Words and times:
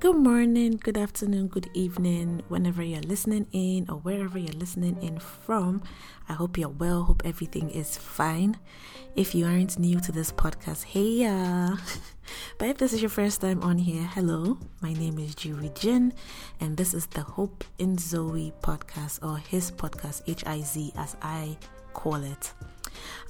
Good 0.00 0.16
morning, 0.16 0.80
good 0.82 0.96
afternoon, 0.96 1.48
good 1.48 1.68
evening, 1.74 2.42
whenever 2.48 2.82
you're 2.82 3.02
listening 3.02 3.46
in 3.52 3.84
or 3.90 3.96
wherever 3.96 4.38
you're 4.38 4.54
listening 4.54 4.96
in 5.02 5.18
from. 5.18 5.82
I 6.26 6.32
hope 6.32 6.56
you're 6.56 6.70
well, 6.70 7.02
hope 7.02 7.20
everything 7.26 7.68
is 7.68 7.98
fine. 7.98 8.56
If 9.14 9.34
you 9.34 9.44
aren't 9.44 9.78
new 9.78 10.00
to 10.00 10.10
this 10.10 10.32
podcast, 10.32 10.84
hey 10.84 11.20
ya! 11.20 11.76
but 12.58 12.70
if 12.70 12.78
this 12.78 12.94
is 12.94 13.02
your 13.02 13.10
first 13.10 13.42
time 13.42 13.62
on 13.62 13.76
here, 13.76 14.04
hello, 14.14 14.58
my 14.80 14.94
name 14.94 15.18
is 15.18 15.34
Jiri 15.34 15.78
Jin, 15.78 16.14
and 16.60 16.78
this 16.78 16.94
is 16.94 17.04
the 17.04 17.20
Hope 17.20 17.62
in 17.76 17.98
Zoe 17.98 18.54
podcast 18.62 19.22
or 19.22 19.36
his 19.36 19.70
podcast, 19.70 20.22
H 20.26 20.46
I 20.46 20.62
Z 20.62 20.94
as 20.96 21.14
I 21.20 21.58
call 21.92 22.24
it. 22.24 22.54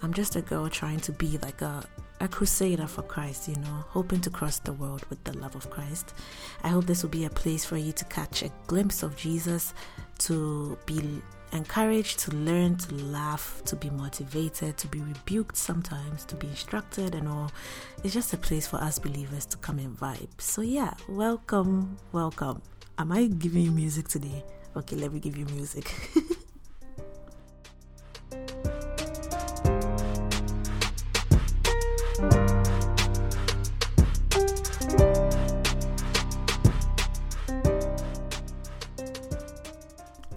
I'm 0.02 0.14
just 0.14 0.36
a 0.36 0.40
girl 0.40 0.68
trying 0.68 1.00
to 1.00 1.10
be 1.10 1.36
like 1.38 1.62
a 1.62 1.82
a 2.20 2.28
crusader 2.28 2.86
for 2.86 3.02
Christ, 3.02 3.48
you 3.48 3.56
know, 3.56 3.84
hoping 3.88 4.20
to 4.20 4.30
cross 4.30 4.58
the 4.58 4.74
world 4.74 5.04
with 5.08 5.22
the 5.24 5.36
love 5.38 5.56
of 5.56 5.70
Christ. 5.70 6.14
I 6.62 6.68
hope 6.68 6.86
this 6.86 7.02
will 7.02 7.10
be 7.10 7.24
a 7.24 7.30
place 7.30 7.64
for 7.64 7.78
you 7.78 7.92
to 7.92 8.04
catch 8.06 8.42
a 8.42 8.50
glimpse 8.66 9.02
of 9.02 9.16
Jesus, 9.16 9.72
to 10.18 10.78
be 10.84 11.00
encouraged, 11.52 12.18
to 12.20 12.36
learn, 12.36 12.76
to 12.76 12.94
laugh, 12.94 13.62
to 13.64 13.74
be 13.74 13.88
motivated, 13.90 14.76
to 14.76 14.86
be 14.86 15.00
rebuked 15.00 15.56
sometimes, 15.56 16.24
to 16.26 16.36
be 16.36 16.46
instructed, 16.48 17.14
and 17.14 17.26
all. 17.26 17.50
It's 18.04 18.14
just 18.14 18.34
a 18.34 18.36
place 18.36 18.66
for 18.66 18.76
us 18.76 18.98
believers 18.98 19.46
to 19.46 19.56
come 19.56 19.78
and 19.78 19.98
vibe. 19.98 20.28
So, 20.38 20.60
yeah, 20.60 20.92
welcome, 21.08 21.96
welcome. 22.12 22.60
Am 22.98 23.12
I 23.12 23.26
giving 23.26 23.62
you 23.62 23.70
music 23.70 24.08
today? 24.08 24.44
Okay, 24.76 24.96
let 24.96 25.12
me 25.12 25.20
give 25.20 25.36
you 25.36 25.46
music. 25.46 25.90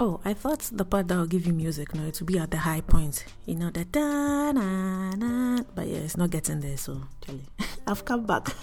Oh, 0.05 0.19
I 0.25 0.33
thought 0.33 0.59
the 0.69 0.83
part 0.83 1.07
that 1.07 1.15
will 1.15 1.25
give 1.25 1.47
you 1.47 1.53
music, 1.53 1.95
no, 1.95 2.03
it 2.03 2.19
will 2.19 2.27
be 2.27 2.37
at 2.37 2.51
the 2.51 2.57
high 2.57 2.81
point. 2.81 3.23
You 3.45 3.55
know, 3.55 3.69
the 3.69 3.85
da 3.85 4.51
na 4.51 5.11
na. 5.11 5.63
But 5.73 5.87
yeah, 5.87 5.99
it's 5.99 6.17
not 6.17 6.29
getting 6.29 6.59
there, 6.59 6.75
so. 6.75 7.03
I've 7.87 8.03
come 8.03 8.25
back. 8.25 8.53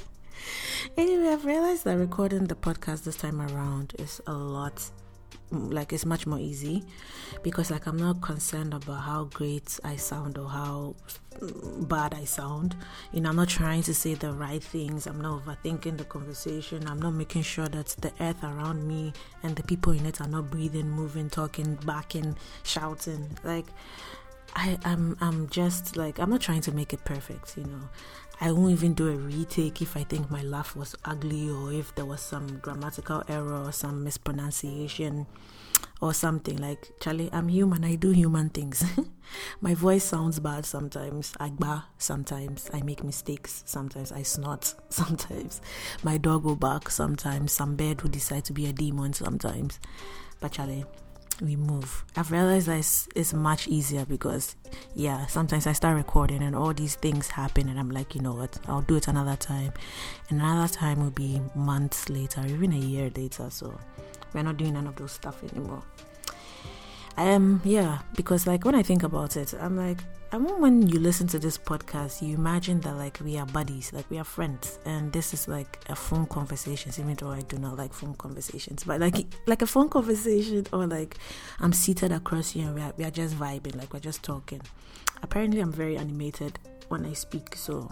anyway, 0.98 1.28
I've 1.28 1.46
realized 1.46 1.84
that 1.84 1.96
recording 1.96 2.44
the 2.44 2.56
podcast 2.56 3.04
this 3.04 3.16
time 3.16 3.40
around 3.40 3.94
is 3.98 4.20
a 4.26 4.34
lot 4.34 4.90
like 5.50 5.92
it's 5.92 6.06
much 6.06 6.26
more 6.26 6.38
easy 6.38 6.84
because 7.42 7.70
like 7.70 7.86
I'm 7.86 7.96
not 7.96 8.20
concerned 8.20 8.72
about 8.74 9.00
how 9.00 9.24
great 9.24 9.78
I 9.82 9.96
sound 9.96 10.38
or 10.38 10.48
how 10.48 10.94
bad 11.82 12.14
I 12.14 12.24
sound. 12.24 12.76
You 13.12 13.20
know, 13.20 13.30
I'm 13.30 13.36
not 13.36 13.48
trying 13.48 13.82
to 13.84 13.94
say 13.94 14.14
the 14.14 14.32
right 14.32 14.62
things. 14.62 15.06
I'm 15.06 15.20
not 15.20 15.44
overthinking 15.44 15.98
the 15.98 16.04
conversation. 16.04 16.86
I'm 16.86 17.00
not 17.00 17.12
making 17.12 17.42
sure 17.42 17.68
that 17.68 17.88
the 18.00 18.12
earth 18.20 18.42
around 18.42 18.86
me 18.86 19.12
and 19.42 19.56
the 19.56 19.62
people 19.62 19.92
in 19.92 20.06
it 20.06 20.20
are 20.20 20.28
not 20.28 20.50
breathing, 20.50 20.88
moving, 20.90 21.30
talking, 21.30 21.78
backing, 21.86 22.36
shouting. 22.62 23.38
Like 23.44 23.66
I 24.54 24.78
I'm, 24.84 25.16
I'm 25.20 25.48
just 25.48 25.96
like 25.96 26.18
I'm 26.18 26.30
not 26.30 26.40
trying 26.40 26.60
to 26.62 26.72
make 26.72 26.92
it 26.92 27.04
perfect, 27.04 27.56
you 27.56 27.64
know. 27.64 27.88
I 28.42 28.52
won't 28.52 28.72
even 28.72 28.94
do 28.94 29.08
a 29.08 29.16
retake 29.16 29.82
if 29.82 29.96
I 29.98 30.04
think 30.04 30.30
my 30.30 30.42
laugh 30.42 30.74
was 30.74 30.96
ugly 31.04 31.50
or 31.50 31.72
if 31.72 31.94
there 31.94 32.06
was 32.06 32.22
some 32.22 32.58
grammatical 32.58 33.22
error 33.28 33.64
or 33.66 33.72
some 33.72 34.02
mispronunciation 34.02 35.26
or 36.00 36.14
something. 36.14 36.56
Like, 36.56 36.90
Charlie, 37.00 37.28
I'm 37.32 37.48
human, 37.48 37.84
I 37.84 37.96
do 37.96 38.12
human 38.12 38.48
things. 38.48 38.82
my 39.60 39.74
voice 39.74 40.04
sounds 40.04 40.40
bad 40.40 40.64
sometimes. 40.64 41.34
I 41.38 41.50
bar 41.50 41.84
sometimes. 41.98 42.70
I 42.72 42.80
make 42.80 43.04
mistakes 43.04 43.62
sometimes. 43.66 44.10
I 44.10 44.22
snort 44.22 44.74
sometimes. 44.88 45.60
My 46.02 46.16
dog 46.16 46.44
will 46.44 46.56
bark 46.56 46.90
sometimes. 46.90 47.52
Some 47.52 47.76
bird 47.76 48.00
will 48.00 48.10
decide 48.10 48.46
to 48.46 48.54
be 48.54 48.66
a 48.66 48.72
demon 48.72 49.12
sometimes. 49.12 49.78
But, 50.40 50.52
Charlie, 50.52 50.86
we 51.40 51.56
move. 51.56 52.04
I've 52.16 52.30
realized 52.30 52.68
that 52.68 52.78
it's, 52.78 53.08
it's, 53.14 53.32
much 53.32 53.68
easier 53.68 54.04
because, 54.04 54.56
yeah, 54.94 55.26
sometimes 55.26 55.66
I 55.66 55.72
start 55.72 55.96
recording 55.96 56.42
and 56.42 56.54
all 56.54 56.74
these 56.74 56.94
things 56.96 57.28
happen, 57.28 57.68
and 57.68 57.78
I'm 57.78 57.90
like, 57.90 58.14
you 58.14 58.20
know 58.20 58.34
what, 58.34 58.58
I'll 58.66 58.82
do 58.82 58.96
it 58.96 59.08
another 59.08 59.36
time. 59.36 59.72
And 60.28 60.40
another 60.40 60.72
time 60.72 61.00
will 61.00 61.10
be 61.10 61.40
months 61.54 62.08
later, 62.08 62.44
even 62.46 62.72
a 62.72 62.78
year 62.78 63.10
later. 63.16 63.48
So 63.50 63.78
we're 64.32 64.42
not 64.42 64.56
doing 64.56 64.74
none 64.74 64.86
of 64.86 64.96
those 64.96 65.12
stuff 65.12 65.42
anymore. 65.44 65.82
Um, 67.16 67.60
yeah, 67.64 67.98
because 68.16 68.46
like 68.46 68.64
when 68.64 68.74
I 68.74 68.82
think 68.82 69.02
about 69.02 69.36
it, 69.36 69.54
I'm 69.60 69.76
like, 69.76 69.98
I 70.32 70.38
mean, 70.38 70.60
when 70.60 70.86
you 70.86 71.00
listen 71.00 71.26
to 71.28 71.38
this 71.40 71.58
podcast, 71.58 72.22
you 72.26 72.36
imagine 72.36 72.80
that 72.82 72.94
like 72.94 73.18
we 73.22 73.36
are 73.36 73.46
buddies, 73.46 73.92
like 73.92 74.08
we 74.10 74.18
are 74.18 74.24
friends, 74.24 74.78
and 74.84 75.12
this 75.12 75.34
is 75.34 75.48
like 75.48 75.80
a 75.88 75.96
phone 75.96 76.26
conversation. 76.26 76.92
Even 76.98 77.16
though 77.16 77.30
I 77.30 77.40
do 77.40 77.58
not 77.58 77.76
like 77.76 77.92
phone 77.92 78.14
conversations, 78.14 78.84
but 78.84 79.00
like 79.00 79.26
like 79.46 79.60
a 79.60 79.66
phone 79.66 79.88
conversation, 79.88 80.66
or 80.72 80.86
like 80.86 81.18
I'm 81.58 81.72
seated 81.72 82.12
across 82.12 82.54
you 82.54 82.66
and 82.66 82.74
we 82.76 82.80
are, 82.80 82.92
we 82.96 83.04
are 83.04 83.10
just 83.10 83.34
vibing, 83.34 83.76
like 83.76 83.92
we're 83.92 84.00
just 84.00 84.22
talking. 84.22 84.62
Apparently, 85.22 85.60
I'm 85.60 85.72
very 85.72 85.96
animated 85.96 86.58
when 86.88 87.04
I 87.04 87.12
speak, 87.12 87.56
so 87.56 87.90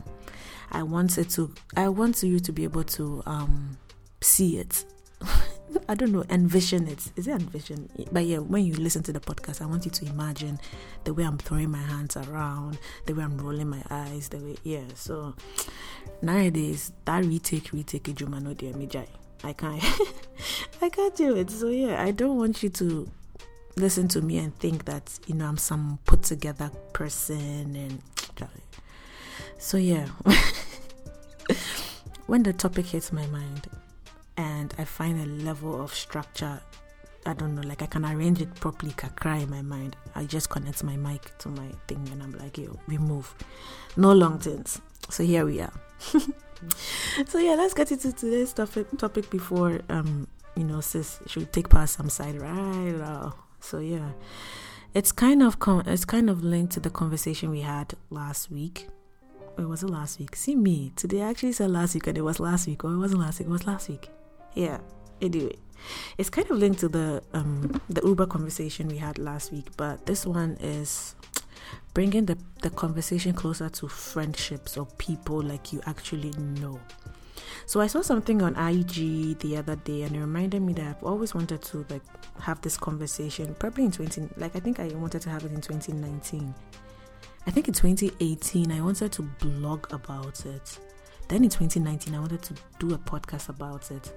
I 0.70 0.84
wanted 0.84 1.30
to, 1.30 1.52
I 1.76 1.88
want 1.88 2.22
you 2.22 2.38
to 2.38 2.52
be 2.52 2.62
able 2.64 2.84
to 2.84 3.22
um 3.26 3.78
see 4.20 4.58
it. 4.58 4.84
I 5.88 5.94
don't 5.94 6.12
know, 6.12 6.24
envision 6.30 6.88
it. 6.88 7.10
Is 7.16 7.26
it 7.26 7.32
envision? 7.32 7.88
But 8.12 8.24
yeah, 8.24 8.38
when 8.38 8.64
you 8.64 8.74
listen 8.74 9.02
to 9.04 9.12
the 9.12 9.20
podcast, 9.20 9.62
I 9.62 9.66
want 9.66 9.84
you 9.84 9.90
to 9.90 10.06
imagine 10.06 10.58
the 11.04 11.14
way 11.14 11.24
I'm 11.24 11.38
throwing 11.38 11.70
my 11.70 11.82
hands 11.82 12.16
around, 12.16 12.78
the 13.06 13.14
way 13.14 13.24
I'm 13.24 13.38
rolling 13.38 13.68
my 13.68 13.82
eyes, 13.90 14.28
the 14.28 14.38
way, 14.38 14.56
yeah. 14.64 14.84
So 14.94 15.34
nowadays, 16.22 16.92
that 17.04 17.24
retake, 17.24 17.72
retake, 17.72 18.14
Juma 18.14 18.40
no 18.40 18.54
dear 18.54 18.74
I 19.44 19.52
can't, 19.52 19.84
I 20.82 20.88
can't 20.88 21.14
do 21.14 21.36
it. 21.36 21.50
So 21.50 21.68
yeah, 21.68 22.02
I 22.02 22.10
don't 22.10 22.36
want 22.36 22.62
you 22.62 22.70
to 22.70 23.08
listen 23.76 24.08
to 24.08 24.20
me 24.20 24.38
and 24.38 24.56
think 24.58 24.86
that 24.86 25.20
you 25.28 25.36
know 25.36 25.46
I'm 25.46 25.56
some 25.56 26.00
put 26.04 26.24
together 26.24 26.68
person 26.92 27.76
and 27.76 28.02
so 29.58 29.76
yeah. 29.76 30.06
when 32.26 32.44
the 32.44 32.52
topic 32.52 32.86
hits 32.86 33.12
my 33.12 33.26
mind, 33.26 33.66
and 34.38 34.72
I 34.78 34.84
find 34.84 35.20
a 35.20 35.44
level 35.44 35.82
of 35.82 35.92
structure. 35.92 36.60
I 37.26 37.34
don't 37.34 37.54
know, 37.54 37.62
like 37.62 37.82
I 37.82 37.86
can 37.86 38.06
arrange 38.06 38.40
it 38.40 38.54
properly, 38.54 38.92
cry 38.92 39.38
in 39.38 39.50
my 39.50 39.60
mind. 39.60 39.96
I 40.14 40.24
just 40.24 40.48
connect 40.48 40.82
my 40.84 40.96
mic 40.96 41.36
to 41.38 41.48
my 41.48 41.68
thing 41.88 42.08
and 42.12 42.22
I'm 42.22 42.32
like, 42.38 42.56
yo, 42.56 42.78
we 42.86 42.96
move. 42.96 43.34
No 43.96 44.12
long 44.12 44.38
things. 44.38 44.80
So 45.10 45.24
here 45.24 45.44
we 45.44 45.60
are. 45.60 45.72
so 47.26 47.38
yeah, 47.38 47.54
let's 47.54 47.74
get 47.74 47.90
into 47.92 48.12
today's 48.12 48.52
topic 48.52 48.86
topic 48.96 49.28
before 49.28 49.80
um, 49.90 50.28
you 50.54 50.64
know, 50.64 50.80
sis 50.80 51.18
should 51.26 51.52
take 51.52 51.68
past 51.68 51.96
some 51.96 52.08
side 52.08 52.40
right 52.40 52.96
now. 52.96 53.34
So 53.60 53.80
yeah. 53.80 54.12
It's 54.94 55.12
kind 55.12 55.42
of 55.42 55.58
com- 55.58 55.82
it's 55.86 56.06
kind 56.06 56.30
of 56.30 56.42
linked 56.42 56.72
to 56.74 56.80
the 56.80 56.90
conversation 56.90 57.50
we 57.50 57.60
had 57.60 57.94
last 58.08 58.50
week. 58.50 58.88
It 59.58 59.68
was 59.68 59.82
it 59.82 59.90
last 59.90 60.20
week? 60.20 60.36
See 60.36 60.54
me 60.54 60.92
today. 60.94 61.22
I 61.22 61.30
actually 61.30 61.52
said 61.52 61.70
last 61.70 61.94
week, 61.94 62.06
and 62.06 62.16
it 62.16 62.22
was 62.22 62.38
last 62.38 62.68
week, 62.68 62.84
or 62.84 62.92
it 62.92 62.96
wasn't 62.96 63.20
last 63.20 63.40
week. 63.40 63.48
It 63.48 63.50
was 63.50 63.66
last 63.66 63.88
week 63.88 64.08
yeah 64.58 64.78
anyway 65.22 65.54
it's 66.18 66.28
kind 66.28 66.50
of 66.50 66.58
linked 66.58 66.80
to 66.80 66.88
the 66.88 67.22
um 67.32 67.80
the 67.88 68.00
uber 68.04 68.26
conversation 68.26 68.88
we 68.88 68.98
had 68.98 69.16
last 69.16 69.52
week 69.52 69.68
but 69.76 70.04
this 70.04 70.26
one 70.26 70.56
is 70.60 71.14
bringing 71.94 72.26
the 72.26 72.36
the 72.62 72.70
conversation 72.70 73.32
closer 73.32 73.68
to 73.68 73.86
friendships 73.86 74.76
or 74.76 74.86
people 74.98 75.40
like 75.40 75.72
you 75.72 75.80
actually 75.86 76.30
know. 76.60 76.80
So 77.66 77.80
i 77.80 77.86
saw 77.86 78.02
something 78.02 78.42
on 78.42 78.56
ig 78.56 79.38
the 79.38 79.56
other 79.56 79.76
day 79.76 80.02
and 80.02 80.16
it 80.16 80.20
reminded 80.20 80.60
me 80.60 80.72
that 80.72 80.86
i've 80.86 81.04
always 81.04 81.34
wanted 81.34 81.62
to 81.62 81.86
like 81.88 82.02
have 82.40 82.60
this 82.62 82.76
conversation 82.76 83.54
probably 83.60 83.84
in 83.84 83.92
20 83.92 84.28
like 84.38 84.56
i 84.56 84.60
think 84.60 84.80
i 84.80 84.88
wanted 84.88 85.22
to 85.22 85.30
have 85.30 85.44
it 85.44 85.52
in 85.52 85.60
2019 85.60 86.54
i 87.46 87.50
think 87.50 87.68
in 87.68 87.74
2018 87.74 88.72
i 88.72 88.80
wanted 88.80 89.12
to 89.12 89.22
blog 89.22 89.92
about 89.92 90.44
it. 90.46 90.78
Then 91.28 91.44
in 91.44 91.50
2019, 91.50 92.14
I 92.14 92.20
wanted 92.20 92.42
to 92.42 92.54
do 92.78 92.94
a 92.94 92.98
podcast 92.98 93.50
about 93.50 93.90
it, 93.90 94.12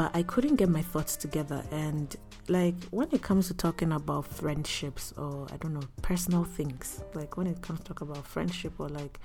but 0.00 0.16
I 0.16 0.22
couldn't 0.22 0.56
get 0.56 0.70
my 0.70 0.80
thoughts 0.80 1.14
together. 1.14 1.62
And 1.70 2.16
like 2.48 2.74
when 2.88 3.08
it 3.12 3.20
comes 3.20 3.48
to 3.48 3.54
talking 3.54 3.92
about 3.92 4.26
friendships 4.26 5.12
or 5.18 5.46
I 5.52 5.58
don't 5.58 5.74
know, 5.74 5.86
personal 6.00 6.44
things, 6.44 7.04
like 7.12 7.36
when 7.36 7.46
it 7.46 7.60
comes 7.60 7.80
to 7.80 7.84
talk 7.84 8.00
about 8.00 8.26
friendship 8.26 8.72
or 8.78 8.88
like 8.88 9.20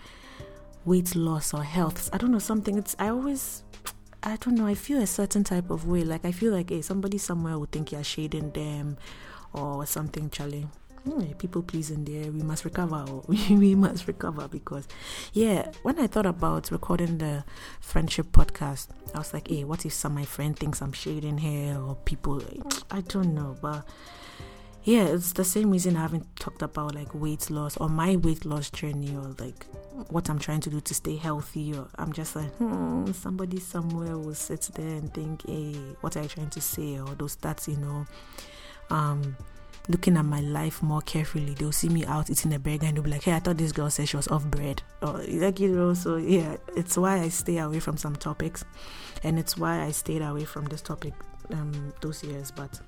weight 0.84 1.16
loss 1.16 1.54
or 1.54 1.64
health, 1.64 2.10
I 2.12 2.18
don't 2.18 2.34
know, 2.34 2.40
something, 2.40 2.78
it's, 2.78 2.94
I 3.00 3.08
always, 3.08 3.64
I 4.22 4.36
don't 4.36 4.56
know, 4.56 4.68
I 4.68 4.74
feel 4.74 5.02
a 5.02 5.08
certain 5.08 5.46
type 5.46 5.70
of 5.70 5.88
way. 5.88 6.04
Like 6.04 6.26
I 6.26 6.34
feel 6.34 6.52
like, 6.52 6.72
hey, 6.72 6.82
somebody 6.82 7.20
somewhere 7.20 7.58
would 7.58 7.72
think 7.72 7.94
you're 7.94 8.04
shading 8.04 8.52
them 8.52 8.98
or 9.54 9.86
something, 9.86 10.30
Charlie 10.30 10.68
mm, 11.06 11.38
people 11.38 11.64
pleasing 11.64 12.04
there. 12.06 12.32
We 12.32 12.42
must 12.42 12.66
recover. 12.66 13.06
we 13.28 13.76
must 13.76 14.08
recover 14.08 14.48
because, 14.48 14.88
yeah, 15.34 15.72
when 15.84 16.00
I 16.00 16.08
thought 16.08 16.26
about 16.26 16.72
recording 16.72 17.18
the 17.18 17.44
friendship 17.80 18.28
podcast, 18.32 18.88
I 19.14 19.20
was 19.20 19.34
like, 19.34 19.48
hey, 19.48 19.64
what 19.64 19.86
if 19.86 19.94
some 19.94 20.16
my 20.16 20.26
friend 20.26 20.58
thinks 20.58 20.82
I'm 20.82 20.94
shading 20.94 21.38
here 21.38 21.78
or 21.80 21.96
people? 21.96 22.42
I 22.92 23.02
don't 23.02 23.34
know, 23.34 23.58
but 23.62 23.86
yeah, 24.86 25.06
it's 25.06 25.34
the 25.34 25.44
same 25.44 25.72
reason 25.72 25.98
I 25.98 26.02
haven't 26.02 26.36
talked 26.36 26.62
about 26.62 26.94
like 26.94 27.14
weight 27.16 27.50
loss 27.50 27.76
or 27.78 27.90
my 27.90 28.18
weight 28.18 28.46
loss 28.46 28.70
journey 28.70 29.16
or 29.16 29.36
like 29.40 29.66
what 30.10 30.30
I'm 30.30 30.38
trying 30.38 30.60
to 30.62 30.70
do 30.70 30.80
to 30.80 30.94
stay 30.94 31.16
healthy. 31.16 31.74
Or 31.74 31.88
I'm 31.96 32.14
just 32.14 32.36
like, 32.36 32.52
hmm, 32.58 33.12
somebody 33.12 33.60
somewhere 33.60 34.16
will 34.16 34.36
sit 34.36 34.70
there 34.76 34.98
and 34.98 35.12
think, 35.12 35.48
hey, 35.48 35.74
what 36.02 36.16
are 36.16 36.22
you 36.22 36.30
trying 36.30 36.52
to 36.52 36.62
say? 36.62 37.00
Or 37.00 37.16
those 37.16 37.36
stats, 37.36 37.68
you 37.68 37.78
know, 37.78 38.06
um, 38.92 39.36
looking 39.88 40.18
at 40.18 40.26
my 40.26 40.42
life 40.42 40.82
more 40.82 41.02
carefully. 41.02 41.54
They'll 41.54 41.72
see 41.72 41.90
me 41.90 42.06
out 42.06 42.30
eating 42.30 42.54
a 42.54 42.60
burger 42.60 42.86
and 42.88 42.98
they'll 42.98 43.04
be 43.04 43.12
like, 43.12 43.24
hey, 43.24 43.34
I 43.34 43.40
thought 43.40 43.58
this 43.58 43.72
girl 43.72 43.90
said 43.90 44.10
she 44.10 44.18
was 44.18 44.28
off 44.28 44.46
bread. 44.46 44.82
Or 45.02 45.22
like, 45.28 45.60
you 45.60 45.70
know, 45.70 45.94
so 45.94 46.18
yeah, 46.18 46.58
it's 46.76 46.98
why 46.98 47.20
I 47.20 47.30
stay 47.30 47.58
away 47.58 47.80
from 47.80 47.98
some 47.98 48.16
topics. 48.16 48.66
And 49.24 49.40
it's 49.40 49.58
why 49.58 49.84
I 49.84 49.92
stayed 49.92 50.22
away 50.22 50.46
from 50.46 50.66
this 50.66 50.82
topic 50.82 51.14
um, 51.52 51.94
those 52.02 52.24
years. 52.24 52.52
But 52.52 52.80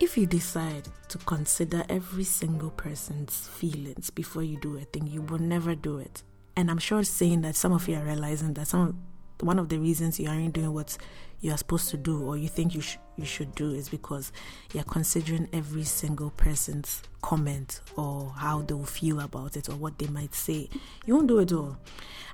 if 0.00 0.16
you 0.16 0.26
decide 0.26 0.88
to 1.08 1.18
consider 1.18 1.84
every 1.88 2.24
single 2.24 2.70
person's 2.70 3.48
feelings 3.48 4.10
before 4.10 4.42
you 4.42 4.58
do 4.58 4.76
a 4.76 4.80
thing, 4.82 5.06
you 5.06 5.22
will 5.22 5.38
never 5.38 5.74
do 5.74 5.98
it. 5.98 6.22
And 6.56 6.70
I'm 6.70 6.78
sure 6.78 7.02
saying 7.02 7.42
that 7.42 7.56
some 7.56 7.72
of 7.72 7.88
you 7.88 7.96
are 7.96 8.04
realizing 8.04 8.54
that 8.54 8.68
some 8.68 9.02
one 9.40 9.58
of 9.58 9.68
the 9.68 9.78
reasons 9.78 10.20
you 10.20 10.28
aren't 10.28 10.52
doing 10.52 10.72
what 10.72 10.96
you 11.42 11.52
are 11.52 11.56
supposed 11.56 11.90
to 11.90 11.96
do 11.96 12.24
or 12.24 12.36
you 12.38 12.48
think 12.48 12.74
you 12.74 12.80
sh- 12.80 12.98
you 13.16 13.26
should 13.26 13.54
do 13.54 13.72
is 13.72 13.88
because 13.88 14.32
you're 14.72 14.84
considering 14.84 15.48
every 15.52 15.84
single 15.84 16.30
person's 16.30 17.02
comment 17.20 17.80
or 17.96 18.30
how 18.36 18.62
they'll 18.62 18.84
feel 18.84 19.20
about 19.20 19.56
it 19.56 19.68
or 19.68 19.74
what 19.74 19.98
they 19.98 20.06
might 20.06 20.34
say. 20.34 20.68
You 21.04 21.16
won't 21.16 21.26
do 21.26 21.40
it 21.40 21.52
all. 21.52 21.76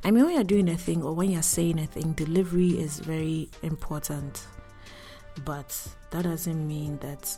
I 0.04 0.10
mean, 0.10 0.24
when 0.24 0.34
you're 0.34 0.44
doing 0.44 0.68
a 0.68 0.76
thing 0.76 1.02
or 1.02 1.14
when 1.14 1.30
you're 1.30 1.42
saying 1.42 1.80
a 1.80 1.86
thing, 1.86 2.12
delivery 2.12 2.78
is 2.78 3.00
very 3.00 3.50
important. 3.62 4.46
But 5.44 5.76
that 6.10 6.22
doesn't 6.22 6.66
mean 6.68 6.98
that 6.98 7.36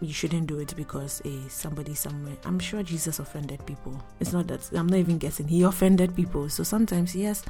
you 0.00 0.12
shouldn't 0.12 0.46
do 0.46 0.58
it 0.58 0.74
because 0.76 1.20
a 1.24 1.28
eh, 1.28 1.48
somebody 1.48 1.94
somewhere. 1.94 2.36
I'm 2.44 2.58
sure 2.58 2.82
Jesus 2.82 3.18
offended 3.18 3.64
people. 3.66 4.00
It's 4.20 4.32
not 4.32 4.46
that 4.48 4.70
I'm 4.72 4.86
not 4.86 4.98
even 4.98 5.18
guessing. 5.18 5.48
He 5.48 5.62
offended 5.62 6.14
people. 6.14 6.48
So 6.48 6.62
sometimes 6.62 7.14
yes, 7.14 7.44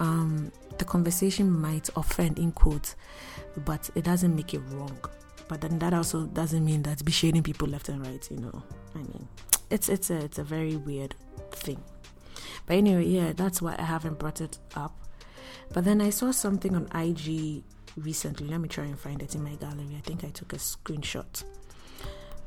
um, 0.00 0.52
the 0.78 0.84
conversation 0.84 1.50
might 1.50 1.88
offend 1.96 2.38
in 2.38 2.52
quotes, 2.52 2.96
but 3.64 3.90
it 3.94 4.04
doesn't 4.04 4.34
make 4.34 4.54
it 4.54 4.60
wrong. 4.70 4.98
But 5.48 5.60
then 5.60 5.78
that 5.78 5.94
also 5.94 6.26
doesn't 6.26 6.64
mean 6.64 6.82
that 6.82 7.04
be 7.04 7.12
shading 7.12 7.42
people 7.42 7.68
left 7.68 7.88
and 7.88 8.04
right. 8.06 8.26
You 8.30 8.38
know, 8.38 8.62
I 8.94 8.98
mean, 8.98 9.28
it's 9.70 9.88
it's 9.88 10.10
a 10.10 10.16
it's 10.24 10.38
a 10.38 10.44
very 10.44 10.76
weird 10.76 11.14
thing. 11.52 11.82
But 12.66 12.76
anyway, 12.76 13.06
yeah, 13.06 13.32
that's 13.32 13.62
why 13.62 13.76
I 13.78 13.84
haven't 13.84 14.18
brought 14.18 14.40
it 14.40 14.58
up. 14.74 14.96
But 15.72 15.84
then 15.84 16.00
I 16.00 16.10
saw 16.10 16.30
something 16.30 16.74
on 16.74 16.88
IG 16.94 17.62
recently. 17.96 18.48
Let 18.48 18.60
me 18.60 18.68
try 18.68 18.84
and 18.84 18.98
find 18.98 19.22
it 19.22 19.34
in 19.34 19.42
my 19.42 19.54
gallery. 19.54 19.94
I 19.96 20.00
think 20.00 20.24
I 20.24 20.30
took 20.30 20.52
a 20.52 20.56
screenshot. 20.56 21.44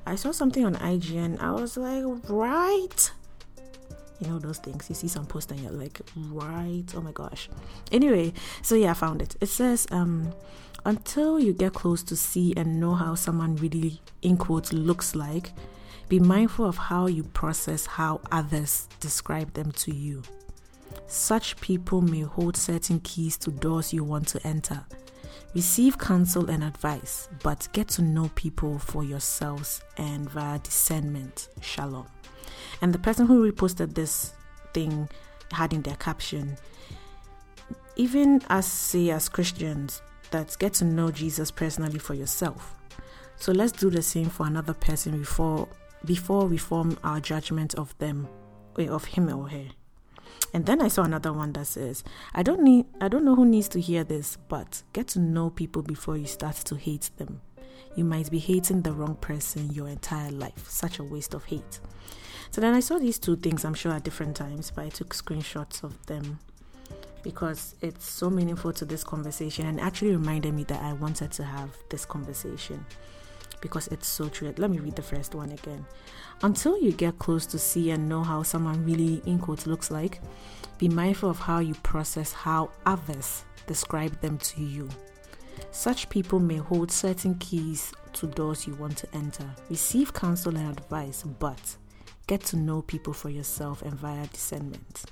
I 0.10 0.16
saw 0.16 0.32
something 0.32 0.66
on 0.66 0.76
IGN. 0.76 1.40
I 1.40 1.52
was 1.52 1.78
like, 1.78 2.04
right? 2.30 3.12
You 4.20 4.28
know 4.28 4.40
those 4.40 4.58
things. 4.58 4.90
You 4.90 4.96
see 4.96 5.08
some 5.08 5.26
post 5.26 5.52
and 5.52 5.60
you're 5.60 5.72
like, 5.72 6.02
right? 6.16 6.84
Oh 6.96 7.02
my 7.02 7.12
gosh. 7.12 7.48
Anyway, 7.92 8.34
so 8.64 8.76
yeah, 8.76 8.92
I 8.92 8.94
found 8.96 9.22
it. 9.22 9.36
It 9.40 9.48
says, 9.48 9.88
um, 9.92 10.34
until 10.84 11.40
you 11.40 11.54
get 11.54 11.74
close 11.74 12.02
to 12.04 12.16
see 12.16 12.54
and 12.58 12.80
know 12.80 12.96
how 12.96 13.14
someone 13.14 13.56
really, 13.58 14.02
in 14.24 14.36
quotes, 14.36 14.74
looks 14.74 15.16
like, 15.16 15.54
be 16.10 16.20
mindful 16.20 16.66
of 16.66 16.76
how 16.76 17.06
you 17.06 17.24
process 17.24 17.86
how 17.86 18.20
others 18.32 18.88
describe 19.00 19.54
them 19.54 19.72
to 19.74 19.94
you. 19.94 20.24
Such 21.06 21.60
people 21.62 22.02
may 22.02 22.22
hold 22.22 22.58
certain 22.58 23.00
keys 23.02 23.38
to 23.38 23.52
doors 23.52 23.94
you 23.94 24.04
want 24.04 24.28
to 24.30 24.46
enter 24.46 24.86
Receive 25.56 25.98
counsel 25.98 26.50
and 26.52 26.64
advice, 26.64 27.28
but 27.42 27.68
get 27.74 27.88
to 27.90 28.04
know 28.04 28.30
people 28.36 28.78
for 28.78 29.04
yourselves 29.04 29.82
and 29.98 30.30
via 30.30 30.60
discernment. 30.60 31.50
Shalom. 31.62 32.06
And 32.82 32.94
the 32.94 33.00
person 33.00 33.26
who 33.26 33.52
reposted 33.52 33.96
this 33.96 34.34
thing 34.76 35.10
had 35.52 35.74
in 35.74 35.82
their 35.82 35.96
caption, 35.96 36.56
even 37.96 38.42
as 38.50 38.68
say 38.68 39.10
as 39.10 39.28
Christians, 39.28 40.04
that 40.30 40.56
get 40.60 40.74
to 40.76 40.86
know 40.86 41.10
Jesus 41.10 41.50
personally 41.50 41.98
for 41.98 42.14
yourself. 42.14 42.76
So 43.36 43.52
let's 43.52 43.72
do 43.72 43.90
the 43.90 44.04
same 44.04 44.30
for 44.30 44.46
another 44.46 44.74
person 44.74 45.18
before 45.18 45.68
before 46.06 46.46
we 46.46 46.58
form 46.58 46.98
our 47.04 47.20
judgment 47.20 47.74
of 47.76 47.98
them, 47.98 48.28
eh, 48.78 48.88
of 48.88 49.04
him 49.04 49.34
or 49.34 49.50
her. 49.50 49.66
And 50.54 50.66
then 50.66 50.82
I 50.82 50.88
saw 50.88 51.04
another 51.04 51.32
one 51.32 51.54
that 51.54 51.68
says, 51.68 52.04
I 52.34 52.44
don't 52.44 52.62
need 52.62 52.86
I 53.00 53.08
don't 53.08 53.26
know 53.26 53.36
who 53.36 53.46
needs 53.46 53.68
to 53.70 53.82
hear 53.82 54.04
this, 54.04 54.38
but 54.48 54.84
get 54.94 55.08
to 55.10 55.20
know 55.20 55.50
people 55.50 55.82
before 55.82 56.18
you 56.18 56.26
start 56.26 56.56
to 56.56 56.76
hate 56.76 57.10
them. 57.18 57.42
You 57.96 58.04
might 58.04 58.32
be 58.32 58.40
hating 58.40 58.82
the 58.82 58.94
wrong 58.94 59.16
person 59.16 59.72
your 59.72 59.88
entire 59.88 60.32
life. 60.32 60.68
Such 60.68 61.00
a 61.00 61.04
waste 61.04 61.34
of 61.34 61.46
hate. 61.46 61.80
So 62.52 62.62
then 62.62 62.74
I 62.74 62.80
saw 62.80 62.98
these 62.98 63.20
two 63.20 63.36
things, 63.36 63.64
I'm 63.64 63.74
sure 63.74 63.92
at 63.92 64.04
different 64.04 64.36
times, 64.36 64.72
but 64.72 64.86
I 64.86 64.90
took 64.90 65.14
screenshots 65.14 65.84
of 65.84 66.06
them 66.08 66.40
because 67.22 67.76
it's 67.82 68.10
so 68.10 68.30
meaningful 68.30 68.74
to 68.74 68.86
this 68.86 69.04
conversation 69.04 69.66
and 69.68 69.80
actually 69.80 70.12
reminded 70.12 70.54
me 70.54 70.64
that 70.64 70.82
I 70.82 70.94
wanted 70.94 71.32
to 71.34 71.44
have 71.44 71.76
this 71.90 72.06
conversation 72.06 72.86
because 73.62 73.88
it's 73.88 74.08
so 74.08 74.30
true. 74.30 74.54
Let 74.58 74.72
me 74.72 74.80
read 74.80 74.96
the 74.96 75.02
first 75.02 75.36
one 75.36 75.52
again. 75.52 75.86
Until 76.42 76.80
you 76.82 76.92
get 76.92 77.20
close 77.20 77.46
to 77.48 77.60
see 77.60 77.92
and 77.92 78.08
know 78.08 78.24
how 78.24 78.44
someone 78.44 78.86
really, 78.86 79.22
in 79.26 79.40
quotes, 79.40 79.68
looks 79.68 79.92
like, 79.92 80.22
be 80.78 80.88
mindful 80.88 81.30
of 81.30 81.40
how 81.40 81.60
you 81.60 81.74
process 81.84 82.32
how 82.32 82.72
others 82.86 83.44
describe 83.68 84.20
them 84.22 84.38
to 84.40 84.64
you. 84.64 84.90
Such 85.72 86.10
people 86.10 86.40
may 86.40 86.58
hold 86.58 86.92
certain 86.92 87.36
keys 87.36 87.92
to 88.14 88.28
doors 88.28 88.66
you 88.66 88.74
want 88.76 88.98
to 88.98 89.16
enter. 89.16 89.46
Receive 89.70 90.14
counsel 90.14 90.56
and 90.56 90.70
advice, 90.70 91.24
but 91.24 91.78
get 92.28 92.42
to 92.46 92.58
know 92.58 92.82
people 92.82 93.14
for 93.14 93.30
yourself 93.30 93.82
and 93.82 93.94
via 93.94 94.26
discernment. 94.28 95.06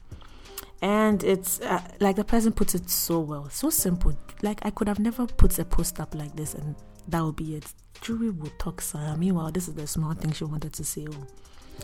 And 0.81 1.23
it's 1.23 1.59
uh, 1.61 1.81
like 1.99 2.15
the 2.15 2.23
person 2.23 2.51
puts 2.53 2.75
it 2.75 2.89
so 2.89 3.19
well, 3.19 3.49
so 3.49 3.69
simple. 3.69 4.17
Like 4.41 4.59
I 4.63 4.69
could 4.69 4.87
have 4.87 4.99
never 4.99 5.25
put 5.25 5.57
a 5.57 5.65
post 5.65 5.99
up 5.99 6.13
like 6.13 6.35
this 6.35 6.53
and 6.53 6.75
that 7.07 7.23
would 7.23 7.35
be 7.35 7.55
it. 7.55 7.65
Jury 8.01 8.29
will 8.29 8.51
talk, 8.59 8.81
sir. 8.81 9.15
Meanwhile, 9.17 9.51
this 9.51 9.67
is 9.67 9.73
the 9.73 9.87
small 9.87 10.13
thing 10.13 10.31
she 10.31 10.43
wanted 10.43 10.73
to 10.73 10.83
say. 10.83 11.07
Oh. 11.09 11.27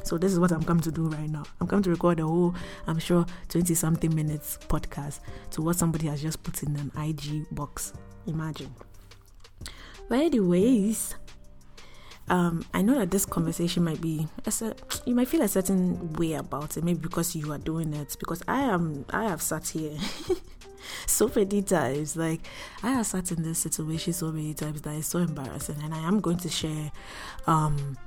So 0.04 0.18
this 0.18 0.32
is 0.32 0.40
what 0.40 0.52
I'm 0.52 0.64
coming 0.64 0.84
to 0.84 0.92
do 0.92 1.08
right 1.08 1.30
now. 1.30 1.44
I'm 1.62 1.68
coming 1.68 1.84
to 1.84 1.90
record 1.90 2.20
a 2.20 2.24
whole, 2.26 2.56
I'm 2.88 3.00
sure, 3.00 3.26
20 3.50 3.74
something 3.74 4.14
minutes 4.14 4.58
podcast 4.68 5.20
to 5.52 5.62
what 5.62 5.76
somebody 5.76 6.08
has 6.08 6.22
just 6.22 6.42
put 6.44 6.64
in 6.64 6.76
an 6.76 6.92
IG 6.98 7.46
box. 7.52 7.94
Imagine. 8.28 8.74
But 10.10 10.20
anyways, 10.20 11.16
um, 12.30 12.66
I 12.74 12.82
know 12.82 12.98
that 13.00 13.12
this 13.12 13.26
conversation 13.26 13.84
might 13.84 14.02
be, 14.02 14.28
a, 14.46 14.76
you 15.06 15.14
might 15.14 15.28
feel 15.28 15.42
a 15.42 15.48
certain 15.48 16.14
way 16.14 16.34
about 16.34 16.78
it, 16.78 16.84
maybe 16.84 17.00
because 17.00 17.36
you 17.36 17.52
are 17.52 17.58
doing 17.58 17.94
it. 17.94 18.16
Because 18.20 18.42
I 18.48 18.62
am, 18.62 19.06
I 19.10 19.26
have 19.26 19.42
sat 19.42 19.68
here 19.68 19.98
so 21.06 21.30
many 21.36 21.62
times. 21.62 22.16
Like 22.16 22.42
I 22.82 22.92
have 22.92 23.06
sat 23.06 23.32
in 23.32 23.44
this 23.44 23.60
situation 23.60 24.14
so 24.14 24.32
many 24.32 24.54
times 24.54 24.82
that 24.84 24.96
it's 24.96 25.08
so 25.08 25.20
embarrassing, 25.20 25.78
and 25.84 25.94
I 25.94 26.00
am 26.00 26.22
going 26.22 26.38
to 26.38 26.50
share 26.50 26.92
um, 27.46 27.98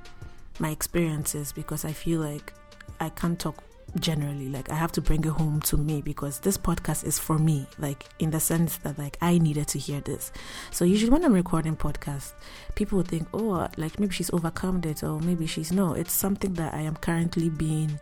my 0.59 0.71
experiences 0.71 1.51
because 1.51 1.85
I 1.85 1.93
feel 1.93 2.19
like 2.19 2.53
I 2.99 3.09
can't 3.09 3.39
talk 3.39 3.63
generally 3.99 4.49
like 4.49 4.69
i 4.69 4.75
have 4.75 4.91
to 4.91 5.01
bring 5.01 5.23
it 5.23 5.29
home 5.29 5.61
to 5.61 5.77
me 5.77 6.01
because 6.01 6.39
this 6.39 6.57
podcast 6.57 7.03
is 7.05 7.17
for 7.17 7.39
me 7.39 7.65
like 7.79 8.05
in 8.19 8.29
the 8.31 8.39
sense 8.39 8.77
that 8.77 8.97
like 8.99 9.17
i 9.21 9.37
needed 9.37 9.67
to 9.67 9.79
hear 9.79 10.01
this 10.01 10.31
so 10.71 10.85
usually 10.85 11.09
when 11.09 11.23
i'm 11.23 11.33
recording 11.33 11.75
podcasts 11.75 12.33
people 12.75 13.01
think 13.01 13.27
oh 13.33 13.67
like 13.77 13.99
maybe 13.99 14.13
she's 14.13 14.29
overcome 14.33 14.81
it 14.83 15.03
or 15.03 15.19
maybe 15.21 15.47
she's 15.47 15.71
no 15.71 15.93
it's 15.93 16.13
something 16.13 16.53
that 16.53 16.73
i 16.73 16.81
am 16.81 16.95
currently 16.97 17.49
being 17.49 17.99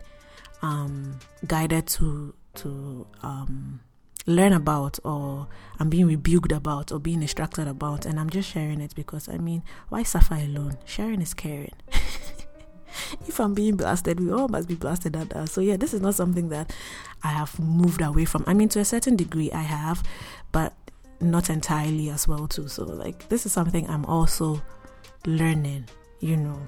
um 0.62 1.18
guided 1.46 1.86
to 1.86 2.34
to 2.54 3.06
um 3.22 3.80
learn 4.26 4.52
about 4.52 4.98
or 5.04 5.46
I'm 5.78 5.88
being 5.88 6.06
rebuked 6.06 6.50
about 6.50 6.90
or 6.90 6.98
being 6.98 7.22
instructed 7.22 7.68
about 7.68 8.04
and 8.06 8.18
I'm 8.18 8.28
just 8.28 8.50
sharing 8.50 8.80
it 8.80 8.94
because 8.94 9.28
I 9.28 9.38
mean 9.38 9.62
why 9.88 10.02
suffer 10.02 10.34
alone? 10.34 10.78
Sharing 10.84 11.22
is 11.22 11.32
caring. 11.32 11.74
if 13.36 13.40
I'm 13.40 13.52
being 13.52 13.76
blasted, 13.76 14.18
we 14.18 14.32
all 14.32 14.48
must 14.48 14.66
be 14.66 14.76
blasted 14.76 15.14
at 15.14 15.36
us. 15.36 15.52
So 15.52 15.60
yeah, 15.60 15.76
this 15.76 15.92
is 15.92 16.00
not 16.00 16.14
something 16.14 16.48
that 16.48 16.72
I 17.22 17.28
have 17.28 17.58
moved 17.60 18.00
away 18.00 18.24
from. 18.24 18.44
I 18.46 18.54
mean 18.54 18.70
to 18.70 18.80
a 18.80 18.84
certain 18.84 19.14
degree 19.14 19.52
I 19.52 19.60
have, 19.60 20.02
but 20.52 20.72
not 21.20 21.50
entirely 21.50 22.08
as 22.08 22.26
well 22.26 22.48
too. 22.48 22.66
So 22.68 22.84
like 22.84 23.28
this 23.28 23.44
is 23.44 23.52
something 23.52 23.88
I'm 23.90 24.06
also 24.06 24.62
learning, 25.26 25.84
you 26.20 26.38
know. 26.38 26.58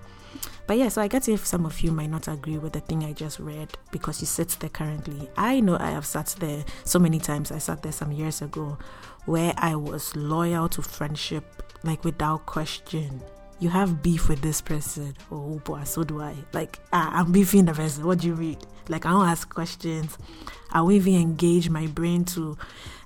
But 0.67 0.77
yeah, 0.77 0.89
so 0.91 1.01
I 1.01 1.09
get 1.09 1.27
if 1.27 1.47
some 1.47 1.65
of 1.65 1.81
you 1.81 1.91
might 1.91 2.11
not 2.11 2.29
agree 2.29 2.59
with 2.59 2.75
the 2.75 2.81
thing 2.81 3.03
I 3.03 3.15
just 3.15 3.39
read 3.39 3.71
because 3.91 4.21
you 4.21 4.27
sit 4.27 4.51
there 4.61 4.69
currently. 4.69 5.27
I 5.39 5.61
know 5.61 5.79
I 5.81 5.91
have 5.93 6.05
sat 6.05 6.37
there 6.39 6.67
so 6.85 6.99
many 6.99 7.19
times. 7.19 7.51
I 7.51 7.57
sat 7.57 7.83
there 7.83 7.93
some 7.93 8.13
years 8.13 8.43
ago 8.43 8.77
where 9.25 9.55
I 9.57 9.75
was 9.75 10.15
loyal 10.15 10.69
to 10.69 10.83
friendship, 10.83 11.73
like 11.83 12.05
without 12.05 12.45
question. 12.45 13.23
You 13.61 13.69
have 13.71 14.03
beef 14.03 14.29
with 14.29 14.41
this 14.41 14.61
person. 14.61 15.17
Oh 15.31 15.59
boy, 15.65 15.83
so 15.85 16.05
do 16.05 16.21
I. 16.21 16.35
Like 16.53 16.79
ah, 16.93 17.11
I'm 17.21 17.33
beefing 17.33 17.65
the 17.65 17.75
person. 17.75 18.07
What 18.07 18.21
do 18.21 18.29
you 18.29 18.35
read? 18.35 18.59
Like 18.89 19.05
I 19.07 19.11
don't 19.11 19.27
ask 19.27 19.49
questions. 19.53 20.17
I 20.71 20.81
will 20.83 20.93
even 20.93 21.15
engage 21.15 21.69
my 21.71 21.87
brain 21.87 22.25
to 22.27 22.57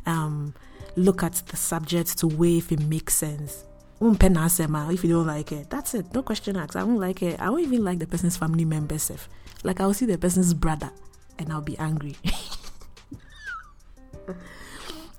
um, 0.07 0.55
look 0.97 1.23
at 1.23 1.35
the 1.35 1.57
subject 1.57 2.19
to 2.19 2.27
weigh 2.27 2.59
if 2.59 2.73
it 2.73 2.81
makes 2.81 3.15
sense 3.15 3.65
if 4.05 5.05
you 5.05 5.11
don't 5.11 5.27
like 5.27 5.53
it. 5.53 5.71
That's 5.71 5.95
it. 5.95 6.13
No 6.13 6.23
question 6.23 6.57
asked. 6.57 6.75
I 6.77 6.83
won't 6.83 6.99
like 6.99 7.23
it. 7.23 7.41
I 7.41 7.51
won't 7.51 7.63
even 7.63 7.85
like 7.85 8.01
the 8.01 8.07
person's 8.07 8.37
family 8.37 8.65
members. 8.65 9.11
If 9.11 9.29
like 9.63 9.81
I'll 9.81 9.95
see 9.95 10.07
the 10.07 10.19
person's 10.19 10.55
brother 10.55 10.91
and 11.39 11.53
I'll 11.53 11.61
be 11.61 11.79
angry. 11.79 12.17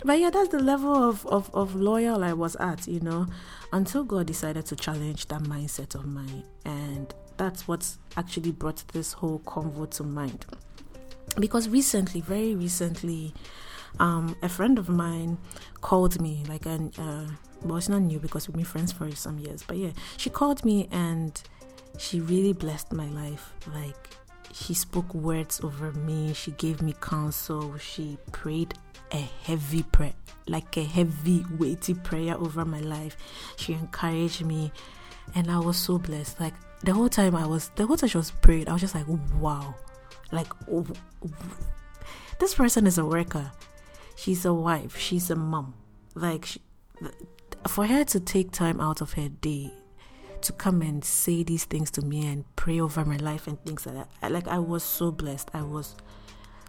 but 0.04 0.20
yeah, 0.20 0.30
that's 0.30 0.50
the 0.50 0.60
level 0.60 0.94
of, 0.94 1.26
of, 1.28 1.54
of 1.54 1.76
loyal 1.76 2.24
I 2.24 2.34
was 2.34 2.56
at, 2.58 2.88
you 2.88 3.00
know, 3.00 3.28
until 3.72 4.04
God 4.04 4.28
decided 4.28 4.66
to 4.68 4.76
challenge 4.76 5.28
that 5.28 5.44
mindset 5.44 5.96
of 5.96 6.06
mine. 6.06 6.44
And 6.66 7.14
that's 7.38 7.68
what's 7.68 8.00
actually 8.18 8.52
brought 8.52 8.84
this 8.90 9.14
whole 9.14 9.40
convo 9.40 9.90
to 9.92 10.04
mind. 10.04 10.46
Because 11.40 11.70
recently, 11.70 12.22
very 12.22 12.54
recently, 12.54 13.34
um, 14.00 14.36
a 14.42 14.50
friend 14.50 14.78
of 14.78 14.90
mine 14.90 15.38
called 15.82 16.22
me, 16.22 16.44
like, 16.50 16.66
an, 16.66 16.92
uh, 16.98 17.28
well, 17.62 17.78
it's 17.78 17.90
not 17.90 18.02
new 18.02 18.20
because 18.20 18.48
we've 18.48 18.58
been 18.58 18.66
friends 18.66 18.92
for 18.92 19.10
some 19.16 19.40
years, 19.40 19.64
but 19.66 19.78
yeah, 19.78 19.92
she 20.18 20.30
called 20.30 20.66
me 20.66 20.88
and 20.92 21.42
she 21.98 22.20
really 22.20 22.54
blessed 22.54 22.92
my 22.92 23.08
life. 23.10 23.54
Like, 23.74 24.18
she 24.54 24.74
spoke 24.74 25.14
words 25.14 25.62
over 25.64 25.92
me, 25.94 26.34
she 26.34 26.52
gave 26.52 26.82
me 26.82 26.94
counsel, 27.02 27.78
she 27.78 28.18
prayed 28.32 28.74
a 29.14 29.30
heavy 29.44 29.84
prayer, 29.84 30.14
like 30.48 30.76
a 30.78 30.84
heavy, 30.84 31.46
weighty 31.58 31.94
prayer 31.94 32.36
over 32.36 32.66
my 32.66 32.80
life. 32.80 33.16
She 33.58 33.74
encouraged 33.74 34.46
me, 34.46 34.72
and 35.36 35.50
I 35.50 35.60
was 35.60 35.78
so 35.78 35.98
blessed. 35.98 36.40
Like, 36.40 36.54
the 36.82 36.94
whole 36.94 37.10
time 37.10 37.36
I 37.36 37.46
was, 37.46 37.70
the 37.76 37.86
whole 37.86 37.98
time 37.98 38.10
she 38.10 38.18
was 38.18 38.32
praying, 38.32 38.68
I 38.68 38.74
was 38.74 38.82
just 38.82 38.96
like, 38.96 39.06
wow, 39.40 39.76
like, 40.32 40.52
oh, 40.72 40.86
this 42.40 42.56
person 42.56 42.88
is 42.88 42.98
a 42.98 43.06
worker 43.06 43.52
she's 44.16 44.46
a 44.46 44.54
wife, 44.54 44.98
she's 44.98 45.30
a 45.30 45.36
mom. 45.36 45.74
Like, 46.16 46.46
she, 46.46 46.62
for 47.68 47.86
her 47.86 48.04
to 48.06 48.20
take 48.20 48.52
time 48.52 48.80
out 48.80 49.02
of 49.02 49.14
her 49.14 49.30
day 49.30 49.74
to 50.42 50.54
come 50.54 50.82
and 50.82 51.04
say 51.04 51.44
these 51.44 51.66
things 51.66 51.90
to 51.92 52.02
me 52.02 52.26
and 52.28 52.44
pray 52.56 52.80
over 52.80 53.06
my 53.06 53.18
life 53.18 53.48
and 53.48 53.64
things 53.66 53.86
like 53.86 53.96
that, 53.96 54.32
like, 54.32 54.48
I 54.48 54.60
was 54.60 54.84
so 54.84 55.12
blessed. 55.12 55.50
I 55.54 55.62
was 55.64 55.96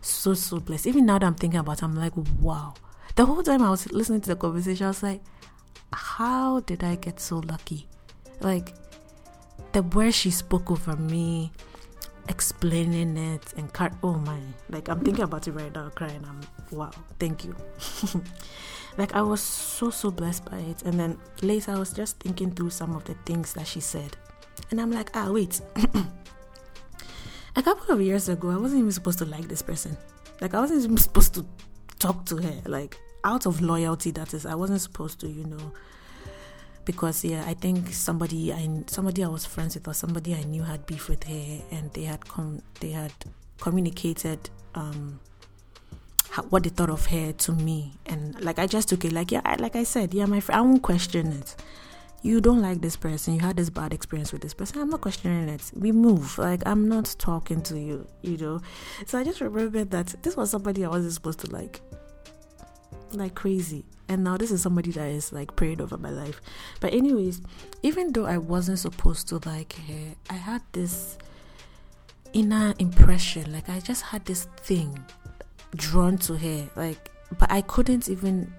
so, 0.04 0.34
so 0.34 0.61
blessed. 0.61 0.87
Even 0.87 1.06
now 1.06 1.18
that 1.18 1.26
I'm 1.26 1.34
thinking 1.34 1.61
about 1.61 1.78
it, 1.78 1.84
I'm 1.84 1.94
like, 1.94 2.12
wow. 2.40 2.75
The 3.16 3.26
whole 3.26 3.42
time 3.42 3.62
I 3.62 3.70
was 3.70 3.90
listening 3.92 4.20
to 4.23 4.30
the 4.30 4.37
conversation, 4.37 4.87
I 4.87 4.88
was 4.88 5.02
like, 5.02 5.23
how 5.92 6.61
did 6.61 6.82
I 6.82 6.96
get 6.96 7.20
so 7.20 7.38
lucky? 7.38 7.88
Like, 8.40 8.75
the 9.73 9.82
words 9.82 10.16
she 10.16 10.30
spoke 10.30 10.70
over 10.70 10.96
me, 10.96 11.52
explaining 12.28 13.16
it 13.16 13.52
and 13.56 13.73
cut 13.73 13.92
oh 14.02 14.14
my. 14.14 14.38
Like 14.70 14.88
i'm 14.88 15.00
thinking 15.00 15.25
about 15.25 15.46
it 15.46 15.52
right 15.52 15.73
now 15.75 15.88
crying. 15.90 16.25
I'm 16.26 16.40
wow. 16.76 16.90
Thank 17.18 17.44
you. 17.44 17.54
Like 18.96 19.12
i 19.16 19.23
was 19.23 19.40
so 19.40 19.90
so 19.90 20.12
blessed 20.12 20.44
by 20.44 20.58
it. 20.58 20.82
And 20.82 20.99
then 20.99 21.18
later 21.42 21.73
i 21.73 21.78
was 21.78 21.92
just 21.92 22.20
thinking 22.20 22.52
through 22.52 22.70
some 22.70 22.94
of 22.94 23.04
the 23.04 23.14
things 23.26 23.52
that 23.54 23.66
she 23.66 23.80
said. 23.80 24.16
And 24.70 24.80
i'm 24.80 24.92
like 24.92 25.11
ah 25.14 25.30
wait 25.30 25.61
a 27.56 27.62
couple 27.62 27.94
of 27.94 28.00
years 28.00 28.28
ago 28.28 28.50
i 28.50 28.56
wasn't 28.56 28.78
even 28.80 28.92
supposed 28.92 29.18
to 29.18 29.25
like 29.25 29.49
this 29.49 29.62
person. 29.62 29.96
Like 30.40 30.54
i 30.54 30.61
wasn't 30.61 30.84
even 30.84 30.96
supposed 30.99 31.34
to 31.34 31.46
talk 31.99 32.25
to 32.26 32.37
her. 32.37 32.62
Like 32.66 32.99
out 33.25 33.46
of 33.46 33.61
loyalty 33.62 34.11
that 34.12 34.34
is 34.34 34.44
i 34.46 34.54
wasn't 34.54 34.80
supposed 34.80 35.20
to 35.20 35.28
you 35.28 35.44
know. 35.44 35.73
Because 36.84 37.25
yeah, 37.25 37.42
I 37.46 37.54
think 37.54 37.94
somebody 37.94 38.52
I 38.52 38.68
somebody 38.87 39.25
I 39.25 39.28
was 39.28 39.46
friends 39.46 39.75
with 39.75 39.88
or 39.88 39.94
somebody 39.94 40.34
I 40.34 40.42
knew 40.42 40.62
had 40.62 40.84
beef 40.84 41.08
with 41.08 41.25
her, 41.25 41.62
and 41.70 41.90
they 41.94 42.02
had 42.02 42.28
come 42.28 42.61
they 42.80 42.90
had 42.90 43.12
communicated 43.58 44.50
um 44.75 45.18
what 46.50 46.64
they 46.64 46.68
thought 46.68 46.90
of 46.90 47.06
her 47.06 47.32
to 47.32 47.52
me, 47.52 47.94
and 48.04 48.38
like 48.44 48.58
I 48.58 48.66
just 48.66 48.90
took 48.90 49.04
it 49.04 49.12
like 49.12 49.32
yeah, 49.32 49.40
I, 49.46 49.54
like 49.56 49.76
I 49.76 49.84
said, 49.84 50.12
yeah, 50.12 50.26
my 50.26 50.40
friend, 50.40 50.58
I 50.58 50.62
won't 50.62 50.82
question 50.82 51.32
it. 51.32 51.56
You 52.25 52.40
don't 52.40 52.62
like 52.62 52.81
this 52.81 52.97
person. 52.97 53.35
You 53.35 53.40
had 53.40 53.59
this 53.59 53.69
bad 53.69 53.93
experience 53.93 54.33
with 54.33 54.40
this 54.40 54.54
person. 54.54 54.81
I'm 54.81 54.88
not 54.88 55.02
questioning 55.02 55.47
it. 55.47 55.71
We 55.75 55.93
move. 55.93 56.38
Like 56.38 56.62
I'm 56.64 56.88
not 56.88 57.14
talking 57.19 57.61
to 57.64 57.78
you. 57.78 58.09
You 58.23 58.38
know. 58.38 58.61
So 59.04 59.19
I 59.19 59.25
just 59.25 59.43
remembered 59.43 59.90
that 59.90 60.14
this 60.23 60.35
was 60.35 60.49
somebody 60.50 60.87
I 60.87 60.88
wasn't 60.88 61.12
supposed 61.12 61.40
to 61.40 61.50
like 61.50 61.83
like 63.12 63.35
crazy. 63.35 63.85
And 64.09 64.25
now 64.25 64.38
this 64.38 64.50
is 64.50 64.62
somebody 64.62 64.90
that 64.93 65.07
is 65.07 65.35
like 65.35 65.54
prayed 65.54 65.83
over 65.83 65.99
my 65.99 66.09
life. 66.09 66.40
But 66.81 66.95
anyways, 66.95 67.43
even 67.83 68.11
though 68.11 68.25
I 68.25 68.38
wasn't 68.38 68.78
supposed 68.78 69.28
to 69.28 69.37
like 69.47 69.75
her, 69.87 70.14
I 70.31 70.35
had 70.35 70.62
this 70.73 71.19
inner 72.33 72.73
impression. 72.78 73.52
Like 73.52 73.69
I 73.69 73.81
just 73.81 74.00
had 74.00 74.25
this 74.25 74.45
thing 74.62 74.99
drawn 75.76 76.16
to 76.19 76.38
her. 76.38 76.71
Like 76.75 77.11
but 77.38 77.52
I 77.52 77.61
couldn't 77.61 78.09
even 78.09 78.50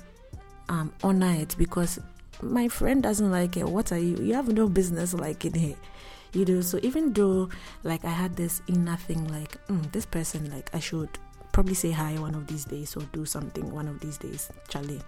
um 0.69 0.93
honor 1.01 1.31
it 1.31 1.55
because 1.57 1.99
my 2.41 2.67
friend 2.67 3.01
doesn't 3.03 3.31
like 3.31 3.57
it. 3.57 3.67
What 3.67 3.91
are 3.91 3.97
you? 3.97 4.17
You 4.17 4.33
have 4.33 4.47
no 4.47 4.67
business 4.67 5.13
liking 5.13 5.59
her 5.59 5.75
you 6.33 6.43
know 6.43 6.59
so 6.59 6.77
even 6.83 7.13
though 7.13 7.47
like 7.83 8.03
i 8.03 8.09
had 8.09 8.35
this 8.35 8.61
inner 8.67 8.97
thing 8.97 9.25
like 9.29 9.57
mm, 9.67 9.89
this 9.93 10.05
person 10.05 10.51
like 10.51 10.69
i 10.73 10.79
should 10.79 11.07
probably 11.55 11.73
say 11.73 11.89
hi 11.89 12.19
one 12.19 12.35
of 12.35 12.47
these 12.47 12.65
days 12.65 12.97
or 12.97 13.03
do 13.13 13.25
something 13.25 13.71
one 13.71 13.87
of 13.87 14.01
these 14.01 14.17
days, 14.17 14.51
Charlie. 14.67 14.99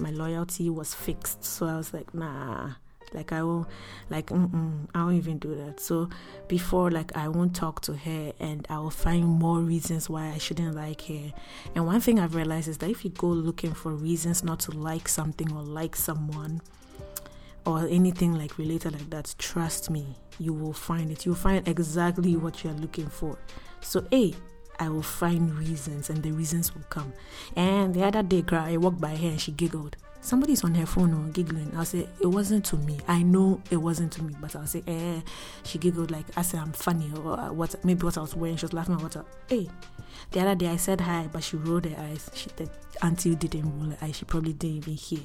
My 0.00 0.10
loyalty 0.10 0.68
was 0.68 0.92
fixed, 0.92 1.44
so 1.44 1.66
I 1.66 1.76
was 1.76 1.94
like, 1.94 2.12
nah, 2.12 2.72
like 3.14 3.32
I 3.32 3.42
will, 3.42 3.66
like 4.10 4.26
mm 4.26 4.88
I 4.94 5.04
won't 5.04 5.16
even 5.16 5.38
do 5.38 5.54
that. 5.54 5.80
So 5.80 6.08
before, 6.48 6.90
like 6.90 7.16
I 7.16 7.28
won't 7.28 7.54
talk 7.54 7.80
to 7.82 7.94
her, 7.94 8.32
and 8.40 8.66
I 8.68 8.78
will 8.78 8.90
find 8.90 9.24
more 9.24 9.60
reasons 9.60 10.10
why 10.10 10.28
I 10.28 10.38
shouldn't 10.38 10.74
like 10.74 11.02
her. 11.02 11.32
And 11.74 11.86
one 11.86 12.00
thing 12.00 12.18
I've 12.18 12.34
realized 12.34 12.68
is 12.68 12.78
that 12.78 12.90
if 12.90 13.04
you 13.04 13.10
go 13.10 13.28
looking 13.28 13.72
for 13.72 13.92
reasons 13.92 14.44
not 14.44 14.60
to 14.60 14.72
like 14.72 15.08
something 15.08 15.50
or 15.52 15.62
like 15.62 15.96
someone, 15.96 16.60
or 17.66 17.86
anything 17.88 18.34
like 18.34 18.58
related 18.58 18.92
like 18.92 19.10
that, 19.10 19.34
trust 19.38 19.90
me, 19.90 20.16
you 20.38 20.52
will 20.52 20.72
find 20.72 21.10
it. 21.10 21.24
You'll 21.24 21.34
find 21.34 21.66
exactly 21.66 22.36
what 22.36 22.62
you're 22.62 22.74
looking 22.74 23.08
for. 23.08 23.38
So, 23.80 24.06
A, 24.12 24.34
I 24.78 24.88
will 24.88 25.02
find 25.02 25.54
reasons 25.54 26.10
and 26.10 26.22
the 26.22 26.32
reasons 26.32 26.74
will 26.74 26.84
come. 26.90 27.12
And 27.56 27.94
the 27.94 28.04
other 28.04 28.22
day, 28.22 28.42
girl, 28.42 28.62
I 28.62 28.76
walked 28.76 29.00
by 29.00 29.16
her 29.16 29.28
and 29.28 29.40
she 29.40 29.52
giggled. 29.52 29.96
Somebody's 30.24 30.64
on 30.64 30.74
her 30.76 30.86
phone 30.86 31.12
or 31.12 31.30
giggling. 31.32 31.70
I'll 31.76 31.84
say, 31.84 32.08
It 32.18 32.28
wasn't 32.28 32.64
to 32.66 32.76
me. 32.78 32.98
I 33.06 33.22
know 33.22 33.60
it 33.70 33.76
wasn't 33.76 34.10
to 34.14 34.22
me, 34.22 34.34
but 34.40 34.56
I'll 34.56 34.66
say, 34.66 34.82
Eh, 34.86 35.20
she 35.64 35.76
giggled 35.76 36.10
like 36.10 36.24
I 36.34 36.40
said, 36.40 36.60
I'm 36.60 36.72
funny 36.72 37.12
or 37.14 37.38
uh, 37.38 37.52
what, 37.52 37.74
maybe 37.84 38.04
what 38.04 38.16
I 38.16 38.22
was 38.22 38.34
wearing. 38.34 38.56
She 38.56 38.64
was 38.64 38.72
laughing 38.72 38.94
at 38.94 39.02
what. 39.02 39.26
hey, 39.48 39.68
the 40.30 40.40
other 40.40 40.54
day 40.54 40.68
I 40.68 40.76
said 40.76 41.02
hi, 41.02 41.28
but 41.30 41.44
she 41.44 41.58
rolled 41.58 41.84
her 41.84 42.02
eyes. 42.02 42.30
She, 42.32 42.48
the 42.56 42.70
auntie 43.02 43.34
didn't 43.34 43.78
roll 43.78 43.90
her 43.90 43.98
eyes. 44.00 44.16
She 44.16 44.24
probably 44.24 44.54
didn't 44.54 44.76
even 44.78 44.94
hear. 44.94 45.20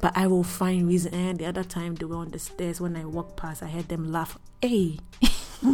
But 0.00 0.16
I 0.16 0.28
will 0.28 0.44
find 0.44 0.86
reason. 0.86 1.14
And 1.14 1.40
the 1.40 1.46
other 1.46 1.64
time 1.64 1.96
they 1.96 2.04
were 2.04 2.18
on 2.18 2.30
the 2.30 2.38
stairs 2.38 2.80
when 2.80 2.94
I 2.94 3.06
walked 3.06 3.36
past, 3.36 3.64
I 3.64 3.66
heard 3.66 3.88
them 3.88 4.12
laugh. 4.12 4.38
Hey. 4.62 5.00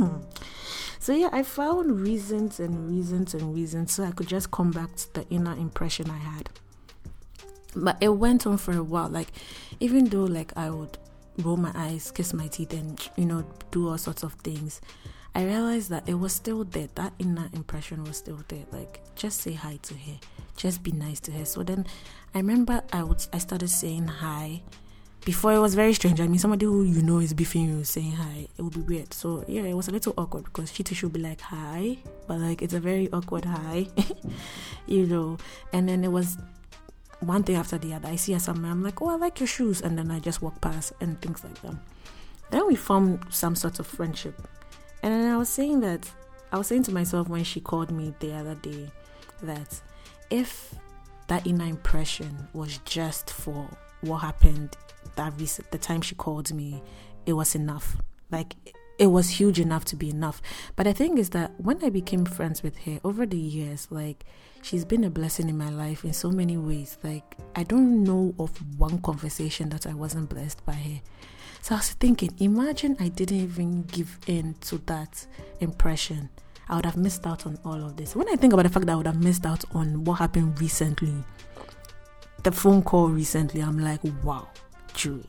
So 1.05 1.13
yeah, 1.13 1.29
I 1.33 1.43
found 1.43 2.01
reasons 2.01 2.59
and 2.59 2.89
reasons 2.89 3.35
and 3.35 3.55
reasons 3.55 3.93
so 3.93 4.05
I 4.05 4.11
could 4.11 4.27
just 4.27 4.51
come 4.51 4.71
back 4.71 4.97
to 4.97 5.13
the 5.13 5.29
inner 5.29 5.53
impression 5.53 6.09
I 6.09 6.17
had. 6.17 6.49
But 7.77 7.99
it 8.01 8.09
went 8.09 8.47
on 8.47 8.59
for 8.59 8.73
a 8.73 8.83
while. 8.83 9.09
Like 9.09 9.29
even 9.81 10.07
though 10.07 10.25
like 10.25 10.57
I 10.57 10.71
would 10.71 10.99
roll 11.39 11.57
my 11.57 11.73
eyes, 11.75 12.11
kiss 12.11 12.33
my 12.33 12.47
teeth 12.49 12.73
and 12.73 13.01
you 13.17 13.27
know, 13.27 13.45
do 13.71 13.89
all 13.89 13.99
sorts 13.99 14.23
of 14.23 14.35
things, 14.35 14.81
I 15.35 15.45
realized 15.45 15.91
that 15.91 16.09
it 16.09 16.15
was 16.15 16.33
still 16.33 16.65
there. 16.65 16.89
That 16.95 17.13
inner 17.19 17.49
impression 17.53 18.05
was 18.05 18.17
still 18.19 18.41
there. 18.49 18.65
Like 18.73 19.01
just 19.17 19.41
say 19.41 19.53
hi 19.53 19.79
to 19.83 19.95
her. 19.95 20.19
Just 20.57 20.83
be 20.83 20.93
nice 20.93 21.21
to 21.21 21.33
her. 21.33 21.45
So 21.45 21.63
then 21.63 21.87
I 22.35 22.39
remember 22.39 22.83
I 22.93 23.03
would 23.03 23.25
I 23.33 23.39
started 23.39 23.69
saying 23.69 24.07
hi 24.07 24.63
before 25.25 25.55
it 25.55 25.59
was 25.59 25.75
very 25.75 25.95
strange. 25.95 26.21
I 26.21 26.27
mean, 26.27 26.39
somebody 26.39 26.67
who 26.67 26.83
you 26.83 27.03
know 27.03 27.19
is 27.19 27.33
beefing 27.33 27.67
you 27.69 27.85
saying 27.85 28.13
hi, 28.13 28.47
it 28.57 28.63
would 28.63 28.75
be 28.75 28.81
weird. 28.81 29.13
So 29.15 29.45
yeah, 29.49 29.63
it 29.63 29.75
was 29.75 29.89
a 29.89 29.91
little 29.91 30.15
awkward 30.19 30.45
because 30.45 30.73
she 30.73 30.83
too 30.83 30.95
should 30.95 31.13
be 31.13 31.21
like 31.21 31.41
hi, 31.41 31.99
but 32.27 32.39
like 32.39 32.63
it's 32.63 32.75
a 32.75 32.81
very 32.81 33.11
awkward 33.13 33.45
hi, 33.45 33.89
you 34.87 35.07
know. 35.07 35.39
And 35.73 35.89
then 35.89 36.05
it 36.05 36.13
was 36.13 36.37
one 37.27 37.43
thing 37.43 37.57
after 37.57 37.79
the 37.79 37.95
other. 37.95 38.09
I 38.09 38.17
see 38.17 38.33
her 38.33 38.39
somewhere, 38.39 38.71
I'm 38.71 38.83
like, 38.83 39.01
oh, 39.03 39.09
I 39.09 39.17
like 39.17 39.41
your 39.41 39.47
shoes, 39.47 39.81
and 39.81 39.99
then 39.99 40.11
I 40.11 40.21
just 40.21 40.43
walk 40.43 40.61
past 40.61 40.93
and 41.01 41.21
things 41.21 41.43
like 41.45 41.61
that. 41.63 41.77
Then 42.51 42.67
we 42.67 42.77
formed 42.77 43.25
some 43.31 43.55
sort 43.57 43.79
of 43.79 43.87
friendship, 43.87 44.41
and 45.03 45.13
then 45.13 45.33
I 45.33 45.37
was 45.37 45.49
saying 45.49 45.81
that 45.81 46.11
I 46.53 46.59
was 46.59 46.69
saying 46.69 46.85
to 46.85 46.93
myself 46.93 47.29
when 47.29 47.43
she 47.43 47.61
called 47.61 47.91
me 47.91 48.15
the 48.21 48.33
other 48.35 48.55
day 48.55 48.91
that 49.43 49.81
if 50.31 50.75
that 51.27 51.47
inner 51.47 51.65
impression 51.65 52.49
was 52.53 52.79
just 52.85 53.31
for 53.31 53.69
what 54.03 54.19
happened 54.19 54.77
that 55.17 55.37
the 55.71 55.79
time 55.79 56.01
she 56.01 56.15
called 56.15 56.53
me, 56.53 56.83
it 57.27 57.33
was 57.33 57.55
enough. 57.55 57.97
Like 58.31 58.55
it 58.99 59.09
was 59.09 59.29
huge 59.31 59.59
enough 59.61 59.85
to 59.87 59.97
be 59.97 60.11
enough. 60.11 60.41
But 60.77 60.85
the 60.85 60.95
thing 60.95 61.19
is 61.19 61.31
that 61.31 61.53
when 61.59 61.83
I 61.85 61.91
became 61.91 62.25
friends 62.25 62.63
with 62.63 62.77
her 62.85 63.01
over 63.05 63.27
the 63.27 63.39
years, 63.39 63.89
like 63.91 64.25
she's 64.63 64.85
been 64.85 65.05
a 65.05 65.11
blessing 65.11 65.49
in 65.49 65.59
my 65.59 65.71
life 65.71 66.05
in 66.05 66.13
so 66.13 66.31
many 66.31 66.57
ways. 66.57 66.97
Like 67.03 67.37
I 67.57 67.65
don't 67.65 68.05
know 68.05 68.35
of 68.39 68.53
one 68.79 69.01
conversation 69.01 69.69
that 69.71 69.87
I 69.87 69.95
wasn't 69.95 70.31
blessed 70.31 70.65
by 70.65 70.75
her. 70.75 71.01
So 71.61 71.75
I 71.75 71.79
was 71.79 71.93
thinking, 71.93 72.31
imagine 72.39 72.97
I 73.01 73.09
didn't 73.09 73.41
even 73.41 73.83
give 73.85 74.19
in 74.27 74.55
to 74.63 74.79
that 74.87 75.27
impression. 75.61 76.29
I 76.69 76.77
would 76.77 76.85
have 76.85 76.97
missed 76.97 77.27
out 77.27 77.47
on 77.47 77.59
all 77.65 77.85
of 77.85 77.97
this. 77.97 78.15
When 78.15 78.29
I 78.29 78.37
think 78.37 78.53
about 78.53 78.63
the 78.63 78.69
fact 78.69 78.87
that 78.87 78.93
I 78.93 78.97
would 78.97 79.07
have 79.07 79.23
missed 79.23 79.47
out 79.47 79.65
on 79.75 80.05
what 80.05 80.15
happened 80.17 80.61
recently, 80.61 81.15
the 82.43 82.53
phone 82.53 82.83
call 82.83 83.09
recently, 83.09 83.63
I'm 83.63 83.79
like, 83.79 84.01
wow, 84.23 84.49
Julie. 84.93 85.29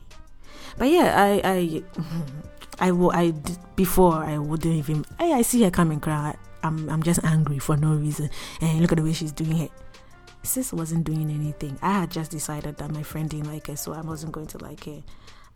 But 0.78 0.88
yeah, 0.88 1.14
I 1.16 1.40
I 1.42 1.82
I 2.78 2.90
will 2.92 3.12
I 3.12 3.32
before 3.74 4.14
I 4.14 4.38
wouldn't 4.38 4.74
even 4.74 5.04
I, 5.18 5.32
I 5.32 5.42
see 5.42 5.62
her 5.62 5.70
coming 5.70 6.00
cry. 6.00 6.36
I'm 6.62 6.88
I'm 6.88 7.02
just 7.02 7.24
angry 7.24 7.58
for 7.58 7.76
no 7.76 7.94
reason. 7.94 8.30
And 8.60 8.80
look 8.80 8.92
at 8.92 8.98
the 8.98 9.04
way 9.04 9.12
she's 9.12 9.32
doing 9.32 9.58
it. 9.58 9.70
Sis 10.42 10.72
wasn't 10.72 11.04
doing 11.04 11.30
anything. 11.30 11.78
I 11.82 12.00
had 12.00 12.10
just 12.10 12.30
decided 12.30 12.76
that 12.76 12.90
my 12.90 13.02
friend 13.02 13.28
didn't 13.28 13.52
like 13.52 13.66
her, 13.66 13.76
so 13.76 13.92
I 13.92 14.00
wasn't 14.00 14.32
going 14.32 14.46
to 14.48 14.58
like 14.58 14.84
her 14.84 15.02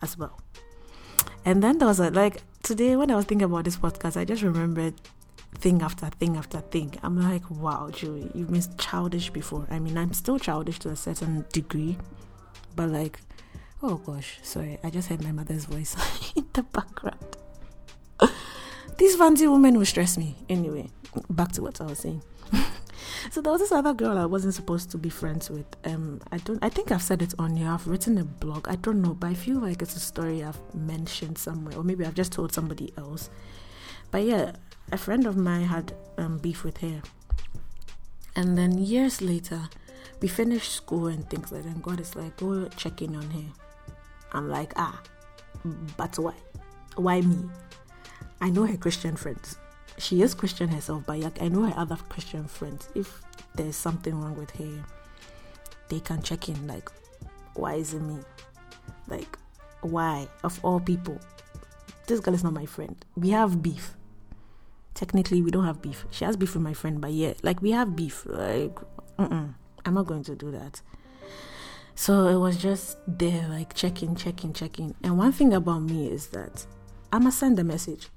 as 0.02 0.18
well. 0.18 0.40
And 1.44 1.62
then 1.62 1.78
there 1.78 1.88
was 1.88 2.00
a, 2.00 2.10
like 2.10 2.42
today 2.62 2.96
when 2.96 3.10
I 3.10 3.16
was 3.16 3.24
thinking 3.24 3.46
about 3.46 3.64
this 3.64 3.76
podcast, 3.76 4.16
I 4.16 4.24
just 4.24 4.42
remembered 4.42 4.94
thing 5.54 5.82
after 5.82 6.06
thing 6.06 6.36
after 6.36 6.60
thing. 6.60 6.94
I'm 7.02 7.20
like, 7.20 7.48
wow, 7.50 7.90
Julie, 7.92 8.30
you've 8.34 8.50
been 8.50 8.62
childish 8.78 9.30
before. 9.30 9.66
I 9.70 9.78
mean, 9.78 9.96
I'm 9.96 10.12
still 10.12 10.38
childish 10.38 10.78
to 10.80 10.90
a 10.90 10.96
certain 10.96 11.44
degree, 11.52 11.96
but 12.76 12.88
like, 12.88 13.20
oh 13.82 13.96
gosh, 13.96 14.38
sorry, 14.42 14.78
I 14.82 14.90
just 14.90 15.08
heard 15.08 15.22
my 15.22 15.32
mother's 15.32 15.64
voice 15.64 15.96
in 16.36 16.46
the 16.52 16.62
background. 16.62 17.36
These 19.00 19.16
fancy 19.16 19.46
women 19.48 19.78
will 19.78 19.86
stress 19.86 20.18
me. 20.18 20.36
Anyway, 20.50 20.90
back 21.30 21.52
to 21.52 21.62
what 21.62 21.80
I 21.80 21.84
was 21.84 22.00
saying. 22.00 22.22
so 23.30 23.40
there 23.40 23.50
was 23.50 23.62
this 23.62 23.72
other 23.72 23.94
girl 23.94 24.18
I 24.18 24.26
wasn't 24.26 24.52
supposed 24.52 24.90
to 24.90 24.98
be 24.98 25.08
friends 25.08 25.48
with. 25.48 25.64
Um, 25.86 26.20
I 26.30 26.36
don't. 26.36 26.62
I 26.62 26.68
think 26.68 26.92
I've 26.92 27.00
said 27.02 27.22
it 27.22 27.32
on 27.38 27.56
here. 27.56 27.68
I've 27.68 27.86
written 27.86 28.18
a 28.18 28.24
blog. 28.24 28.68
I 28.68 28.76
don't 28.76 29.00
know, 29.00 29.14
but 29.14 29.28
I 29.28 29.34
feel 29.34 29.58
like 29.58 29.80
it's 29.80 29.96
a 29.96 30.00
story 30.00 30.44
I've 30.44 30.60
mentioned 30.74 31.38
somewhere, 31.38 31.78
or 31.78 31.82
maybe 31.82 32.04
I've 32.04 32.14
just 32.14 32.32
told 32.32 32.52
somebody 32.52 32.92
else. 32.98 33.30
But 34.10 34.24
yeah, 34.24 34.52
a 34.92 34.98
friend 34.98 35.26
of 35.26 35.34
mine 35.34 35.64
had 35.64 35.94
um, 36.18 36.36
beef 36.36 36.62
with 36.62 36.76
her. 36.78 37.00
And 38.36 38.58
then 38.58 38.76
years 38.76 39.22
later, 39.22 39.70
we 40.20 40.28
finished 40.28 40.72
school 40.72 41.06
and 41.06 41.28
things 41.30 41.50
like 41.50 41.62
that. 41.62 41.72
And 41.72 41.82
God 41.82 42.00
is 42.00 42.14
like, 42.14 42.36
go 42.36 42.68
check 42.76 43.00
in 43.00 43.16
on 43.16 43.30
her. 43.30 43.69
I'm 44.32 44.48
like, 44.48 44.72
ah, 44.76 45.00
but 45.96 46.18
why? 46.18 46.34
Why 46.96 47.20
me? 47.20 47.48
I 48.40 48.50
know 48.50 48.66
her 48.66 48.76
Christian 48.76 49.16
friends. 49.16 49.58
She 49.98 50.22
is 50.22 50.34
Christian 50.34 50.68
herself, 50.68 51.04
but 51.06 51.18
like, 51.18 51.42
I 51.42 51.48
know 51.48 51.62
her 51.62 51.74
other 51.76 51.96
Christian 52.08 52.46
friends. 52.46 52.88
If 52.94 53.22
there's 53.54 53.76
something 53.76 54.18
wrong 54.18 54.36
with 54.36 54.50
her, 54.52 54.84
they 55.88 56.00
can 56.00 56.22
check 56.22 56.48
in. 56.48 56.66
Like, 56.66 56.90
why 57.54 57.74
is 57.74 57.94
it 57.94 58.00
me? 58.00 58.18
Like, 59.08 59.38
why? 59.82 60.28
Of 60.42 60.58
all 60.64 60.80
people, 60.80 61.18
this 62.06 62.20
girl 62.20 62.34
is 62.34 62.44
not 62.44 62.52
my 62.52 62.66
friend. 62.66 62.96
We 63.16 63.30
have 63.30 63.62
beef 63.62 63.96
technically 65.00 65.40
we 65.40 65.50
don't 65.50 65.64
have 65.64 65.80
beef. 65.80 66.04
She 66.10 66.24
has 66.26 66.36
beef 66.36 66.54
with 66.54 66.62
my 66.62 66.74
friend, 66.74 67.00
but 67.00 67.12
yeah, 67.12 67.32
like 67.42 67.62
we 67.62 67.70
have 67.72 67.96
beef. 67.96 68.26
Like, 68.26 68.76
mm 69.18 69.54
I'm 69.86 69.94
not 69.94 70.06
going 70.06 70.24
to 70.24 70.36
do 70.36 70.50
that. 70.50 70.82
So 72.00 72.28
it 72.28 72.36
was 72.36 72.56
just 72.56 72.96
there, 73.06 73.46
like 73.50 73.74
checking, 73.74 74.16
checking, 74.16 74.54
checking. 74.54 74.94
And 75.04 75.18
one 75.18 75.32
thing 75.32 75.52
about 75.52 75.80
me 75.80 76.08
is 76.08 76.28
that 76.28 76.64
I'ma 77.12 77.28
send 77.28 77.58
a 77.58 77.62
message 77.62 78.08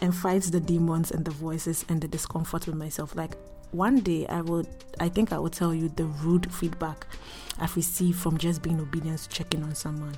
and 0.00 0.14
fight 0.14 0.42
the 0.42 0.60
demons 0.60 1.10
and 1.10 1.24
the 1.24 1.32
voices 1.32 1.84
and 1.88 2.00
the 2.00 2.06
discomfort 2.06 2.68
with 2.68 2.76
myself. 2.76 3.16
Like 3.16 3.32
one 3.72 3.98
day 3.98 4.28
I 4.28 4.42
would 4.42 4.68
I 5.00 5.08
think 5.08 5.32
I 5.32 5.40
will 5.40 5.50
tell 5.50 5.74
you 5.74 5.88
the 5.88 6.04
rude 6.04 6.54
feedback 6.54 7.08
I've 7.58 7.74
received 7.74 8.20
from 8.20 8.38
just 8.38 8.62
being 8.62 8.78
obedient 8.78 9.18
to 9.18 9.28
checking 9.28 9.64
on 9.64 9.74
someone 9.74 10.14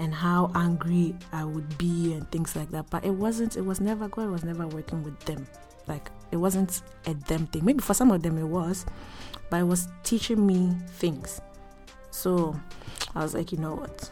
and 0.00 0.12
how 0.12 0.50
angry 0.56 1.14
I 1.32 1.44
would 1.44 1.78
be 1.78 2.14
and 2.14 2.28
things 2.32 2.56
like 2.56 2.72
that. 2.72 2.90
But 2.90 3.04
it 3.04 3.14
wasn't 3.14 3.56
it 3.56 3.64
was 3.64 3.80
never 3.80 4.08
God 4.08 4.28
was 4.28 4.42
never 4.42 4.66
working 4.66 5.04
with 5.04 5.20
them. 5.20 5.46
Like 5.86 6.10
it 6.32 6.38
wasn't 6.38 6.82
a 7.06 7.14
them 7.14 7.46
thing. 7.46 7.64
Maybe 7.64 7.78
for 7.78 7.94
some 7.94 8.10
of 8.10 8.24
them 8.24 8.36
it 8.38 8.48
was, 8.48 8.86
but 9.50 9.60
it 9.60 9.66
was 9.68 9.86
teaching 10.02 10.44
me 10.44 10.74
things. 10.88 11.40
So 12.16 12.58
I 13.14 13.22
was 13.22 13.34
like, 13.34 13.52
you 13.52 13.58
know 13.58 13.74
what? 13.74 14.10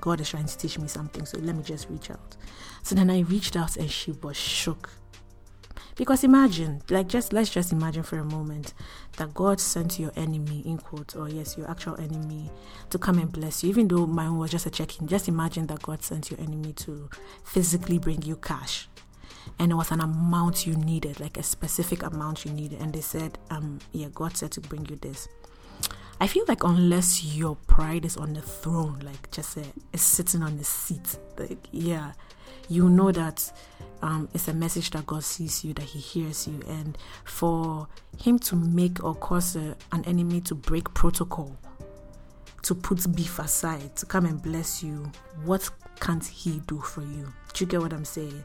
God 0.00 0.20
is 0.20 0.30
trying 0.30 0.46
to 0.46 0.56
teach 0.56 0.78
me 0.78 0.86
something, 0.86 1.26
so 1.26 1.38
let 1.40 1.56
me 1.56 1.64
just 1.64 1.90
reach 1.90 2.08
out. 2.08 2.36
So 2.84 2.94
then 2.94 3.10
I 3.10 3.20
reached 3.22 3.56
out 3.56 3.76
and 3.76 3.90
she 3.90 4.12
was 4.12 4.36
shook 4.36 4.90
because 5.96 6.22
imagine, 6.22 6.82
like, 6.88 7.08
just 7.08 7.32
let's 7.32 7.50
just 7.50 7.72
imagine 7.72 8.04
for 8.04 8.18
a 8.18 8.24
moment 8.24 8.74
that 9.16 9.34
God 9.34 9.58
sent 9.60 9.98
your 9.98 10.12
enemy, 10.16 10.62
in 10.64 10.78
quotes, 10.78 11.16
or 11.16 11.28
yes, 11.28 11.58
your 11.58 11.68
actual 11.68 11.96
enemy, 11.96 12.48
to 12.90 12.98
come 12.98 13.18
and 13.18 13.30
bless 13.30 13.64
you. 13.64 13.70
Even 13.70 13.88
though 13.88 14.06
mine 14.06 14.38
was 14.38 14.52
just 14.52 14.66
a 14.66 14.70
check 14.70 15.00
in, 15.00 15.08
just 15.08 15.26
imagine 15.26 15.66
that 15.66 15.82
God 15.82 16.00
sent 16.02 16.30
your 16.30 16.40
enemy 16.40 16.72
to 16.74 17.10
physically 17.44 17.98
bring 17.98 18.22
you 18.22 18.36
cash. 18.36 18.88
And 19.58 19.72
it 19.72 19.74
was 19.74 19.90
an 19.90 20.00
amount 20.00 20.64
you 20.64 20.76
needed, 20.76 21.18
like 21.18 21.36
a 21.36 21.42
specific 21.42 22.04
amount 22.04 22.44
you 22.44 22.52
needed. 22.52 22.80
And 22.80 22.92
they 22.92 23.00
said, 23.00 23.36
um, 23.50 23.80
yeah, 23.90 24.08
God 24.14 24.36
said 24.36 24.52
to 24.52 24.60
bring 24.60 24.86
you 24.86 24.96
this. 24.96 25.28
I 26.22 26.28
feel 26.28 26.44
like 26.46 26.62
unless 26.62 27.24
your 27.24 27.56
pride 27.66 28.04
is 28.04 28.16
on 28.16 28.34
the 28.34 28.42
throne, 28.42 29.00
like 29.04 29.28
just 29.32 29.56
a, 29.56 29.98
sitting 29.98 30.40
on 30.40 30.56
the 30.56 30.62
seat, 30.62 31.18
like 31.36 31.58
yeah, 31.72 32.12
you 32.68 32.88
know 32.88 33.10
that 33.10 33.52
um, 34.02 34.28
it's 34.32 34.46
a 34.46 34.54
message 34.54 34.90
that 34.90 35.04
God 35.04 35.24
sees 35.24 35.64
you, 35.64 35.74
that 35.74 35.82
He 35.82 35.98
hears 35.98 36.46
you, 36.46 36.60
and 36.68 36.96
for 37.24 37.88
Him 38.18 38.38
to 38.38 38.54
make 38.54 39.02
or 39.02 39.16
cause 39.16 39.56
a, 39.56 39.76
an 39.90 40.04
enemy 40.04 40.40
to 40.42 40.54
break 40.54 40.94
protocol, 40.94 41.58
to 42.62 42.72
put 42.72 43.04
beef 43.16 43.40
aside, 43.40 43.96
to 43.96 44.06
come 44.06 44.24
and 44.24 44.40
bless 44.40 44.80
you, 44.80 45.10
what 45.44 45.68
can't 45.98 46.24
He 46.24 46.60
do 46.68 46.78
for 46.78 47.00
you? 47.00 47.32
Do 47.52 47.64
you 47.64 47.66
get 47.68 47.80
what 47.80 47.92
I'm 47.92 48.04
saying? 48.04 48.44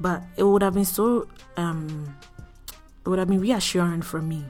But 0.00 0.20
it 0.36 0.42
would 0.42 0.62
have 0.62 0.74
been 0.74 0.84
so, 0.84 1.28
um, 1.56 2.16
it 3.06 3.08
would 3.08 3.20
have 3.20 3.28
been 3.28 3.40
reassuring 3.40 4.02
for 4.02 4.20
me 4.20 4.46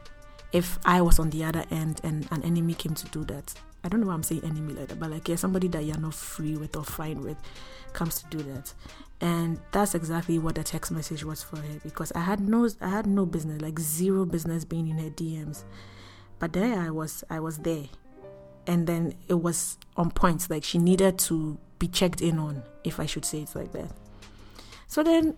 if 0.55 0.79
I 0.85 1.03
was 1.03 1.19
on 1.19 1.31
the 1.31 1.45
other 1.45 1.65
end 1.71 2.01
and 2.05 2.29
an 2.31 2.43
enemy 2.45 2.75
came 2.75 2.95
to 2.95 3.07
do 3.09 3.25
that. 3.25 3.53
I 3.83 3.89
don't 3.89 4.01
know 4.01 4.07
why 4.07 4.15
I'm 4.15 4.23
saying 4.23 4.45
enemy 4.45 4.73
like 4.73 4.89
that, 4.89 5.01
but 5.01 5.11
like 5.11 5.29
yeah, 5.29 5.35
somebody 5.35 5.67
that 5.69 5.85
you're 5.85 5.99
not 5.99 6.15
free 6.15 6.57
with 6.57 6.77
or 6.77 6.85
fine 6.85 7.21
with 7.21 7.37
comes 7.93 8.23
to 8.23 8.29
do 8.29 8.39
that. 8.45 8.73
And 9.21 9.59
that's 9.73 9.97
exactly 9.97 10.39
what 10.39 10.55
the 10.55 10.63
text 10.63 10.93
message 10.93 11.25
was 11.25 11.43
for 11.43 11.57
her 11.57 11.81
because 11.83 12.13
I 12.13 12.21
had 12.21 12.41
no 12.41 12.69
I 12.81 12.89
had 12.89 13.07
no 13.07 13.27
business, 13.27 13.61
like 13.61 13.81
zero 13.81 14.25
business 14.25 14.65
being 14.65 14.89
in 14.89 14.99
her 14.99 15.11
DMs. 15.11 15.65
But 16.39 16.53
there 16.53 16.79
I 16.79 16.91
was 16.91 17.25
I 17.29 17.41
was 17.41 17.59
there. 17.59 17.87
And 18.67 18.87
then 18.87 19.15
it 19.29 19.35
was 19.35 19.77
on 19.97 20.13
points, 20.13 20.49
like 20.49 20.63
she 20.63 20.79
needed 20.79 21.19
to 21.19 21.59
be 21.79 21.89
checked 21.89 22.23
in 22.23 22.39
on, 22.39 22.63
if 22.85 23.01
I 23.01 23.07
should 23.07 23.25
say 23.25 23.41
it 23.41 23.55
like 23.55 23.73
that. 23.73 23.91
So 24.87 25.03
then 25.03 25.37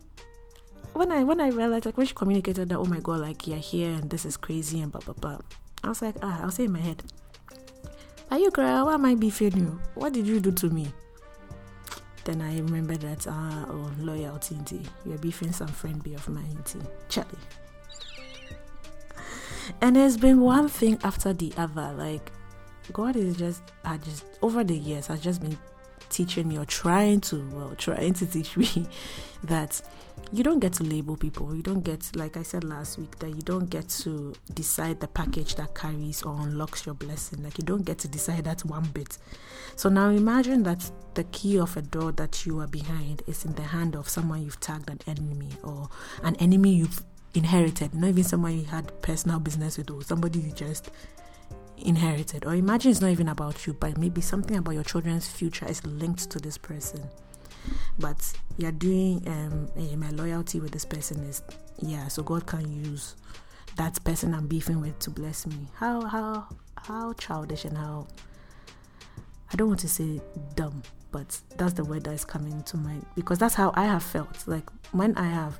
when 0.97 1.13
I 1.13 1.25
when 1.25 1.41
I 1.41 1.49
realized 1.49 1.87
like 1.87 1.97
when 1.97 2.07
she 2.07 2.15
communicated 2.15 2.69
that, 2.69 2.79
oh 2.79 2.85
my 2.85 3.01
god, 3.01 3.21
like 3.21 3.47
you're 3.47 3.59
here 3.59 3.91
and 3.91 4.09
this 4.11 4.25
is 4.25 4.37
crazy 4.37 4.81
and 4.81 4.91
blah 4.91 5.01
blah 5.03 5.15
blah. 5.15 5.39
I 5.85 5.89
was 5.89 6.03
like, 6.03 6.17
ah, 6.23 6.43
I'll 6.43 6.51
say 6.51 6.65
in 6.65 6.73
my 6.73 6.81
head, 6.81 7.03
are 8.31 8.39
you 8.39 8.51
girl? 8.51 8.87
Why 8.87 8.95
am 8.95 9.05
I 9.05 9.15
beefing 9.15 9.57
you? 9.57 9.81
What 9.95 10.13
did 10.13 10.27
you 10.27 10.41
do 10.41 10.51
to 10.53 10.71
me? 10.71 10.89
Then 12.25 12.43
I 12.43 12.57
remember 12.57 12.97
that, 12.97 13.27
ah, 13.29 13.67
oh, 13.69 13.91
loyalty, 13.99 14.59
you're 15.05 15.19
beefing 15.19 15.53
some 15.53 15.69
friend 15.69 16.03
be 16.03 16.15
of 16.15 16.29
mine, 16.29 16.59
Charlie. 17.09 17.31
And 19.81 19.95
there's 19.95 20.17
been 20.17 20.41
one 20.41 20.69
thing 20.69 20.99
after 21.05 21.33
the 21.33 21.53
other. 21.57 21.93
Like, 21.97 22.33
God 22.93 23.15
is 23.15 23.37
just, 23.37 23.63
I 23.85 23.99
just, 23.99 24.25
over 24.43 24.65
the 24.65 24.77
years, 24.77 25.07
has 25.07 25.21
just 25.21 25.41
been 25.41 25.57
teaching 26.09 26.49
me 26.49 26.59
or 26.59 26.65
trying 26.65 27.21
to, 27.23 27.49
well, 27.53 27.75
trying 27.77 28.15
to 28.15 28.27
teach 28.27 28.57
me 28.57 28.87
that 29.45 29.81
you 30.33 30.43
don't 30.43 30.59
get 30.59 30.73
to 30.75 30.85
label 30.85 31.17
people. 31.17 31.55
You 31.55 31.63
don't 31.63 31.83
get, 31.83 32.15
like 32.17 32.37
I 32.37 32.43
said 32.43 32.65
last 32.65 32.99
week, 32.99 33.19
that 33.21 33.31
you 33.31 33.43
don't 33.43 33.71
get 33.71 33.89
to 34.01 34.35
decide 34.55 35.01
the 35.01 35.07
package 35.07 35.55
that 35.55 35.75
carries 35.75 36.23
or 36.23 36.41
unlocks 36.41 36.85
your 36.85 36.95
blessing. 36.95 37.43
Like 37.43 37.59
you 37.59 37.65
don't 37.65 37.85
get 37.85 37.99
to 37.99 38.09
decide 38.09 38.45
that 38.45 38.65
one 38.65 38.85
bit. 38.93 39.19
So 39.77 39.89
now 39.89 40.11
imagine 40.11 40.63
that 40.65 40.91
the 41.15 41.25
key 41.25 41.59
of 41.59 41.77
a 41.77 41.83
door 41.83 42.13
that 42.13 42.45
you 42.45 42.59
are 42.61 42.67
behind 42.67 43.23
is 43.27 43.45
in 43.45 43.55
the 43.55 43.63
hand 43.63 43.95
of 43.95 44.09
someone 44.09 44.43
you've 44.43 44.61
tagged 44.61 44.91
an 44.91 45.01
enemy 45.07 45.51
or 45.63 45.89
an 46.23 46.35
enemy 46.37 46.75
you've 46.75 47.05
inherited, 47.35 47.95
not 47.95 48.09
even 48.09 48.25
someone 48.25 48.59
you 48.59 48.65
had 48.65 49.01
personal 49.03 49.39
business 49.39 49.79
with 49.79 49.91
or 49.91 50.03
somebody 50.03 50.41
you 50.41 50.53
just 50.53 50.91
inherited. 51.79 52.45
Or 52.45 52.55
imagine 52.55 52.91
it's 52.91 53.01
not 53.01 53.11
even 53.11 53.29
about 53.29 53.67
you, 53.67 53.75
but 53.75 53.97
maybe 53.97 54.21
something 54.21 54.57
about 54.57 54.75
your 54.75 54.85
children's 54.85 55.29
future 55.29 55.67
is 55.69 55.85
linked 55.87 56.31
to 56.31 56.41
this 56.41 56.59
person 56.59 57.09
but 57.99 58.33
you're 58.59 58.73
doing 58.73 59.23
um 59.27 59.69
my 59.99 60.11
loyalty 60.11 60.61
with 60.61 60.73
this 60.73 60.85
person 60.85 61.23
is 61.25 61.43
yeah 61.81 62.09
so 62.09 62.23
god 62.23 62.47
can 62.47 62.85
use 62.85 63.17
that 63.77 64.03
person 64.05 64.35
i'm 64.35 64.47
beefing 64.47 64.81
with 64.81 64.99
to 64.99 65.11
bless 65.11 65.47
me. 65.47 65.69
How 65.75 66.01
how 66.03 66.49
how 66.77 67.13
childish 67.15 67.65
and 67.65 67.77
how 67.77 68.07
i 69.53 69.57
don't 69.57 69.69
want 69.69 69.81
to 69.81 69.89
say 69.89 70.21
dumb 70.55 70.83
but 71.13 71.39
that's 71.57 71.75
the 71.75 71.85
word 71.85 72.05
that 72.05 72.13
is 72.13 72.25
coming 72.25 72.63
to 72.65 72.77
mind 72.77 73.05
because 73.15 73.39
that's 73.39 73.55
how 73.55 73.73
i 73.75 73.85
have 73.85 74.03
felt. 74.03 74.47
Like 74.47 74.69
when 74.93 75.17
i 75.17 75.27
have 75.27 75.59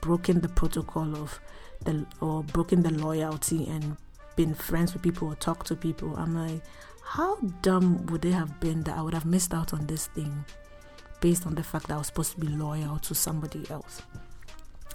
broken 0.00 0.40
the 0.40 0.48
protocol 0.48 1.14
of 1.16 1.40
the 1.84 2.06
or 2.20 2.42
broken 2.42 2.82
the 2.82 2.90
loyalty 2.90 3.66
and 3.68 3.96
been 4.36 4.54
friends 4.54 4.92
with 4.92 5.02
people 5.02 5.28
or 5.28 5.34
talked 5.34 5.66
to 5.66 5.76
people 5.76 6.14
i'm 6.16 6.34
like 6.34 6.62
how 7.04 7.36
dumb 7.62 8.06
would 8.06 8.22
they 8.22 8.30
have 8.30 8.58
been 8.60 8.82
that 8.84 8.96
i 8.96 9.02
would 9.02 9.14
have 9.14 9.26
missed 9.26 9.52
out 9.52 9.72
on 9.72 9.86
this 9.86 10.06
thing 10.08 10.44
based 11.20 11.46
on 11.46 11.54
the 11.54 11.62
fact 11.62 11.88
that 11.88 11.94
I 11.94 11.98
was 11.98 12.08
supposed 12.08 12.32
to 12.32 12.40
be 12.40 12.48
loyal 12.48 12.98
to 13.00 13.14
somebody 13.14 13.68
else. 13.70 14.02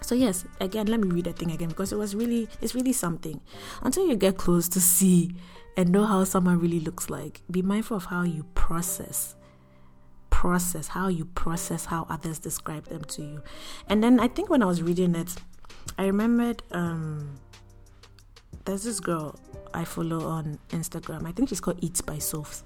So 0.01 0.13
yes, 0.13 0.45
again, 0.59 0.87
let 0.87 0.99
me 0.99 1.09
read 1.09 1.25
the 1.25 1.33
thing 1.33 1.51
again 1.51 1.69
because 1.69 1.91
it 1.91 1.97
was 1.97 2.15
really 2.15 2.47
it's 2.61 2.75
really 2.75 2.93
something. 2.93 3.41
Until 3.81 4.07
you 4.07 4.15
get 4.15 4.37
close 4.37 4.67
to 4.69 4.81
see 4.81 5.35
and 5.77 5.89
know 5.89 6.05
how 6.05 6.23
someone 6.23 6.59
really 6.59 6.79
looks 6.79 7.09
like, 7.09 7.41
be 7.49 7.61
mindful 7.61 7.97
of 7.97 8.05
how 8.05 8.23
you 8.23 8.45
process 8.53 9.35
process, 10.35 10.89
how 10.89 11.07
you 11.07 11.23
process 11.25 11.85
how 11.85 12.05
others 12.09 12.39
describe 12.39 12.85
them 12.87 13.01
to 13.05 13.21
you. 13.21 13.41
And 13.87 14.03
then 14.03 14.19
I 14.19 14.27
think 14.27 14.49
when 14.49 14.61
I 14.61 14.65
was 14.65 14.83
reading 14.83 15.15
it, 15.15 15.33
I 15.97 16.05
remembered 16.05 16.61
um, 16.71 17.39
there's 18.65 18.83
this 18.83 18.99
girl 18.99 19.39
I 19.73 19.85
follow 19.85 20.27
on 20.27 20.59
Instagram. 20.69 21.25
I 21.25 21.31
think 21.31 21.49
she's 21.49 21.61
called 21.61 21.79
Eats 21.81 22.01
by 22.01 22.17
Sophs. 22.17 22.63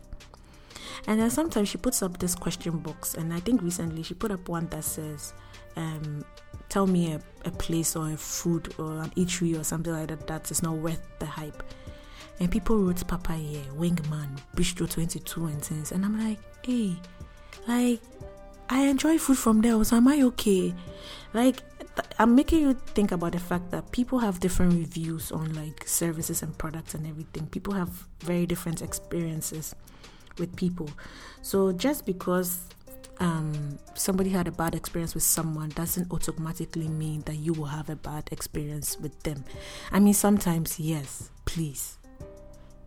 And 1.08 1.20
then 1.20 1.30
sometimes 1.30 1.70
she 1.70 1.78
puts 1.78 2.02
up 2.02 2.18
this 2.20 2.36
question 2.36 2.78
box, 2.80 3.16
and 3.16 3.34
I 3.34 3.40
think 3.40 3.62
recently 3.62 4.04
she 4.04 4.14
put 4.14 4.32
up 4.32 4.48
one 4.50 4.68
that 4.68 4.84
says, 4.84 5.34
um, 5.76 6.24
"Tell 6.70 6.88
me 6.88 7.14
a, 7.14 7.22
a 7.46 7.52
place 7.52 7.96
or 7.96 8.12
a 8.12 8.18
food 8.18 8.74
or 8.78 9.00
an 9.00 9.10
eatery 9.12 9.60
or 9.60 9.64
something 9.64 9.94
like 9.94 10.08
that 10.08 10.28
that 10.28 10.52
is 10.52 10.62
not 10.64 10.76
worth 10.76 11.02
the 11.20 11.26
hype." 11.26 11.64
And 12.40 12.50
people 12.50 12.78
wrote 12.78 13.06
Papaya, 13.06 13.62
Wingman, 13.78 14.40
Bistro 14.56 14.90
22 14.90 15.46
and 15.46 15.62
things. 15.62 15.92
And 15.92 16.06
I'm 16.06 16.18
like, 16.18 16.40
hey, 16.64 16.96
like, 17.68 18.02
I 18.70 18.84
enjoy 18.84 19.18
food 19.18 19.38
from 19.38 19.62
there, 19.62 19.84
so 19.84 19.98
am 19.98 20.08
I 20.08 20.22
okay? 20.22 20.74
Like, 21.34 21.58
I'm 22.18 22.36
making 22.36 22.62
you 22.62 22.74
think 22.74 23.12
about 23.12 23.34
the 23.34 23.40
fact 23.40 23.72
that 23.72 23.92
people 23.92 24.20
have 24.20 24.40
different 24.40 24.74
reviews 24.74 25.32
on 25.32 25.54
like 25.54 25.88
services 25.88 26.44
and 26.44 26.58
products 26.58 26.94
and 26.94 27.06
everything. 27.06 27.48
People 27.48 27.74
have 27.74 27.90
very 28.22 28.46
different 28.46 28.82
experiences 28.82 29.76
with 30.40 30.56
people. 30.56 30.90
So 31.42 31.72
just 31.72 32.06
because 32.06 32.62
um, 33.20 33.78
somebody 33.94 34.30
had 34.30 34.48
a 34.48 34.52
bad 34.52 34.76
experience 34.76 35.14
with 35.14 35.24
someone 35.24 35.70
doesn't 35.70 36.12
automatically 36.12 36.88
mean 36.88 37.22
that 37.22 37.36
you 37.36 37.54
will 37.54 37.66
have 37.66 37.90
a 37.90 37.96
bad 37.96 38.30
experience 38.32 38.98
with 39.00 39.22
them. 39.24 39.44
I 39.92 40.00
mean, 40.00 40.14
sometimes, 40.14 40.80
yes, 40.80 41.30
please. 41.46 41.98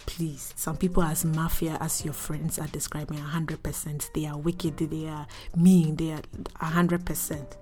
Please. 0.04 0.52
Some 0.56 0.76
people 0.76 1.02
as 1.02 1.24
mafia 1.24 1.78
as 1.80 2.04
your 2.04 2.14
friends 2.14 2.58
are 2.58 2.66
describing 2.68 3.18
100% 3.18 4.12
they 4.14 4.26
are 4.26 4.36
wicked. 4.36 4.76
They 4.78 5.06
are 5.06 5.26
mean. 5.54 5.94
They 5.96 6.12
are 6.12 6.22
100% 6.60 7.56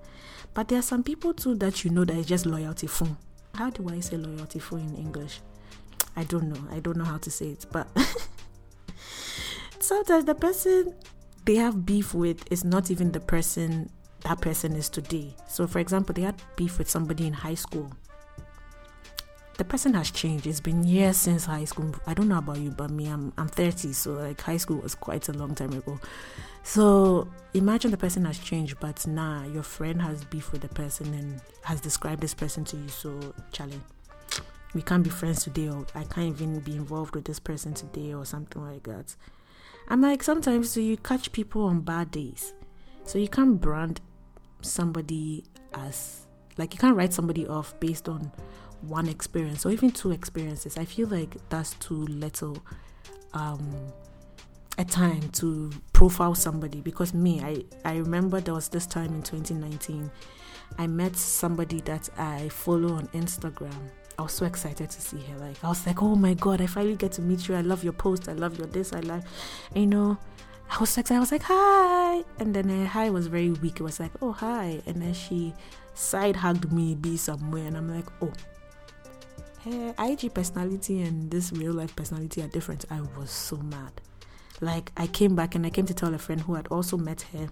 but 0.54 0.68
there 0.68 0.78
are 0.78 0.82
some 0.82 1.02
people 1.02 1.32
too 1.32 1.54
that 1.56 1.84
you 1.84 1.90
know 1.90 2.04
that 2.04 2.16
is 2.16 2.26
just 2.26 2.46
loyalty 2.46 2.86
phone. 2.86 3.16
How 3.54 3.70
do 3.70 3.88
i 3.88 4.00
say 4.00 4.16
loyalty 4.16 4.58
phone 4.58 4.80
in 4.80 4.96
english? 4.96 5.40
I 6.16 6.24
don't 6.24 6.48
know. 6.48 6.60
I 6.74 6.80
don't 6.80 6.96
know 6.96 7.04
how 7.04 7.18
to 7.18 7.30
say 7.30 7.50
it 7.50 7.66
but 7.70 7.88
sometimes 9.80 10.24
the 10.24 10.34
person 10.34 10.94
they 11.44 11.56
have 11.56 11.84
beef 11.84 12.14
with 12.14 12.50
is 12.52 12.64
not 12.64 12.90
even 12.90 13.12
the 13.12 13.20
person 13.20 13.90
that 14.22 14.40
person 14.40 14.74
is 14.76 14.88
today 14.88 15.34
so 15.48 15.66
for 15.66 15.78
example 15.78 16.12
they 16.14 16.22
had 16.22 16.34
beef 16.56 16.78
with 16.78 16.88
somebody 16.88 17.26
in 17.26 17.32
high 17.32 17.54
school 17.54 17.90
the 19.60 19.64
person 19.66 19.92
has 19.92 20.10
changed. 20.10 20.46
It's 20.46 20.58
been 20.58 20.84
years 20.84 21.18
since 21.18 21.44
high 21.44 21.66
school. 21.66 21.94
I 22.06 22.14
don't 22.14 22.28
know 22.28 22.38
about 22.38 22.56
you, 22.56 22.70
but 22.70 22.90
me, 22.90 23.08
I'm 23.08 23.30
I'm 23.36 23.46
30, 23.46 23.92
so 23.92 24.14
like 24.14 24.40
high 24.40 24.56
school 24.56 24.78
was 24.78 24.94
quite 24.94 25.28
a 25.28 25.34
long 25.34 25.54
time 25.54 25.74
ago. 25.74 26.00
So 26.62 27.28
imagine 27.52 27.90
the 27.90 27.98
person 27.98 28.24
has 28.24 28.38
changed, 28.38 28.80
but 28.80 29.06
nah, 29.06 29.44
your 29.44 29.62
friend 29.62 30.00
has 30.00 30.24
beef 30.24 30.50
with 30.50 30.62
the 30.62 30.68
person 30.68 31.12
and 31.12 31.42
has 31.64 31.78
described 31.82 32.22
this 32.22 32.32
person 32.32 32.64
to 32.64 32.76
you. 32.78 32.88
So 32.88 33.34
Charlie, 33.52 33.82
we 34.72 34.80
can't 34.80 35.04
be 35.04 35.10
friends 35.10 35.44
today, 35.44 35.68
or 35.68 35.86
I 35.94 36.04
can't 36.04 36.28
even 36.28 36.60
be 36.60 36.74
involved 36.74 37.14
with 37.14 37.26
this 37.26 37.38
person 37.38 37.74
today, 37.74 38.14
or 38.14 38.24
something 38.24 38.62
like 38.62 38.84
that. 38.84 39.14
I'm 39.90 40.00
like 40.00 40.22
sometimes 40.22 40.70
so 40.70 40.80
you 40.80 40.96
catch 40.96 41.32
people 41.32 41.64
on 41.64 41.80
bad 41.80 42.10
days, 42.12 42.54
so 43.04 43.18
you 43.18 43.28
can't 43.28 43.60
brand 43.60 44.00
somebody 44.62 45.44
as 45.74 46.26
like 46.56 46.72
you 46.74 46.78
can't 46.78 46.96
write 46.96 47.12
somebody 47.12 47.46
off 47.46 47.78
based 47.80 48.08
on 48.08 48.32
one 48.82 49.08
experience 49.08 49.66
or 49.66 49.70
even 49.70 49.90
two 49.90 50.12
experiences. 50.12 50.78
I 50.78 50.84
feel 50.84 51.08
like 51.08 51.36
that's 51.48 51.74
too 51.74 52.06
little 52.06 52.62
um, 53.34 53.92
a 54.78 54.84
time 54.84 55.28
to 55.30 55.70
profile 55.92 56.34
somebody 56.34 56.80
because 56.80 57.12
me, 57.12 57.40
I, 57.40 57.64
I 57.84 57.96
remember 57.96 58.40
there 58.40 58.54
was 58.54 58.68
this 58.68 58.86
time 58.86 59.12
in 59.14 59.22
2019, 59.22 60.10
I 60.78 60.86
met 60.86 61.16
somebody 61.16 61.80
that 61.82 62.08
I 62.16 62.48
follow 62.48 62.94
on 62.94 63.08
Instagram. 63.08 63.90
I 64.20 64.22
was 64.22 64.32
so 64.32 64.44
excited 64.44 64.90
to 64.90 65.00
see 65.00 65.18
her. 65.18 65.38
Like 65.38 65.64
I 65.64 65.68
was 65.68 65.86
like, 65.86 66.02
oh 66.02 66.14
my 66.14 66.34
god, 66.34 66.60
I 66.60 66.66
finally 66.66 66.94
get 66.94 67.12
to 67.12 67.22
meet 67.22 67.48
you. 67.48 67.54
I 67.54 67.62
love 67.62 67.82
your 67.82 67.94
post. 67.94 68.28
I 68.28 68.32
love 68.32 68.58
your 68.58 68.66
this. 68.66 68.92
I 68.92 69.00
like, 69.00 69.24
you 69.74 69.86
know. 69.86 70.18
I 70.70 70.78
was 70.78 70.90
so 70.90 71.00
excited. 71.00 71.16
I 71.16 71.20
was 71.20 71.32
like, 71.32 71.42
hi, 71.42 72.22
and 72.38 72.54
then 72.54 72.68
her 72.68 72.86
hi 72.86 73.10
was 73.10 73.26
very 73.26 73.50
weak. 73.50 73.80
It 73.80 73.82
was 73.82 73.98
like, 73.98 74.12
oh 74.22 74.30
hi, 74.30 74.80
and 74.86 75.02
then 75.02 75.14
she 75.14 75.52
side 75.94 76.36
hugged 76.36 76.70
me, 76.70 76.94
be 76.94 77.16
somewhere, 77.16 77.66
and 77.66 77.76
I'm 77.76 77.92
like, 77.92 78.06
oh, 78.22 78.32
her 79.64 79.94
IG 79.98 80.32
personality 80.32 81.02
and 81.02 81.30
this 81.30 81.50
real 81.52 81.72
life 81.72 81.96
personality 81.96 82.42
are 82.42 82.48
different. 82.48 82.84
I 82.90 83.00
was 83.18 83.30
so 83.30 83.56
mad. 83.56 83.92
Like 84.60 84.92
I 84.96 85.06
came 85.06 85.34
back 85.34 85.54
and 85.54 85.66
I 85.66 85.70
came 85.70 85.86
to 85.86 85.94
tell 85.94 86.14
a 86.14 86.18
friend 86.18 86.40
who 86.42 86.54
had 86.54 86.68
also 86.68 86.96
met 86.96 87.22
her. 87.32 87.48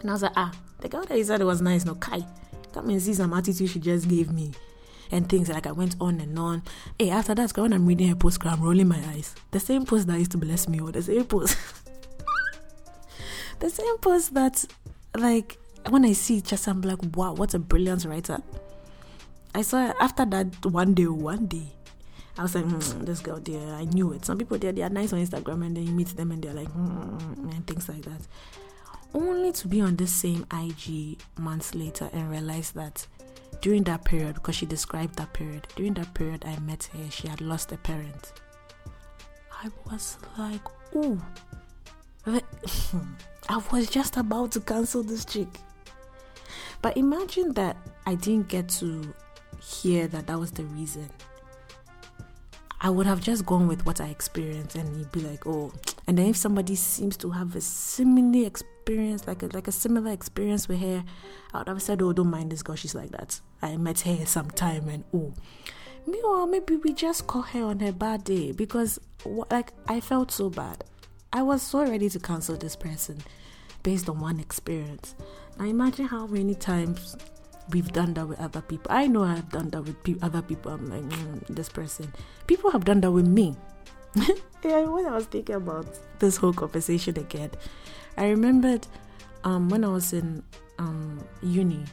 And 0.00 0.10
I 0.10 0.12
was 0.12 0.22
like, 0.22 0.32
ah, 0.34 0.52
the 0.80 0.88
girl 0.88 1.04
that 1.04 1.16
you 1.16 1.24
said 1.24 1.40
it 1.40 1.44
was 1.44 1.60
nice, 1.60 1.84
no 1.84 1.94
Kai. 1.94 2.26
Come 2.72 2.88
and 2.88 3.00
see 3.00 3.14
some 3.14 3.32
attitude 3.32 3.70
she 3.70 3.78
just 3.78 4.08
gave 4.08 4.32
me. 4.32 4.52
And 5.10 5.28
things 5.28 5.48
like 5.48 5.66
I 5.66 5.72
went 5.72 5.96
on 6.00 6.20
and 6.20 6.38
on. 6.38 6.62
Hey, 6.98 7.10
after 7.10 7.34
that, 7.34 7.56
when 7.56 7.72
I'm 7.72 7.86
reading 7.86 8.08
her 8.08 8.14
post, 8.14 8.44
I'm 8.44 8.60
rolling 8.60 8.88
my 8.88 9.00
eyes. 9.08 9.34
The 9.50 9.60
same 9.60 9.86
post 9.86 10.06
that 10.06 10.18
used 10.18 10.32
to 10.32 10.38
bless 10.38 10.68
me, 10.68 10.80
or 10.80 10.92
the 10.92 11.02
same 11.02 11.24
post. 11.24 11.56
the 13.60 13.70
same 13.70 13.98
post 13.98 14.34
that, 14.34 14.64
like, 15.16 15.58
when 15.88 16.04
I 16.04 16.12
see 16.12 16.40
just 16.40 16.66
I'm 16.68 16.82
like, 16.82 16.98
wow, 17.16 17.32
what 17.32 17.54
a 17.54 17.58
brilliant 17.58 18.04
writer. 18.04 18.38
I 19.54 19.62
saw 19.62 19.92
after 20.00 20.24
that 20.26 20.66
one 20.66 20.94
day, 20.94 21.06
one 21.06 21.46
day, 21.46 21.72
I 22.36 22.42
was 22.42 22.54
like, 22.54 22.64
mm, 22.64 23.04
this 23.04 23.20
girl 23.20 23.40
there, 23.40 23.74
I 23.74 23.84
knew 23.84 24.12
it. 24.12 24.24
Some 24.24 24.38
people 24.38 24.58
there, 24.58 24.72
they 24.72 24.82
are 24.82 24.90
nice 24.90 25.12
on 25.12 25.24
Instagram 25.24 25.66
and 25.66 25.76
then 25.76 25.86
you 25.86 25.92
meet 25.92 26.16
them 26.16 26.30
and 26.30 26.42
they're 26.42 26.54
like, 26.54 26.68
mm, 26.68 27.52
and 27.52 27.66
things 27.66 27.88
like 27.88 28.02
that. 28.02 28.20
Only 29.14 29.52
to 29.52 29.68
be 29.68 29.80
on 29.80 29.96
the 29.96 30.06
same 30.06 30.46
IG 30.52 31.18
months 31.38 31.74
later 31.74 32.10
and 32.12 32.30
realize 32.30 32.72
that 32.72 33.06
during 33.68 33.84
that 33.84 34.02
period, 34.02 34.32
because 34.32 34.54
she 34.54 34.64
described 34.64 35.16
that 35.16 35.30
period, 35.34 35.66
during 35.76 35.92
that 35.92 36.14
period 36.14 36.42
I 36.46 36.58
met 36.60 36.88
her, 36.94 37.10
she 37.10 37.28
had 37.28 37.42
lost 37.42 37.70
a 37.70 37.76
parent. 37.76 38.32
I 39.62 39.68
was 39.84 40.16
like, 40.38 40.62
ooh. 40.96 41.20
I 43.50 43.62
was 43.70 43.90
just 43.90 44.16
about 44.16 44.52
to 44.52 44.60
cancel 44.60 45.02
this 45.02 45.26
chick. 45.26 45.48
But 46.80 46.96
imagine 46.96 47.52
that 47.54 47.76
I 48.06 48.14
didn't 48.14 48.48
get 48.48 48.70
to 48.80 49.12
hear 49.62 50.06
that 50.08 50.28
that 50.28 50.40
was 50.40 50.50
the 50.52 50.64
reason, 50.64 51.10
I 52.80 52.88
would 52.88 53.04
have 53.04 53.20
just 53.20 53.44
gone 53.44 53.68
with 53.68 53.84
what 53.84 54.00
I 54.00 54.06
experienced 54.08 54.76
and 54.76 54.96
you'd 54.96 55.12
be 55.12 55.20
like, 55.20 55.46
oh. 55.46 55.74
And 56.08 56.16
then 56.16 56.28
if 56.28 56.36
somebody 56.36 56.74
seems 56.74 57.18
to 57.18 57.30
have 57.32 57.54
a 57.54 57.60
similar 57.60 58.46
experience, 58.46 59.26
like 59.26 59.42
a, 59.42 59.46
like 59.48 59.68
a 59.68 59.72
similar 59.72 60.10
experience 60.10 60.66
with 60.66 60.80
her, 60.80 61.04
I 61.52 61.58
would 61.58 61.68
have 61.68 61.82
said, 61.82 62.00
oh, 62.00 62.14
don't 62.14 62.30
mind 62.30 62.50
this 62.50 62.62
girl, 62.62 62.76
she's 62.76 62.94
like 62.94 63.10
that. 63.10 63.38
I 63.60 63.76
met 63.76 64.00
her 64.00 64.24
sometime 64.24 64.88
and 64.88 65.04
oh. 65.12 65.34
Meanwhile, 66.06 66.46
maybe 66.46 66.76
we 66.76 66.94
just 66.94 67.26
caught 67.26 67.50
her 67.50 67.62
on 67.62 67.80
her 67.80 67.92
bad 67.92 68.24
day 68.24 68.52
because 68.52 68.98
like 69.50 69.74
I 69.86 70.00
felt 70.00 70.30
so 70.30 70.48
bad. 70.48 70.82
I 71.30 71.42
was 71.42 71.60
so 71.60 71.84
ready 71.84 72.08
to 72.08 72.18
cancel 72.18 72.56
this 72.56 72.74
person 72.74 73.18
based 73.82 74.08
on 74.08 74.18
one 74.18 74.40
experience. 74.40 75.14
Now 75.58 75.66
imagine 75.66 76.06
how 76.06 76.26
many 76.26 76.54
times 76.54 77.18
we've 77.70 77.92
done 77.92 78.14
that 78.14 78.26
with 78.26 78.40
other 78.40 78.62
people. 78.62 78.90
I 78.90 79.08
know 79.08 79.24
I've 79.24 79.50
done 79.50 79.68
that 79.70 79.82
with 79.82 80.02
pe- 80.04 80.16
other 80.22 80.40
people. 80.40 80.72
I'm 80.72 80.88
like, 80.88 81.02
mm, 81.02 81.46
this 81.48 81.68
person. 81.68 82.14
People 82.46 82.70
have 82.70 82.86
done 82.86 83.02
that 83.02 83.10
with 83.12 83.26
me. 83.26 83.54
yeah, 84.64 84.82
when 84.84 85.06
I 85.06 85.14
was 85.14 85.26
thinking 85.26 85.56
about 85.56 85.86
this 86.18 86.36
whole 86.36 86.52
conversation 86.52 87.18
again, 87.18 87.50
I 88.16 88.28
remembered 88.28 88.86
um, 89.44 89.68
when 89.68 89.84
I 89.84 89.88
was 89.88 90.12
in 90.12 90.42
um, 90.78 91.24
uni. 91.42 91.84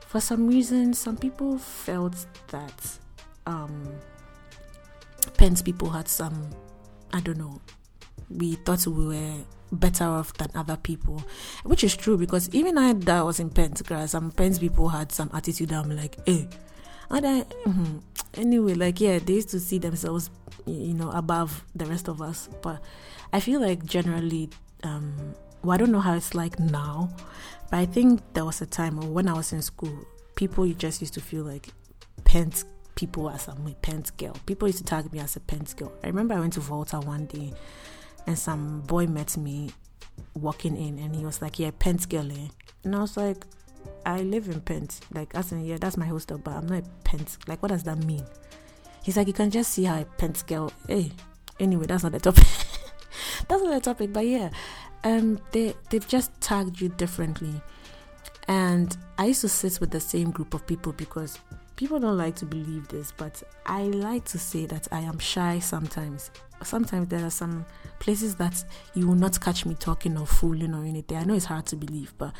For 0.00 0.20
some 0.20 0.48
reason, 0.48 0.92
some 0.94 1.16
people 1.16 1.58
felt 1.58 2.26
that 2.48 2.98
um, 3.46 3.88
people 5.64 5.90
had 5.90 6.08
some, 6.08 6.50
I 7.12 7.20
don't 7.20 7.38
know, 7.38 7.60
we 8.28 8.54
thought 8.54 8.86
we 8.86 9.06
were 9.06 9.44
better 9.72 10.04
off 10.04 10.32
than 10.34 10.50
other 10.54 10.76
people, 10.76 11.22
which 11.64 11.84
is 11.84 11.96
true 11.96 12.16
because 12.16 12.48
even 12.50 12.78
I 12.78 12.92
that 12.92 13.24
was 13.24 13.40
in 13.40 13.50
Pens, 13.50 13.82
some 14.06 14.30
Pens 14.30 14.58
people 14.58 14.88
had 14.88 15.12
some 15.12 15.30
attitude. 15.32 15.72
I'm 15.72 15.94
like, 15.96 16.18
eh, 16.26 16.44
and 17.10 17.26
I, 17.26 17.42
mm-hmm. 17.42 17.98
anyway, 18.34 18.74
like 18.74 19.00
yeah, 19.00 19.18
they 19.18 19.34
used 19.34 19.50
to 19.50 19.60
see 19.60 19.78
themselves, 19.78 20.30
you 20.66 20.94
know, 20.94 21.10
above 21.10 21.64
the 21.74 21.86
rest 21.86 22.08
of 22.08 22.20
us. 22.22 22.48
But 22.62 22.80
I 23.32 23.40
feel 23.40 23.60
like 23.60 23.84
generally, 23.84 24.50
um, 24.82 25.34
well, 25.62 25.72
I 25.72 25.76
don't 25.76 25.92
know 25.92 26.00
how 26.00 26.14
it's 26.14 26.34
like 26.34 26.58
now, 26.58 27.10
but 27.70 27.78
I 27.78 27.86
think 27.86 28.20
there 28.34 28.44
was 28.44 28.60
a 28.60 28.66
time 28.66 28.96
when 29.12 29.28
I 29.28 29.34
was 29.34 29.52
in 29.52 29.62
school, 29.62 30.06
people 30.36 30.66
just 30.72 31.00
used 31.00 31.14
to 31.14 31.20
feel 31.20 31.44
like 31.44 31.68
pent 32.24 32.64
people 32.94 33.30
as 33.30 33.48
a 33.48 33.54
pent 33.82 34.16
girl. 34.16 34.36
People 34.46 34.68
used 34.68 34.78
to 34.78 34.84
tag 34.84 35.12
me 35.12 35.20
as 35.20 35.36
a 35.36 35.40
pent 35.40 35.76
girl. 35.76 35.92
I 36.02 36.08
remember 36.08 36.34
I 36.34 36.40
went 36.40 36.54
to 36.54 36.60
Volta 36.60 37.00
one 37.00 37.26
day 37.26 37.52
and 38.26 38.38
some 38.38 38.80
boy 38.82 39.06
met 39.06 39.36
me 39.36 39.70
walking 40.34 40.76
in 40.76 40.98
and 40.98 41.14
he 41.14 41.24
was 41.24 41.40
like, 41.42 41.58
Yeah, 41.58 41.70
Pent 41.78 42.08
girl. 42.08 42.30
Eh? 42.30 42.48
And 42.84 42.94
I 42.94 43.00
was 43.00 43.16
like, 43.16 43.44
I 44.04 44.22
live 44.22 44.48
in 44.48 44.60
Pent. 44.60 45.00
Like, 45.12 45.34
as 45.34 45.52
in, 45.52 45.64
yeah, 45.64 45.78
that's 45.78 45.96
my 45.96 46.06
hostel, 46.06 46.38
but 46.38 46.52
I'm 46.52 46.66
not 46.66 46.78
a 46.80 46.88
Pent. 47.04 47.38
Like, 47.46 47.62
what 47.62 47.68
does 47.68 47.82
that 47.84 48.04
mean? 48.04 48.24
He's 49.02 49.16
like, 49.16 49.26
You 49.26 49.32
can 49.32 49.50
just 49.50 49.72
see 49.72 49.84
how 49.84 50.00
a 50.00 50.04
Pent 50.04 50.46
girl. 50.46 50.72
Hey, 50.86 51.12
anyway, 51.58 51.86
that's 51.86 52.02
not 52.02 52.12
the 52.12 52.20
topic. 52.20 52.44
that's 53.48 53.62
not 53.62 53.74
the 53.74 53.80
topic, 53.80 54.12
but 54.12 54.26
yeah. 54.26 54.50
um, 55.04 55.40
they 55.52 55.74
they've 55.90 56.06
just 56.06 56.38
tagged 56.40 56.80
you 56.80 56.88
differently. 56.90 57.60
And 58.48 58.96
I 59.18 59.26
used 59.26 59.42
to 59.42 59.48
sit 59.48 59.80
with 59.80 59.90
the 59.90 60.00
same 60.00 60.30
group 60.30 60.54
of 60.54 60.66
people 60.66 60.92
because 60.92 61.38
people 61.76 62.00
don't 62.00 62.18
like 62.18 62.34
to 62.36 62.44
believe 62.44 62.88
this, 62.88 63.12
but 63.16 63.42
I 63.64 63.82
like 63.84 64.24
to 64.26 64.38
say 64.38 64.66
that 64.66 64.88
I 64.90 65.00
am 65.00 65.18
shy 65.18 65.60
sometimes. 65.60 66.30
Sometimes 66.62 67.08
there 67.08 67.24
are 67.24 67.30
some 67.30 67.64
places 68.00 68.34
that 68.36 68.62
you 68.94 69.06
will 69.06 69.14
not 69.14 69.40
catch 69.40 69.64
me 69.64 69.74
talking 69.74 70.18
or 70.18 70.26
fooling 70.26 70.74
or 70.74 70.84
anything. 70.84 71.16
I 71.16 71.24
know 71.24 71.34
it's 71.34 71.46
hard 71.46 71.66
to 71.66 71.76
believe, 71.76 72.12
but 72.18 72.32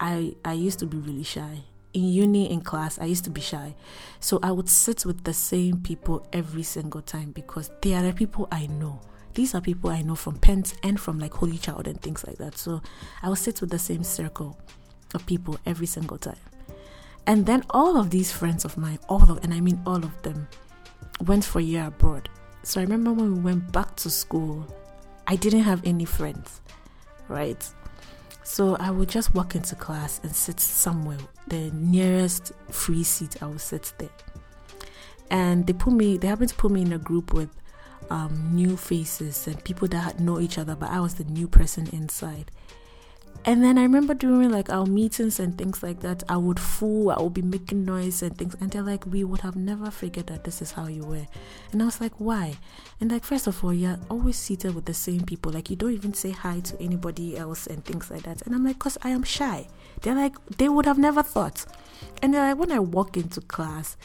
I 0.00 0.34
I 0.44 0.52
used 0.52 0.78
to 0.78 0.86
be 0.86 0.98
really 0.98 1.24
shy. 1.24 1.64
In 1.94 2.04
uni, 2.04 2.50
in 2.50 2.60
class, 2.60 2.98
I 2.98 3.04
used 3.04 3.24
to 3.24 3.30
be 3.30 3.40
shy. 3.40 3.74
So 4.20 4.40
I 4.42 4.50
would 4.50 4.68
sit 4.68 5.06
with 5.06 5.22
the 5.24 5.32
same 5.32 5.80
people 5.80 6.26
every 6.32 6.64
single 6.64 7.00
time 7.00 7.30
because 7.30 7.70
they 7.82 7.94
are 7.94 8.02
the 8.02 8.12
people 8.12 8.48
I 8.50 8.66
know. 8.66 9.00
These 9.34 9.54
are 9.54 9.60
people 9.60 9.90
I 9.90 10.02
know 10.02 10.14
from 10.16 10.36
Pence 10.36 10.74
and 10.82 10.98
from 10.98 11.18
like 11.18 11.34
Holy 11.34 11.58
Child 11.58 11.86
and 11.86 12.00
things 12.00 12.26
like 12.26 12.38
that. 12.38 12.58
So 12.58 12.82
I 13.22 13.28
would 13.28 13.38
sit 13.38 13.60
with 13.60 13.70
the 13.70 13.78
same 13.78 14.02
circle 14.02 14.58
of 15.14 15.24
people 15.26 15.58
every 15.66 15.86
single 15.86 16.18
time. 16.18 16.36
And 17.26 17.46
then 17.46 17.64
all 17.70 17.96
of 17.96 18.10
these 18.10 18.30
friends 18.30 18.64
of 18.64 18.76
mine, 18.76 18.98
all 19.08 19.22
of, 19.30 19.42
and 19.42 19.54
I 19.54 19.60
mean 19.60 19.80
all 19.86 19.96
of 19.96 20.22
them, 20.22 20.46
went 21.26 21.44
for 21.44 21.60
a 21.60 21.62
year 21.62 21.86
abroad. 21.86 22.28
So 22.64 22.80
I 22.80 22.84
remember 22.84 23.12
when 23.12 23.34
we 23.34 23.40
went 23.40 23.72
back 23.72 23.94
to 23.96 24.10
school, 24.10 24.66
I 25.26 25.36
didn't 25.36 25.62
have 25.62 25.80
any 25.84 26.04
friends, 26.04 26.60
right? 27.28 27.66
So 28.44 28.76
I 28.76 28.90
would 28.90 29.08
just 29.08 29.34
walk 29.34 29.54
into 29.54 29.74
class 29.74 30.20
and 30.22 30.34
sit 30.34 30.60
somewhere, 30.60 31.18
the 31.48 31.70
nearest 31.72 32.52
free 32.70 33.02
seat, 33.02 33.42
I 33.42 33.46
would 33.46 33.60
sit 33.60 33.92
there. 33.98 34.10
And 35.30 35.66
they 35.66 35.72
put 35.72 35.94
me, 35.94 36.18
they 36.18 36.28
happened 36.28 36.50
to 36.50 36.54
put 36.54 36.70
me 36.70 36.82
in 36.82 36.92
a 36.92 36.98
group 36.98 37.32
with 37.32 37.48
um, 38.10 38.50
new 38.52 38.76
faces 38.76 39.46
and 39.46 39.64
people 39.64 39.88
that 39.88 39.98
had 39.98 40.20
know 40.20 40.38
each 40.40 40.58
other, 40.58 40.76
but 40.76 40.90
I 40.90 41.00
was 41.00 41.14
the 41.14 41.24
new 41.24 41.48
person 41.48 41.88
inside. 41.90 42.50
And 43.46 43.62
then 43.62 43.76
I 43.76 43.82
remember 43.82 44.14
during 44.14 44.50
like 44.50 44.70
our 44.70 44.86
meetings 44.86 45.38
and 45.38 45.56
things 45.58 45.82
like 45.82 46.00
that, 46.00 46.24
I 46.30 46.38
would 46.38 46.58
fool, 46.58 47.10
I 47.10 47.20
would 47.20 47.34
be 47.34 47.42
making 47.42 47.84
noise 47.84 48.22
and 48.22 48.36
things. 48.38 48.56
And 48.58 48.70
they're 48.70 48.82
like, 48.82 49.04
we 49.04 49.22
would 49.22 49.42
have 49.42 49.54
never 49.54 49.90
figured 49.90 50.28
that 50.28 50.44
this 50.44 50.62
is 50.62 50.72
how 50.72 50.86
you 50.86 51.04
were. 51.04 51.26
And 51.70 51.82
I 51.82 51.84
was 51.84 52.00
like, 52.00 52.12
why? 52.18 52.56
And 53.00 53.12
like, 53.12 53.22
first 53.22 53.46
of 53.46 53.62
all, 53.62 53.74
you're 53.74 53.98
always 54.08 54.36
seated 54.36 54.74
with 54.74 54.86
the 54.86 54.94
same 54.94 55.24
people. 55.24 55.52
Like, 55.52 55.68
you 55.68 55.76
don't 55.76 55.92
even 55.92 56.14
say 56.14 56.30
hi 56.30 56.60
to 56.60 56.80
anybody 56.80 57.36
else 57.36 57.66
and 57.66 57.84
things 57.84 58.10
like 58.10 58.22
that. 58.22 58.40
And 58.42 58.54
I'm 58.54 58.64
like, 58.64 58.78
because 58.78 58.96
I 59.02 59.10
am 59.10 59.22
shy. 59.22 59.68
They're 60.00 60.14
like, 60.14 60.36
they 60.56 60.70
would 60.70 60.86
have 60.86 60.98
never 60.98 61.22
thought. 61.22 61.66
And 62.22 62.32
then 62.32 62.48
like, 62.48 62.58
when 62.58 62.72
I 62.72 62.80
walk 62.80 63.18
into 63.18 63.42
class, 63.42 63.98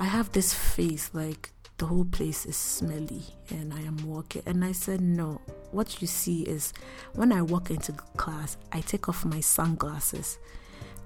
I 0.00 0.04
have 0.04 0.32
this 0.32 0.52
face 0.52 1.10
like, 1.12 1.52
the 1.80 1.86
whole 1.86 2.04
place 2.04 2.44
is 2.44 2.58
smelly 2.58 3.22
and 3.48 3.72
I 3.72 3.80
am 3.80 3.96
walking. 4.06 4.42
And 4.44 4.62
I 4.62 4.72
said, 4.72 5.00
No, 5.00 5.40
what 5.70 6.02
you 6.02 6.06
see 6.06 6.42
is 6.42 6.74
when 7.14 7.32
I 7.32 7.40
walk 7.40 7.70
into 7.70 7.92
class, 7.92 8.58
I 8.70 8.82
take 8.82 9.08
off 9.08 9.24
my 9.24 9.40
sunglasses. 9.40 10.38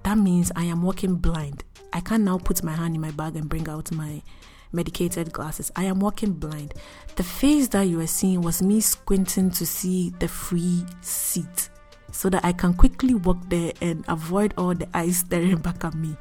That 0.02 0.18
means 0.18 0.50
I 0.56 0.64
am 0.64 0.82
walking 0.82 1.14
blind. 1.14 1.62
I 1.92 2.00
can't 2.00 2.24
now 2.24 2.38
put 2.38 2.64
my 2.64 2.72
hand 2.72 2.96
in 2.96 3.00
my 3.00 3.12
bag 3.12 3.37
and 3.37 3.48
bring 3.48 3.68
out 3.68 3.92
my 3.92 4.20
medicated 4.72 5.32
glasses. 5.32 5.70
I 5.76 5.84
am 5.84 6.00
walking 6.00 6.32
blind. 6.32 6.74
The 7.14 7.22
face 7.22 7.68
that 7.68 7.82
you 7.82 8.00
are 8.00 8.08
seeing 8.08 8.42
was 8.42 8.60
me 8.60 8.80
squinting 8.80 9.52
to 9.52 9.64
see 9.64 10.10
the 10.18 10.26
free 10.26 10.84
seat 11.02 11.68
so 12.10 12.28
that 12.30 12.44
I 12.44 12.50
can 12.50 12.74
quickly 12.74 13.14
walk 13.14 13.38
there 13.48 13.72
and 13.80 14.04
avoid 14.08 14.54
all 14.58 14.74
the 14.74 14.88
eyes 14.92 15.18
staring 15.18 15.58
back 15.58 15.84
at 15.84 15.94
me. 15.94 16.16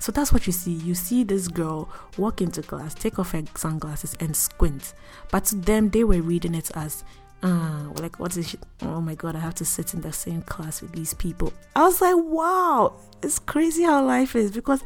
So 0.00 0.12
that's 0.12 0.32
what 0.32 0.46
you 0.46 0.52
see. 0.52 0.72
You 0.72 0.94
see 0.94 1.24
this 1.24 1.48
girl 1.48 1.88
walk 2.16 2.40
into 2.40 2.62
class, 2.62 2.94
take 2.94 3.18
off 3.18 3.32
her 3.32 3.42
sunglasses, 3.54 4.16
and 4.20 4.36
squint. 4.36 4.94
But 5.30 5.46
to 5.46 5.56
them, 5.56 5.90
they 5.90 6.04
were 6.04 6.22
reading 6.22 6.54
it 6.54 6.70
as, 6.74 7.04
uh, 7.42 7.90
like, 7.96 8.18
what 8.18 8.36
is 8.36 8.50
she? 8.50 8.58
Oh 8.82 9.00
my 9.00 9.14
god, 9.14 9.36
I 9.36 9.40
have 9.40 9.54
to 9.56 9.64
sit 9.64 9.94
in 9.94 10.00
the 10.00 10.12
same 10.12 10.42
class 10.42 10.80
with 10.80 10.92
these 10.92 11.14
people. 11.14 11.52
I 11.74 11.82
was 11.82 12.00
like, 12.00 12.16
wow, 12.16 12.94
it's 13.22 13.38
crazy 13.38 13.82
how 13.82 14.04
life 14.04 14.36
is 14.36 14.50
because 14.50 14.82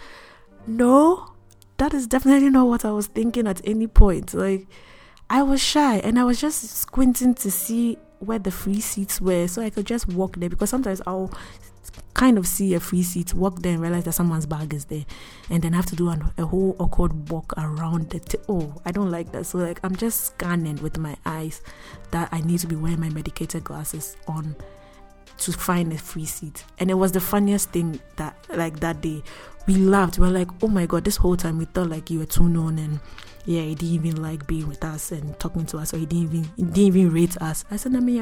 no, 0.67 1.33
that 1.79 1.95
is 1.95 2.07
definitely 2.07 2.51
not 2.51 2.69
what 2.69 2.85
I 2.85 2.93
was 2.93 3.07
thinking 3.07 3.47
at 3.47 3.61
any 3.65 3.87
point. 3.87 4.35
Like, 4.35 4.67
I 5.29 5.43
was 5.43 5.63
shy 5.63 5.97
and 5.97 6.19
I 6.19 6.25
was 6.25 6.41
just 6.41 6.63
squinting 6.77 7.35
to 7.37 7.51
see 7.51 7.99
where 8.19 8.39
the 8.39 8.51
free 8.51 8.81
seats 8.81 9.21
were 9.21 9.49
so 9.49 9.63
I 9.63 9.71
could 9.71 9.87
just 9.87 10.07
walk 10.09 10.37
there 10.37 10.49
because 10.49 10.71
sometimes 10.71 11.03
I'll 11.07 11.33
kind 12.23 12.39
of 12.39 12.47
see 12.47 12.73
a 12.75 12.79
free 12.79 13.03
seat, 13.03 13.35
walk 13.35 13.63
there 13.63 13.73
and 13.73 13.83
realize 13.83 14.05
that 14.05 14.13
someone's 14.13 14.47
bag 14.47 14.73
is 14.73 14.85
there, 14.85 15.05
and 15.51 15.61
then 15.61 15.73
have 15.73 15.87
to 15.87 15.97
do 15.97 16.09
an, 16.09 16.23
a 16.39 16.47
whole 16.47 16.77
awkward 16.79 17.29
walk 17.29 17.53
around 17.59 18.11
the. 18.11 18.21
T- 18.21 18.39
oh, 18.49 18.81
I 18.85 18.93
don't 18.93 19.11
like 19.11 19.33
that. 19.33 19.45
So 19.45 19.59
like 19.59 19.81
I'm 19.83 19.97
just 19.97 20.27
scanning 20.27 20.77
with 20.77 20.99
my 20.99 21.17
eyes 21.27 21.63
that 22.13 22.29
I 22.31 22.41
need 22.43 22.61
to 22.61 22.69
be 22.69 22.77
wearing 22.77 23.01
my 23.01 23.09
medicated 23.09 23.65
glasses 23.65 24.17
on 24.29 24.55
to 25.39 25.51
find 25.51 25.93
a 25.93 25.99
free 25.99 26.25
seat. 26.25 26.65
And 26.79 26.93
it 26.93 26.95
was 26.95 27.11
the 27.11 27.19
funniest 27.19 27.71
thing 27.71 28.01
that 28.17 28.37
like 28.55 28.79
that 28.79 29.01
day. 29.01 29.25
We 29.67 29.75
laughed. 29.75 30.21
We 30.21 30.29
are 30.29 30.31
like, 30.31 30.49
oh 30.63 30.69
my 30.69 30.87
god, 30.87 31.05
this 31.05 31.17
whole 31.17 31.37
time 31.37 31.59
we 31.59 31.65
thought 31.65 31.89
like 31.89 32.09
you 32.09 32.21
were 32.21 32.27
too 32.27 32.49
known 32.49 32.79
and 32.79 33.01
yeah, 33.47 33.63
he 33.63 33.75
didn't 33.75 33.95
even 33.95 34.23
like 34.23 34.47
being 34.47 34.69
with 34.69 34.85
us 34.85 35.11
and 35.11 35.37
talking 35.41 35.67
to 35.67 35.79
us 35.79 35.93
or 35.93 35.99
he 35.99 36.07
didn't 36.07 36.25
even 36.25 36.45
he 36.57 36.63
didn't 36.63 36.79
even 36.79 37.11
rate 37.11 37.37
us. 37.43 37.65
I 37.69 37.77
said, 37.77 37.91
Nami 37.91 38.19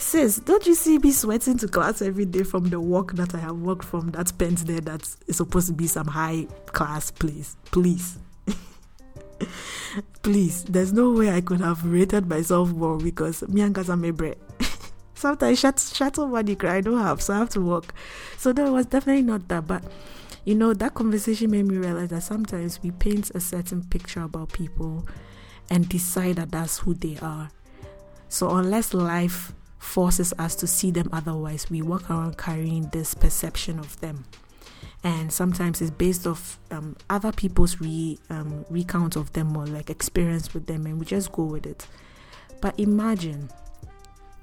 Sis, 0.00 0.36
don't 0.38 0.64
you 0.64 0.76
see 0.76 0.96
me 0.98 1.10
sweating 1.10 1.58
to 1.58 1.66
class 1.66 2.00
every 2.00 2.24
day 2.24 2.44
from 2.44 2.70
the 2.70 2.80
work 2.80 3.14
that 3.14 3.34
I 3.34 3.38
have 3.38 3.56
worked 3.56 3.84
from 3.84 4.12
that 4.12 4.32
pens 4.38 4.64
there 4.64 4.80
that 4.82 5.02
is 5.26 5.36
supposed 5.36 5.66
to 5.66 5.72
be 5.72 5.88
some 5.88 6.06
high 6.06 6.46
class 6.66 7.10
place? 7.10 7.56
Please. 7.72 8.16
Please. 10.22 10.62
There's 10.64 10.92
no 10.92 11.10
way 11.10 11.30
I 11.30 11.40
could 11.40 11.60
have 11.60 11.84
rated 11.84 12.28
myself 12.28 12.70
more 12.70 12.96
because 12.96 13.46
me 13.48 13.60
and 13.60 13.74
Gazamebre. 13.74 14.36
Sometimes 15.14 15.58
shut 15.58 15.80
shuttle 15.80 16.28
money 16.28 16.54
cry 16.54 16.76
I 16.76 16.80
don't 16.80 17.00
have, 17.02 17.20
so 17.20 17.34
I 17.34 17.38
have 17.38 17.50
to 17.50 17.60
work. 17.60 17.92
So 18.36 18.50
it 18.50 18.58
was 18.58 18.86
definitely 18.86 19.22
not 19.22 19.48
that. 19.48 19.66
But 19.66 19.82
you 20.44 20.54
know, 20.54 20.74
that 20.74 20.94
conversation 20.94 21.50
made 21.50 21.66
me 21.66 21.76
realize 21.76 22.10
that 22.10 22.22
sometimes 22.22 22.80
we 22.84 22.92
paint 22.92 23.32
a 23.34 23.40
certain 23.40 23.82
picture 23.82 24.22
about 24.22 24.52
people 24.52 25.06
and 25.70 25.88
decide 25.88 26.36
that 26.36 26.52
that's 26.52 26.78
who 26.78 26.94
they 26.94 27.18
are. 27.20 27.50
So 28.28 28.50
unless 28.50 28.94
life 28.94 29.52
forces 29.78 30.32
us 30.38 30.54
to 30.56 30.66
see 30.66 30.90
them 30.90 31.08
otherwise. 31.12 31.70
We 31.70 31.82
walk 31.82 32.10
around 32.10 32.38
carrying 32.38 32.88
this 32.88 33.14
perception 33.14 33.78
of 33.78 33.98
them. 34.00 34.24
And 35.04 35.32
sometimes 35.32 35.80
it's 35.80 35.92
based 35.92 36.26
off 36.26 36.58
um, 36.70 36.96
other 37.08 37.30
people's 37.30 37.80
re, 37.80 38.18
um, 38.30 38.64
recount 38.68 39.16
of 39.16 39.32
them 39.32 39.56
or 39.56 39.66
like 39.66 39.90
experience 39.90 40.52
with 40.52 40.66
them, 40.66 40.86
and 40.86 40.98
we 40.98 41.06
just 41.06 41.30
go 41.30 41.44
with 41.44 41.66
it. 41.66 41.86
But 42.60 42.78
imagine 42.80 43.48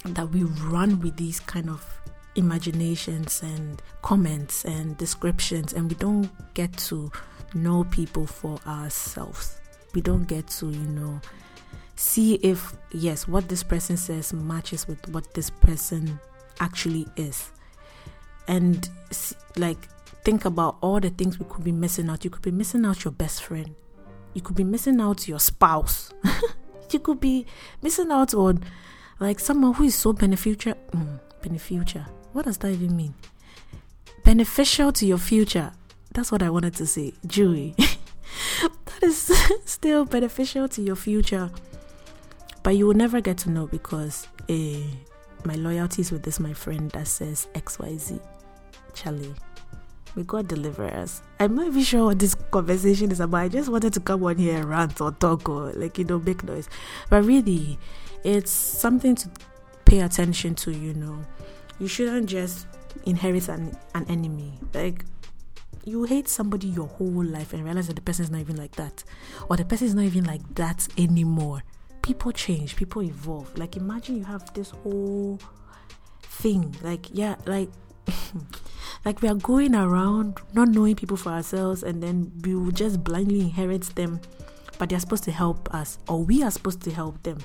that 0.06 0.30
we 0.30 0.44
run 0.44 1.02
with 1.02 1.18
these 1.18 1.42
kind 1.42 1.70
of 1.70 1.84
imaginations 2.36 3.42
and 3.44 3.82
comments 4.02 4.64
and 4.64 4.98
descriptions, 4.98 5.74
and 5.74 5.90
we 5.90 5.96
don't 5.96 6.30
get 6.54 6.76
to 6.78 7.12
know 7.54 7.84
people 7.86 8.26
for 8.26 8.58
ourselves. 8.66 9.60
We 9.94 10.02
don't 10.02 10.26
get 10.26 10.48
to, 10.48 10.68
you 10.68 10.88
know, 10.88 11.20
see 11.96 12.36
if 12.36 12.76
yes 12.92 13.28
what 13.28 13.48
this 13.48 13.64
person 13.64 13.98
says 13.98 14.34
matches 14.34 14.88
with 14.88 15.08
what 15.10 15.34
this 15.34 15.50
person 15.50 16.20
actually 16.60 17.08
is. 17.16 17.52
And 18.48 18.90
like 19.58 19.88
think 20.24 20.46
about 20.46 20.78
all 20.82 21.00
the 21.00 21.10
things 21.10 21.40
we 21.40 21.46
could 21.48 21.64
be 21.64 21.72
missing 21.72 22.10
out. 22.10 22.24
You 22.24 22.30
could 22.30 22.42
be 22.42 22.52
missing 22.52 22.86
out 22.86 23.04
your 23.04 23.12
best 23.12 23.44
friend. 23.44 23.76
You 24.34 24.42
could 24.42 24.56
be 24.56 24.64
missing 24.64 25.00
out 25.00 25.28
your 25.28 25.40
spouse. 25.40 26.12
You 26.92 27.00
could 27.00 27.20
be 27.20 27.46
missing 27.82 28.12
out 28.12 28.34
on 28.34 28.64
like 29.20 29.40
someone 29.40 29.74
who 29.74 29.86
is 29.86 29.96
so 29.96 30.14
beneficial 30.14 30.76
mm, 30.92 31.20
beneficial. 31.42 32.04
What 32.32 32.46
does 32.46 32.58
that 32.60 32.72
even 32.72 32.96
mean? 32.96 33.16
Beneficial 34.24 34.92
to 34.94 35.06
your 35.06 35.18
future. 35.18 35.72
That's 36.14 36.32
what 36.32 36.44
i 36.44 36.50
wanted 36.50 36.76
to 36.76 36.86
say. 36.86 37.14
Julie 37.26 37.76
that 38.62 39.04
is 39.04 39.32
still 39.66 40.06
beneficial 40.06 40.70
to 40.70 40.82
your 40.82 40.96
future 40.96 41.52
but 42.66 42.76
you 42.76 42.88
will 42.88 42.96
never 42.96 43.22
get 43.22 43.38
to 43.38 43.52
know 43.52 43.68
because 43.68 44.28
uh, 44.50 44.80
my 45.44 45.54
loyalty 45.54 46.02
is 46.02 46.12
with 46.12 46.24
this 46.24 46.40
my 46.40 46.52
friend 46.52 46.90
that 46.92 47.08
says 47.08 47.48
XYZ. 47.54 48.20
Charlie. 48.96 49.36
May 50.16 50.24
God 50.24 50.48
deliver 50.48 50.86
us. 50.86 51.22
I'm 51.40 51.54
not 51.54 51.68
even 51.68 51.84
sure 51.84 52.06
what 52.06 52.18
this 52.18 52.34
conversation 52.34 53.12
is 53.12 53.20
about. 53.20 53.38
I 53.38 53.50
just 53.50 53.70
wanted 53.70 53.94
to 53.94 54.00
come 54.00 54.24
on 54.24 54.38
here 54.40 54.56
and 54.56 54.66
rant 54.66 55.00
or 55.00 55.12
talk 55.12 55.48
or 55.48 55.74
like 55.74 56.00
you 56.00 56.06
know 56.06 56.18
make 56.18 56.44
noise. 56.44 56.68
But 57.08 57.24
really, 57.26 57.78
it's 58.24 58.50
something 58.50 59.14
to 59.14 59.30
pay 59.86 60.00
attention 60.00 60.56
to, 60.56 60.72
you 60.72 60.96
know. 60.96 61.24
You 61.78 61.88
shouldn't 61.88 62.28
just 62.28 62.66
inherit 63.06 63.48
an, 63.48 63.78
an 63.94 64.08
enemy. 64.10 64.54
Like 64.74 65.06
you 65.84 66.06
hate 66.06 66.28
somebody 66.28 66.70
your 66.70 66.88
whole 66.88 67.24
life 67.24 67.54
and 67.54 67.64
realize 67.64 67.90
that 67.90 67.96
the 67.98 68.02
person 68.02 68.26
is 68.26 68.32
not 68.32 68.42
even 68.42 68.56
like 68.56 68.76
that. 68.78 69.04
Or 69.52 69.56
the 69.56 69.66
person 69.66 69.86
is 69.86 69.94
not 69.94 70.06
even 70.06 70.24
like 70.24 70.56
that 70.56 70.88
anymore 70.98 71.62
people 72.06 72.32
change, 72.32 72.76
people 72.76 73.02
evolve. 73.02 73.58
Like 73.58 73.76
imagine 73.76 74.18
you 74.18 74.24
have 74.26 74.54
this 74.54 74.70
whole 74.70 75.40
thing. 76.22 76.76
Like 76.84 77.08
yeah, 77.12 77.36
like 77.46 77.70
like 79.06 79.22
we 79.24 79.28
are 79.28 79.36
going 79.36 79.74
around 79.74 80.40
not 80.54 80.70
knowing 80.70 80.96
people 80.96 81.18
for 81.18 81.32
ourselves 81.32 81.82
and 81.82 82.04
then 82.04 82.32
we 82.44 82.54
will 82.54 82.72
just 82.72 83.04
blindly 83.04 83.42
inherit 83.42 83.82
them 83.96 84.22
but 84.78 84.90
they're 84.90 85.00
supposed 85.00 85.24
to 85.24 85.32
help 85.32 85.74
us 85.74 85.98
or 86.08 86.24
we 86.24 86.44
are 86.44 86.52
supposed 86.52 86.82
to 86.82 86.92
help 86.92 87.24
them 87.24 87.40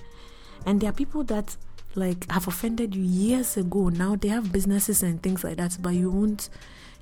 and 0.66 0.80
there 0.80 0.90
are 0.90 0.92
people 0.92 1.24
that 1.24 1.56
like 1.94 2.30
have 2.30 2.46
offended 2.46 2.94
you 2.94 3.02
years 3.02 3.56
ago. 3.56 3.88
Now 3.88 4.16
they 4.16 4.28
have 4.28 4.52
businesses 4.52 5.02
and 5.02 5.22
things 5.22 5.42
like 5.42 5.56
that, 5.56 5.76
but 5.80 5.90
you 5.90 6.10
won't, 6.10 6.48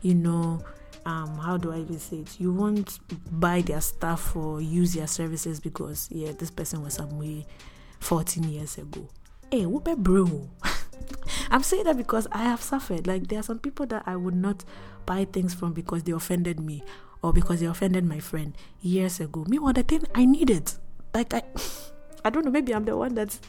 you 0.02 0.14
know, 0.14 0.62
um, 1.08 1.38
how 1.38 1.56
do 1.56 1.72
I 1.72 1.78
even 1.78 1.98
say 1.98 2.18
it? 2.18 2.38
You 2.38 2.52
won't 2.52 2.98
buy 3.40 3.62
their 3.62 3.80
stuff 3.80 4.36
or 4.36 4.60
use 4.60 4.92
their 4.92 5.06
services 5.06 5.58
because 5.58 6.06
yeah, 6.12 6.32
this 6.38 6.50
person 6.50 6.82
was 6.82 6.94
some 6.94 7.18
way 7.18 7.46
14 8.00 8.44
years 8.44 8.76
ago. 8.76 9.08
Hey, 9.50 9.64
whoop 9.64 9.88
bro. 9.96 10.50
I'm 11.50 11.62
saying 11.62 11.84
that 11.84 11.96
because 11.96 12.26
I 12.30 12.44
have 12.44 12.60
suffered. 12.60 13.06
Like 13.06 13.28
there 13.28 13.40
are 13.40 13.42
some 13.42 13.58
people 13.58 13.86
that 13.86 14.02
I 14.04 14.16
would 14.16 14.34
not 14.34 14.64
buy 15.06 15.24
things 15.24 15.54
from 15.54 15.72
because 15.72 16.02
they 16.02 16.12
offended 16.12 16.60
me 16.60 16.82
or 17.22 17.32
because 17.32 17.60
they 17.60 17.66
offended 17.66 18.04
my 18.04 18.20
friend 18.20 18.54
years 18.82 19.18
ago. 19.18 19.44
Me, 19.44 19.52
Meanwhile, 19.52 19.72
the 19.72 19.84
thing 19.84 20.04
I 20.14 20.26
needed, 20.26 20.70
like 21.14 21.32
I, 21.32 21.42
I 22.24 22.28
don't 22.28 22.44
know. 22.44 22.50
Maybe 22.50 22.74
I'm 22.74 22.84
the 22.84 22.94
one 22.94 23.14
that's, 23.14 23.40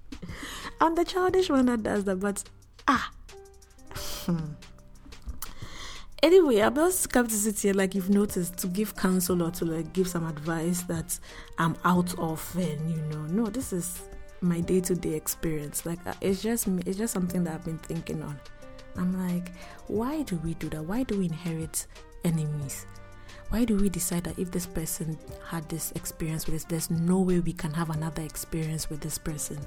I'm 0.80 0.94
the 0.94 1.04
childish 1.04 1.50
one 1.50 1.66
that 1.66 1.82
does 1.82 2.04
that. 2.04 2.20
But 2.20 2.44
ah. 2.86 3.10
Anyway, 6.24 6.60
I'm 6.60 6.74
just 6.74 7.12
come 7.12 7.26
to 7.26 7.34
sit 7.34 7.60
here 7.60 7.74
like 7.74 7.94
you've 7.94 8.10
noticed 8.10 8.56
to 8.58 8.66
give 8.66 8.96
counsel 8.96 9.42
or 9.42 9.50
to 9.52 9.64
like 9.66 9.92
give 9.92 10.08
some 10.08 10.26
advice 10.26 10.82
that 10.84 11.18
I'm 11.58 11.76
out 11.84 12.18
of, 12.18 12.56
and 12.56 12.90
you 12.90 13.02
know, 13.02 13.22
no, 13.26 13.46
this 13.46 13.72
is 13.72 14.00
my 14.40 14.60
day-to-day 14.60 15.14
experience. 15.14 15.84
Like 15.84 16.04
uh, 16.06 16.14
it's 16.20 16.42
just 16.42 16.66
me 16.66 16.82
it's 16.86 16.98
just 16.98 17.12
something 17.12 17.44
that 17.44 17.54
I've 17.54 17.64
been 17.64 17.78
thinking 17.78 18.22
on. 18.22 18.40
I'm 18.96 19.28
like, 19.28 19.52
why 19.86 20.22
do 20.22 20.36
we 20.36 20.54
do 20.54 20.68
that? 20.70 20.82
Why 20.82 21.02
do 21.02 21.18
we 21.18 21.26
inherit 21.26 21.86
enemies? 22.24 22.86
Why 23.50 23.64
do 23.64 23.76
we 23.76 23.88
decide 23.88 24.24
that 24.24 24.38
if 24.38 24.50
this 24.50 24.66
person 24.66 25.18
had 25.46 25.68
this 25.68 25.92
experience 25.92 26.46
with 26.46 26.54
this, 26.54 26.64
there's 26.64 26.90
no 26.90 27.20
way 27.20 27.40
we 27.40 27.52
can 27.52 27.72
have 27.74 27.90
another 27.90 28.22
experience 28.22 28.88
with 28.88 29.00
this 29.00 29.18
person? 29.18 29.58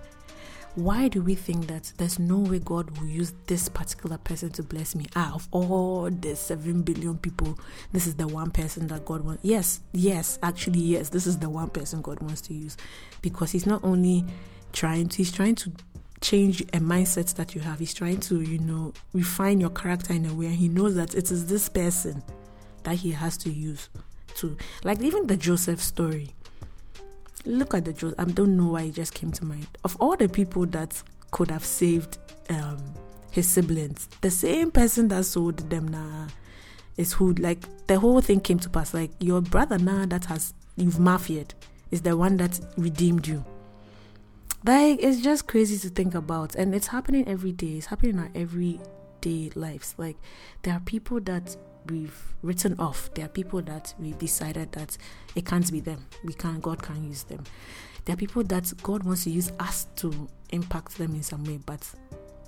Why 0.78 1.08
do 1.08 1.24
we 1.24 1.34
think 1.34 1.66
that 1.68 1.92
there's 1.98 2.20
no 2.20 2.38
way 2.38 2.60
God 2.60 2.96
will 3.00 3.08
use 3.08 3.34
this 3.48 3.68
particular 3.68 4.20
person 4.20 4.52
to 4.52 4.62
bless 4.62 4.94
me? 4.94 5.08
Ah, 5.16 5.34
of 5.34 5.48
all 5.50 6.08
the 6.12 6.36
seven 6.36 6.84
billion 6.84 7.18
people, 7.18 7.58
this 7.94 8.06
is 8.06 8.14
the 8.14 8.28
one 8.28 8.52
person 8.52 8.86
that 8.90 9.04
God 9.04 9.22
wants. 9.26 9.44
Yes, 9.44 9.80
yes, 9.92 10.38
actually, 10.44 10.82
yes, 10.82 11.10
this 11.10 11.26
is 11.26 11.40
the 11.40 11.50
one 11.50 11.70
person 11.70 12.04
God 12.04 12.20
wants 12.20 12.42
to 12.42 12.54
use 12.54 12.78
because 13.24 13.52
He's 13.52 13.66
not 13.66 13.84
only 13.84 14.24
trying 14.72 15.10
to, 15.10 15.18
He's 15.18 15.32
trying 15.32 15.56
to 15.56 15.72
change 16.22 16.62
a 16.62 16.80
mindset 16.80 17.34
that 17.38 17.56
you 17.56 17.62
have. 17.62 17.80
He's 17.80 17.96
trying 17.96 18.20
to, 18.20 18.42
you 18.42 18.60
know, 18.60 18.94
refine 19.14 19.60
your 19.60 19.72
character 19.72 20.14
in 20.14 20.28
a 20.28 20.34
way. 20.36 20.46
And 20.46 20.56
he 20.58 20.68
knows 20.68 20.94
that 20.94 21.16
it 21.16 21.32
is 21.32 21.48
this 21.48 21.70
person 21.70 22.22
that 22.84 22.98
he 22.98 23.14
has 23.14 23.36
to 23.38 23.50
use 23.50 23.90
to, 24.36 24.56
like, 24.84 25.02
even 25.02 25.26
the 25.26 25.38
Joseph 25.38 25.82
story. 25.82 26.36
Look 27.48 27.74
at 27.74 27.86
the 27.86 27.94
Joseph. 27.94 28.20
I 28.20 28.26
don't 28.26 28.58
know 28.58 28.72
why 28.74 28.84
it 28.84 28.96
just 28.96 29.14
came 29.14 29.32
to 29.32 29.46
mind. 29.46 29.68
Of 29.84 29.96
all 29.98 30.16
the 30.16 30.28
people 30.28 30.66
that 30.68 31.02
could 31.32 31.50
have 31.50 31.64
saved 31.66 32.18
um, 32.50 32.78
his 33.32 33.48
siblings, 33.48 34.08
the 34.22 34.32
same 34.32 34.72
person 34.72 35.08
that 35.10 35.24
sold 35.26 35.58
them 35.70 35.88
now 35.88 36.28
is 36.98 37.14
who, 37.14 37.34
like, 37.34 37.60
the 37.88 38.00
whole 38.00 38.22
thing 38.22 38.42
came 38.42 38.60
to 38.60 38.70
pass. 38.70 38.94
Like, 38.94 39.12
your 39.20 39.42
brother 39.42 39.78
now 39.78 40.06
that 40.06 40.26
has, 40.26 40.54
you've 40.76 40.96
mafiaed, 40.96 41.52
is 41.90 42.02
the 42.02 42.18
one 42.18 42.38
that 42.38 42.60
redeemed 42.76 43.28
you 43.28 43.46
like 44.68 45.00
it's 45.02 45.22
just 45.22 45.48
crazy 45.48 45.78
to 45.78 45.90
think 45.90 46.16
about, 46.16 46.56
and 46.56 46.76
it's 46.76 46.88
happening 46.88 47.28
every 47.28 47.52
day. 47.52 47.74
It's 47.78 47.88
happening 47.88 48.16
in 48.16 48.20
our 48.20 48.32
everyday 48.36 49.52
lives. 49.56 49.96
Like 49.98 50.18
there 50.64 50.74
are 50.74 50.80
people 50.82 51.20
that 51.22 51.56
we've 51.90 52.36
written 52.42 52.76
off. 52.80 53.14
There 53.14 53.26
are 53.26 53.30
people 53.30 53.62
that 53.64 53.94
we've 54.00 54.18
decided 54.18 54.72
that 54.74 54.98
it 55.36 55.46
can't 55.46 55.72
be 55.72 55.80
them. 55.80 56.06
We 56.24 56.34
can't. 56.34 56.62
God 56.62 56.82
can't 56.82 57.04
use 57.04 57.24
them. 57.24 57.44
There 58.06 58.14
are 58.14 58.18
people 58.18 58.44
that 58.44 58.72
God 58.84 59.04
wants 59.04 59.26
to 59.26 59.30
use 59.30 59.52
us 59.60 59.88
to 59.98 60.30
impact 60.52 60.98
them 60.98 61.14
in 61.14 61.24
some 61.24 61.44
way, 61.44 61.60
but 61.66 61.86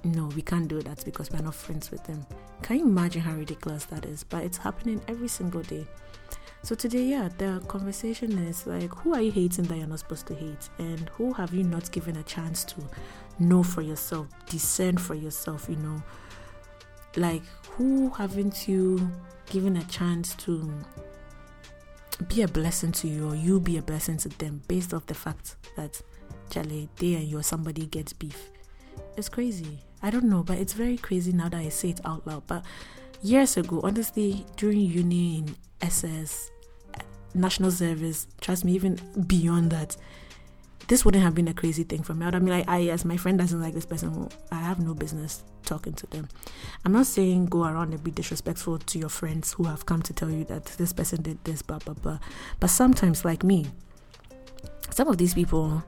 no, 0.04 0.28
we 0.28 0.42
can't 0.42 0.68
do 0.68 0.82
that 0.82 1.04
because 1.04 1.30
we're 1.32 1.42
not 1.42 1.56
friends 1.56 1.92
with 1.92 2.04
them. 2.06 2.26
Can 2.62 2.78
you 2.78 2.86
imagine 2.86 3.22
how 3.22 3.34
ridiculous 3.34 3.86
that 3.86 4.06
is? 4.06 4.24
But 4.24 4.44
it's 4.44 4.58
happening 4.58 5.02
every 5.08 5.28
single 5.28 5.62
day. 5.64 5.86
So 6.62 6.76
today, 6.76 7.04
yeah, 7.04 7.30
the 7.38 7.62
conversation 7.68 8.38
is 8.40 8.68
like, 8.68 8.94
who 8.94 9.14
are 9.14 9.22
you 9.22 9.32
hating 9.32 9.66
that 9.66 9.78
you're 9.78 9.88
not 9.88 10.00
supposed 10.00 10.28
to 10.28 10.36
hate, 10.36 10.70
and 10.78 11.10
who 11.10 11.34
have 11.34 11.54
you 11.54 11.64
not 11.64 11.90
given 11.92 12.18
a 12.18 12.24
chance 12.24 12.64
to 12.66 12.82
know 13.40 13.64
for 13.64 13.82
yourself, 13.82 14.28
discern 14.46 14.98
for 14.98 15.16
yourself, 15.16 15.68
you 15.70 15.78
know, 15.78 16.02
like 17.16 17.44
who 17.72 18.10
haven't 18.10 18.68
you 18.68 19.10
given 19.50 19.78
a 19.78 19.84
chance 19.86 20.36
to 20.36 20.72
be 22.28 22.42
a 22.42 22.48
blessing 22.48 22.92
to 22.92 23.08
you, 23.08 23.30
or 23.30 23.36
you 23.36 23.60
be 23.60 23.78
a 23.78 23.82
blessing 23.82 24.18
to 24.18 24.30
them, 24.30 24.62
based 24.68 24.94
off 24.94 25.06
the 25.06 25.14
fact 25.14 25.56
that 25.76 26.02
Charlie, 26.50 26.90
they 26.98 27.16
and 27.16 27.28
your 27.28 27.44
somebody 27.44 27.86
gets 27.86 28.14
beef. 28.14 28.50
It's 29.16 29.30
crazy. 29.30 29.80
I 30.02 30.10
don't 30.10 30.26
know, 30.26 30.44
but 30.44 30.58
it's 30.58 30.74
very 30.74 30.98
crazy 30.98 31.32
now 31.32 31.50
that 31.50 31.60
I 31.60 31.70
say 31.70 31.90
it 31.90 32.02
out 32.06 32.26
loud. 32.26 32.44
But 32.48 32.64
years 33.22 33.58
ago, 33.58 33.82
honestly, 33.84 34.46
during 34.58 34.80
uni 34.80 35.40
in 35.40 35.56
SS, 35.82 36.52
national 37.34 37.72
service, 37.72 38.28
trust 38.42 38.66
me, 38.66 38.74
even 38.74 39.00
beyond 39.28 39.72
that, 39.72 39.96
this 40.90 41.06
wouldn't 41.06 41.24
have 41.24 41.36
been 41.36 41.48
a 41.48 41.54
crazy 41.54 41.84
thing 41.84 42.02
for 42.02 42.16
me. 42.16 42.26
I 42.26 42.32
mean, 42.40 42.50
like, 42.50 42.68
I, 42.68 42.80
yes, 42.80 43.06
my 43.06 43.16
friend 43.16 43.38
doesn't 43.38 43.62
like 43.62 43.76
this 43.76 43.86
person. 43.86 44.28
I 44.52 44.56
have 44.56 44.80
no 44.80 44.96
business 44.96 45.44
talking 45.64 45.94
to 45.94 46.08
them. 46.08 46.28
I'm 46.84 46.92
not 46.92 47.06
saying 47.06 47.46
go 47.46 47.64
around 47.64 47.94
and 47.94 48.04
be 48.04 48.10
disrespectful 48.10 48.80
to 48.80 49.00
your 49.00 49.10
friends 49.10 49.54
who 49.54 49.66
have 49.66 49.86
come 49.86 50.02
to 50.02 50.14
tell 50.14 50.32
you 50.32 50.46
that 50.46 50.66
this 50.66 50.92
person 50.92 51.22
did 51.22 51.38
this, 51.44 51.62
blah, 51.62 51.78
blah, 51.78 51.94
blah. 51.94 52.18
But 52.60 52.72
sometimes, 52.72 53.24
like 53.24 53.44
me, 53.44 53.68
some 54.90 55.08
of 55.08 55.20
these 55.20 55.36
people, 55.36 55.84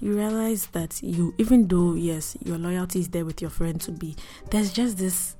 you 0.00 0.16
realize 0.16 0.66
that 0.68 1.02
you, 1.02 1.34
even 1.38 1.66
though, 1.66 1.94
yes, 1.94 2.36
your 2.44 2.58
loyalty 2.58 3.00
is 3.00 3.08
there 3.08 3.24
with 3.24 3.42
your 3.42 3.50
friend 3.50 3.80
to 3.80 3.90
be, 3.90 4.14
there's 4.50 4.72
just 4.72 4.98
this 4.98 5.34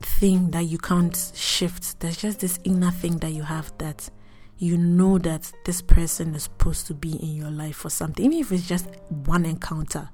thing 0.00 0.50
that 0.50 0.64
you 0.64 0.78
can't 0.78 1.30
shift. 1.32 2.00
There's 2.00 2.16
just 2.16 2.40
this 2.40 2.58
inner 2.64 2.90
thing 2.90 3.18
that 3.18 3.30
you 3.30 3.44
have 3.44 3.72
that 3.78 4.10
you 4.58 4.76
know 4.78 5.18
that 5.18 5.52
this 5.64 5.82
person 5.82 6.34
is 6.34 6.44
supposed 6.44 6.86
to 6.86 6.94
be 6.94 7.12
in 7.12 7.34
your 7.34 7.50
life 7.50 7.76
for 7.76 7.90
something, 7.90 8.24
even 8.24 8.38
if 8.38 8.52
it's 8.52 8.66
just 8.66 8.88
one 9.08 9.44
encounter. 9.44 10.08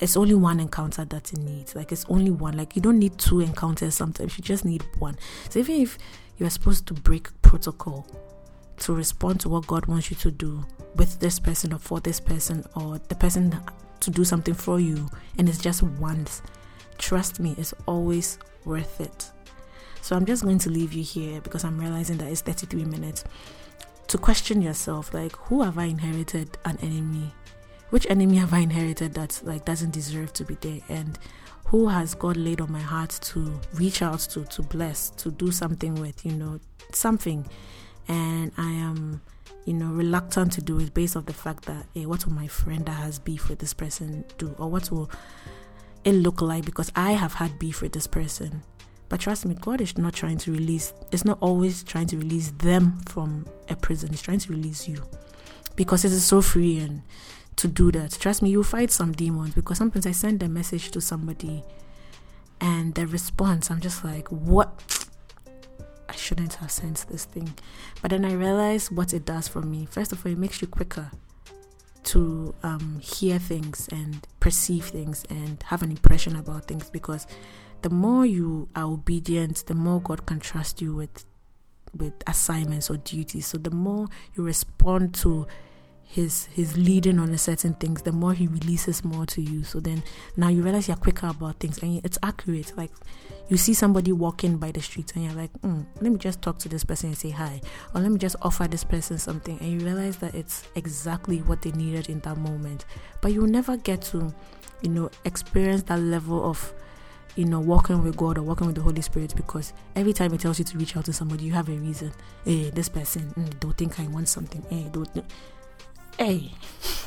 It's 0.00 0.16
only 0.16 0.34
one 0.34 0.60
encounter 0.60 1.04
that 1.04 1.32
it 1.32 1.40
needs. 1.40 1.74
Like 1.74 1.90
it's 1.90 2.04
only 2.08 2.30
one. 2.30 2.56
Like 2.56 2.76
you 2.76 2.82
don't 2.82 3.00
need 3.00 3.18
two 3.18 3.40
encounters 3.40 3.94
sometimes. 3.94 4.38
You 4.38 4.44
just 4.44 4.64
need 4.64 4.84
one. 4.98 5.16
So 5.50 5.58
even 5.58 5.80
if 5.80 5.98
you're 6.36 6.50
supposed 6.50 6.86
to 6.86 6.94
break 6.94 7.28
protocol 7.42 8.06
to 8.78 8.92
respond 8.94 9.40
to 9.40 9.48
what 9.48 9.66
God 9.66 9.86
wants 9.86 10.10
you 10.10 10.16
to 10.18 10.30
do 10.30 10.64
with 10.94 11.18
this 11.18 11.40
person 11.40 11.72
or 11.72 11.78
for 11.78 11.98
this 12.00 12.20
person 12.20 12.64
or 12.76 13.00
the 13.08 13.16
person 13.16 13.60
to 13.98 14.10
do 14.10 14.24
something 14.24 14.54
for 14.54 14.78
you 14.78 15.08
and 15.36 15.48
it's 15.48 15.58
just 15.58 15.82
once, 15.82 16.42
trust 16.98 17.40
me, 17.40 17.56
it's 17.58 17.74
always 17.86 18.38
worth 18.64 19.00
it. 19.00 19.32
So 20.02 20.16
I'm 20.16 20.26
just 20.26 20.42
going 20.42 20.58
to 20.58 20.70
leave 20.70 20.92
you 20.92 21.02
here 21.02 21.40
because 21.40 21.64
I'm 21.64 21.78
realizing 21.78 22.18
that 22.18 22.30
it's 22.30 22.40
33 22.40 22.84
minutes 22.84 23.24
to 24.08 24.18
question 24.18 24.62
yourself 24.62 25.12
like 25.12 25.32
who 25.36 25.62
have 25.62 25.78
I 25.78 25.84
inherited 25.84 26.56
an 26.64 26.78
enemy? 26.82 27.32
Which 27.90 28.06
enemy 28.08 28.36
have 28.36 28.52
I 28.52 28.60
inherited 28.60 29.14
that 29.14 29.40
like 29.44 29.64
doesn't 29.64 29.92
deserve 29.92 30.32
to 30.34 30.44
be 30.44 30.56
there 30.60 30.80
and 30.88 31.18
who 31.66 31.88
has 31.88 32.14
God 32.14 32.36
laid 32.36 32.60
on 32.60 32.72
my 32.72 32.80
heart 32.80 33.10
to 33.10 33.60
reach 33.74 34.00
out 34.00 34.20
to 34.20 34.44
to 34.44 34.62
bless, 34.62 35.10
to 35.10 35.30
do 35.30 35.50
something 35.50 35.94
with, 35.96 36.24
you 36.24 36.32
know, 36.32 36.60
something 36.92 37.46
and 38.08 38.52
I 38.56 38.70
am 38.70 39.20
you 39.66 39.74
know 39.74 39.88
reluctant 39.88 40.52
to 40.52 40.62
do 40.62 40.80
it 40.80 40.94
based 40.94 41.14
off 41.16 41.26
the 41.26 41.34
fact 41.34 41.66
that 41.66 41.84
hey, 41.94 42.06
what 42.06 42.24
will 42.24 42.32
my 42.32 42.46
friend 42.46 42.86
that 42.86 42.92
has 42.92 43.18
beef 43.18 43.50
with 43.50 43.58
this 43.58 43.74
person 43.74 44.24
do 44.38 44.54
or 44.58 44.70
what 44.70 44.90
will 44.90 45.10
it 46.04 46.12
look 46.12 46.40
like 46.40 46.64
because 46.64 46.90
I 46.96 47.12
have 47.12 47.34
had 47.34 47.58
beef 47.58 47.82
with 47.82 47.92
this 47.92 48.06
person. 48.06 48.62
But 49.08 49.20
trust 49.20 49.46
me, 49.46 49.54
God 49.54 49.80
is 49.80 49.96
not 49.96 50.12
trying 50.14 50.38
to 50.38 50.52
release, 50.52 50.92
it's 51.12 51.24
not 51.24 51.38
always 51.40 51.82
trying 51.82 52.06
to 52.08 52.18
release 52.18 52.50
them 52.50 53.00
from 53.06 53.46
a 53.68 53.76
prison, 53.76 54.10
He's 54.10 54.22
trying 54.22 54.40
to 54.40 54.52
release 54.52 54.88
you 54.88 55.02
because 55.76 56.04
it 56.04 56.12
is 56.12 56.24
so 56.24 56.42
free 56.42 56.78
and 56.78 57.02
to 57.56 57.68
do 57.68 57.90
that. 57.92 58.12
Trust 58.20 58.42
me, 58.42 58.50
you'll 58.50 58.64
fight 58.64 58.90
some 58.90 59.12
demons 59.12 59.54
because 59.54 59.78
sometimes 59.78 60.06
I 60.06 60.12
send 60.12 60.42
a 60.42 60.48
message 60.48 60.90
to 60.90 61.00
somebody 61.00 61.62
and 62.60 62.94
the 62.94 63.06
response, 63.06 63.70
I'm 63.70 63.80
just 63.80 64.04
like, 64.04 64.28
what? 64.28 65.06
I 66.08 66.14
shouldn't 66.14 66.54
have 66.54 66.70
sent 66.70 67.06
this 67.08 67.24
thing. 67.24 67.54
But 68.02 68.10
then 68.10 68.24
I 68.24 68.32
realize 68.32 68.90
what 68.90 69.12
it 69.12 69.24
does 69.24 69.46
for 69.46 69.62
me. 69.62 69.86
First 69.86 70.12
of 70.12 70.24
all, 70.24 70.32
it 70.32 70.38
makes 70.38 70.60
you 70.60 70.66
quicker 70.66 71.10
to 72.04 72.54
um, 72.62 73.00
hear 73.02 73.38
things 73.38 73.88
and 73.92 74.26
perceive 74.40 74.86
things 74.86 75.24
and 75.28 75.62
have 75.64 75.82
an 75.82 75.90
impression 75.90 76.36
about 76.36 76.64
things 76.66 76.88
because 76.90 77.26
the 77.82 77.90
more 77.90 78.26
you 78.26 78.68
are 78.74 78.84
obedient, 78.84 79.64
the 79.66 79.74
more 79.74 80.00
God 80.00 80.26
can 80.26 80.40
trust 80.40 80.80
you 80.80 80.94
with 80.94 81.24
with 81.96 82.12
assignments 82.26 82.90
or 82.90 82.98
duties. 82.98 83.46
So 83.46 83.58
the 83.58 83.70
more 83.70 84.06
you 84.34 84.42
respond 84.42 85.14
to 85.16 85.46
his 86.02 86.46
his 86.46 86.76
leading 86.76 87.18
on 87.18 87.36
certain 87.36 87.74
things, 87.74 88.02
the 88.02 88.12
more 88.12 88.32
he 88.32 88.46
releases 88.46 89.04
more 89.04 89.26
to 89.26 89.42
you. 89.42 89.62
So 89.62 89.78
then 89.80 90.02
now 90.36 90.48
you 90.48 90.62
realize 90.62 90.88
you're 90.88 90.96
quicker 90.96 91.28
about 91.28 91.60
things 91.60 91.82
and 91.82 92.00
it's 92.04 92.18
accurate. 92.22 92.76
Like 92.76 92.90
you 93.48 93.56
see 93.56 93.74
somebody 93.74 94.12
walking 94.12 94.56
by 94.56 94.70
the 94.72 94.80
street 94.80 95.12
and 95.14 95.24
you're 95.24 95.34
like, 95.34 95.52
mm, 95.60 95.86
let 96.00 96.12
me 96.12 96.18
just 96.18 96.42
talk 96.42 96.58
to 96.60 96.68
this 96.68 96.84
person 96.84 97.10
and 97.10 97.18
say 97.18 97.30
hi, 97.30 97.60
or 97.94 98.00
let 98.00 98.10
me 98.10 98.18
just 98.18 98.36
offer 98.42 98.66
this 98.66 98.84
person 98.84 99.18
something, 99.18 99.58
and 99.60 99.70
you 99.70 99.86
realize 99.86 100.16
that 100.18 100.34
it's 100.34 100.64
exactly 100.74 101.38
what 101.42 101.62
they 101.62 101.72
needed 101.72 102.08
in 102.08 102.20
that 102.20 102.38
moment. 102.38 102.84
But 103.20 103.32
you'll 103.32 103.46
never 103.46 103.76
get 103.76 104.02
to, 104.02 104.32
you 104.82 104.90
know, 104.90 105.10
experience 105.24 105.82
that 105.84 106.00
level 106.00 106.44
of 106.44 106.72
you 107.38 107.44
know, 107.44 107.60
walking 107.60 108.02
with 108.02 108.16
God 108.16 108.36
or 108.36 108.42
walking 108.42 108.66
with 108.66 108.74
the 108.74 108.82
Holy 108.82 109.00
Spirit 109.00 109.32
because 109.36 109.72
every 109.94 110.12
time 110.12 110.34
it 110.34 110.40
tells 110.40 110.58
you 110.58 110.64
to 110.64 110.76
reach 110.76 110.96
out 110.96 111.04
to 111.04 111.12
somebody, 111.12 111.44
you 111.44 111.52
have 111.52 111.68
a 111.68 111.72
reason. 111.72 112.12
Hey, 112.44 112.70
this 112.70 112.88
person, 112.88 113.32
mm, 113.38 113.60
don't 113.60 113.76
think 113.76 114.00
I 114.00 114.08
want 114.08 114.28
something. 114.28 114.60
Hey, 114.68 114.88
don't. 114.90 115.08
Hey. 116.18 116.50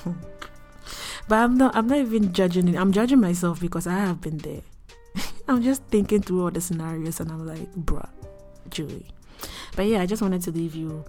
but 1.28 1.36
I'm 1.36 1.58
not. 1.58 1.76
I'm 1.76 1.86
not 1.86 1.98
even 1.98 2.32
judging 2.32 2.70
it. 2.70 2.78
I'm 2.78 2.94
judging 2.94 3.20
myself 3.20 3.60
because 3.60 3.86
I 3.86 3.96
have 3.96 4.22
been 4.22 4.38
there. 4.38 4.62
I'm 5.50 5.62
just 5.62 5.84
thinking 5.88 6.22
through 6.22 6.44
all 6.44 6.52
the 6.52 6.62
scenarios 6.62 7.20
and 7.20 7.30
I'm 7.30 7.46
like, 7.46 7.70
bruh, 7.76 8.08
Julie. 8.70 9.08
But 9.76 9.88
yeah, 9.88 10.02
I 10.02 10.06
just 10.06 10.22
wanted 10.22 10.44
to 10.44 10.52
leave 10.52 10.76
you 10.76 11.04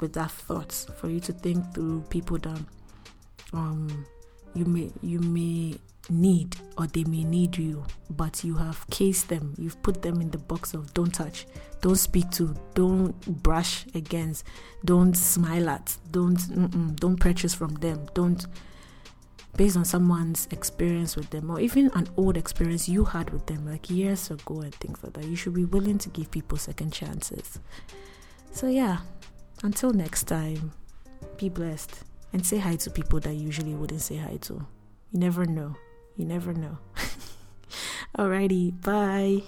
with 0.00 0.14
that 0.14 0.30
thought 0.30 0.72
for 0.72 1.10
you 1.10 1.20
to 1.20 1.34
think 1.34 1.74
through 1.74 2.00
people 2.08 2.38
that 2.38 2.60
um 3.52 4.06
you 4.54 4.64
may 4.64 4.90
you 5.02 5.20
may 5.20 5.76
need 6.10 6.56
or 6.78 6.86
they 6.86 7.04
may 7.04 7.24
need 7.24 7.56
you, 7.56 7.84
but 8.10 8.44
you 8.44 8.54
have 8.56 8.86
cased 8.90 9.28
them, 9.28 9.54
you've 9.58 9.80
put 9.82 10.02
them 10.02 10.20
in 10.20 10.30
the 10.30 10.38
box 10.38 10.74
of 10.74 10.92
don't 10.94 11.14
touch, 11.14 11.46
don't 11.80 11.96
speak 11.96 12.30
to, 12.32 12.54
don't 12.74 13.42
brush 13.42 13.86
against, 13.94 14.44
don't 14.84 15.14
smile 15.14 15.68
at, 15.68 15.96
don't 16.10 16.96
don't 16.96 17.18
purchase 17.18 17.54
from 17.54 17.74
them, 17.76 18.06
don't 18.14 18.46
based 19.56 19.76
on 19.76 19.84
someone's 19.84 20.48
experience 20.50 21.14
with 21.16 21.30
them 21.30 21.48
or 21.48 21.60
even 21.60 21.90
an 21.94 22.08
old 22.16 22.36
experience 22.36 22.88
you 22.88 23.04
had 23.04 23.30
with 23.30 23.46
them 23.46 23.64
like 23.66 23.88
years 23.88 24.30
ago 24.30 24.60
and 24.60 24.74
things 24.76 25.02
like 25.02 25.12
that. 25.12 25.24
You 25.24 25.36
should 25.36 25.54
be 25.54 25.64
willing 25.64 25.98
to 25.98 26.08
give 26.08 26.30
people 26.30 26.58
second 26.58 26.92
chances. 26.92 27.60
So 28.50 28.66
yeah, 28.66 28.98
until 29.62 29.92
next 29.92 30.24
time, 30.24 30.72
be 31.36 31.48
blessed 31.48 32.02
and 32.32 32.44
say 32.44 32.58
hi 32.58 32.76
to 32.76 32.90
people 32.90 33.20
that 33.20 33.34
usually 33.34 33.74
wouldn't 33.74 34.02
say 34.02 34.16
hi 34.16 34.38
to. 34.42 34.54
You 35.12 35.20
never 35.20 35.44
know. 35.46 35.76
You 36.16 36.24
never 36.24 36.52
know. 36.52 36.78
Alrighty, 38.18 38.80
bye. 38.80 39.42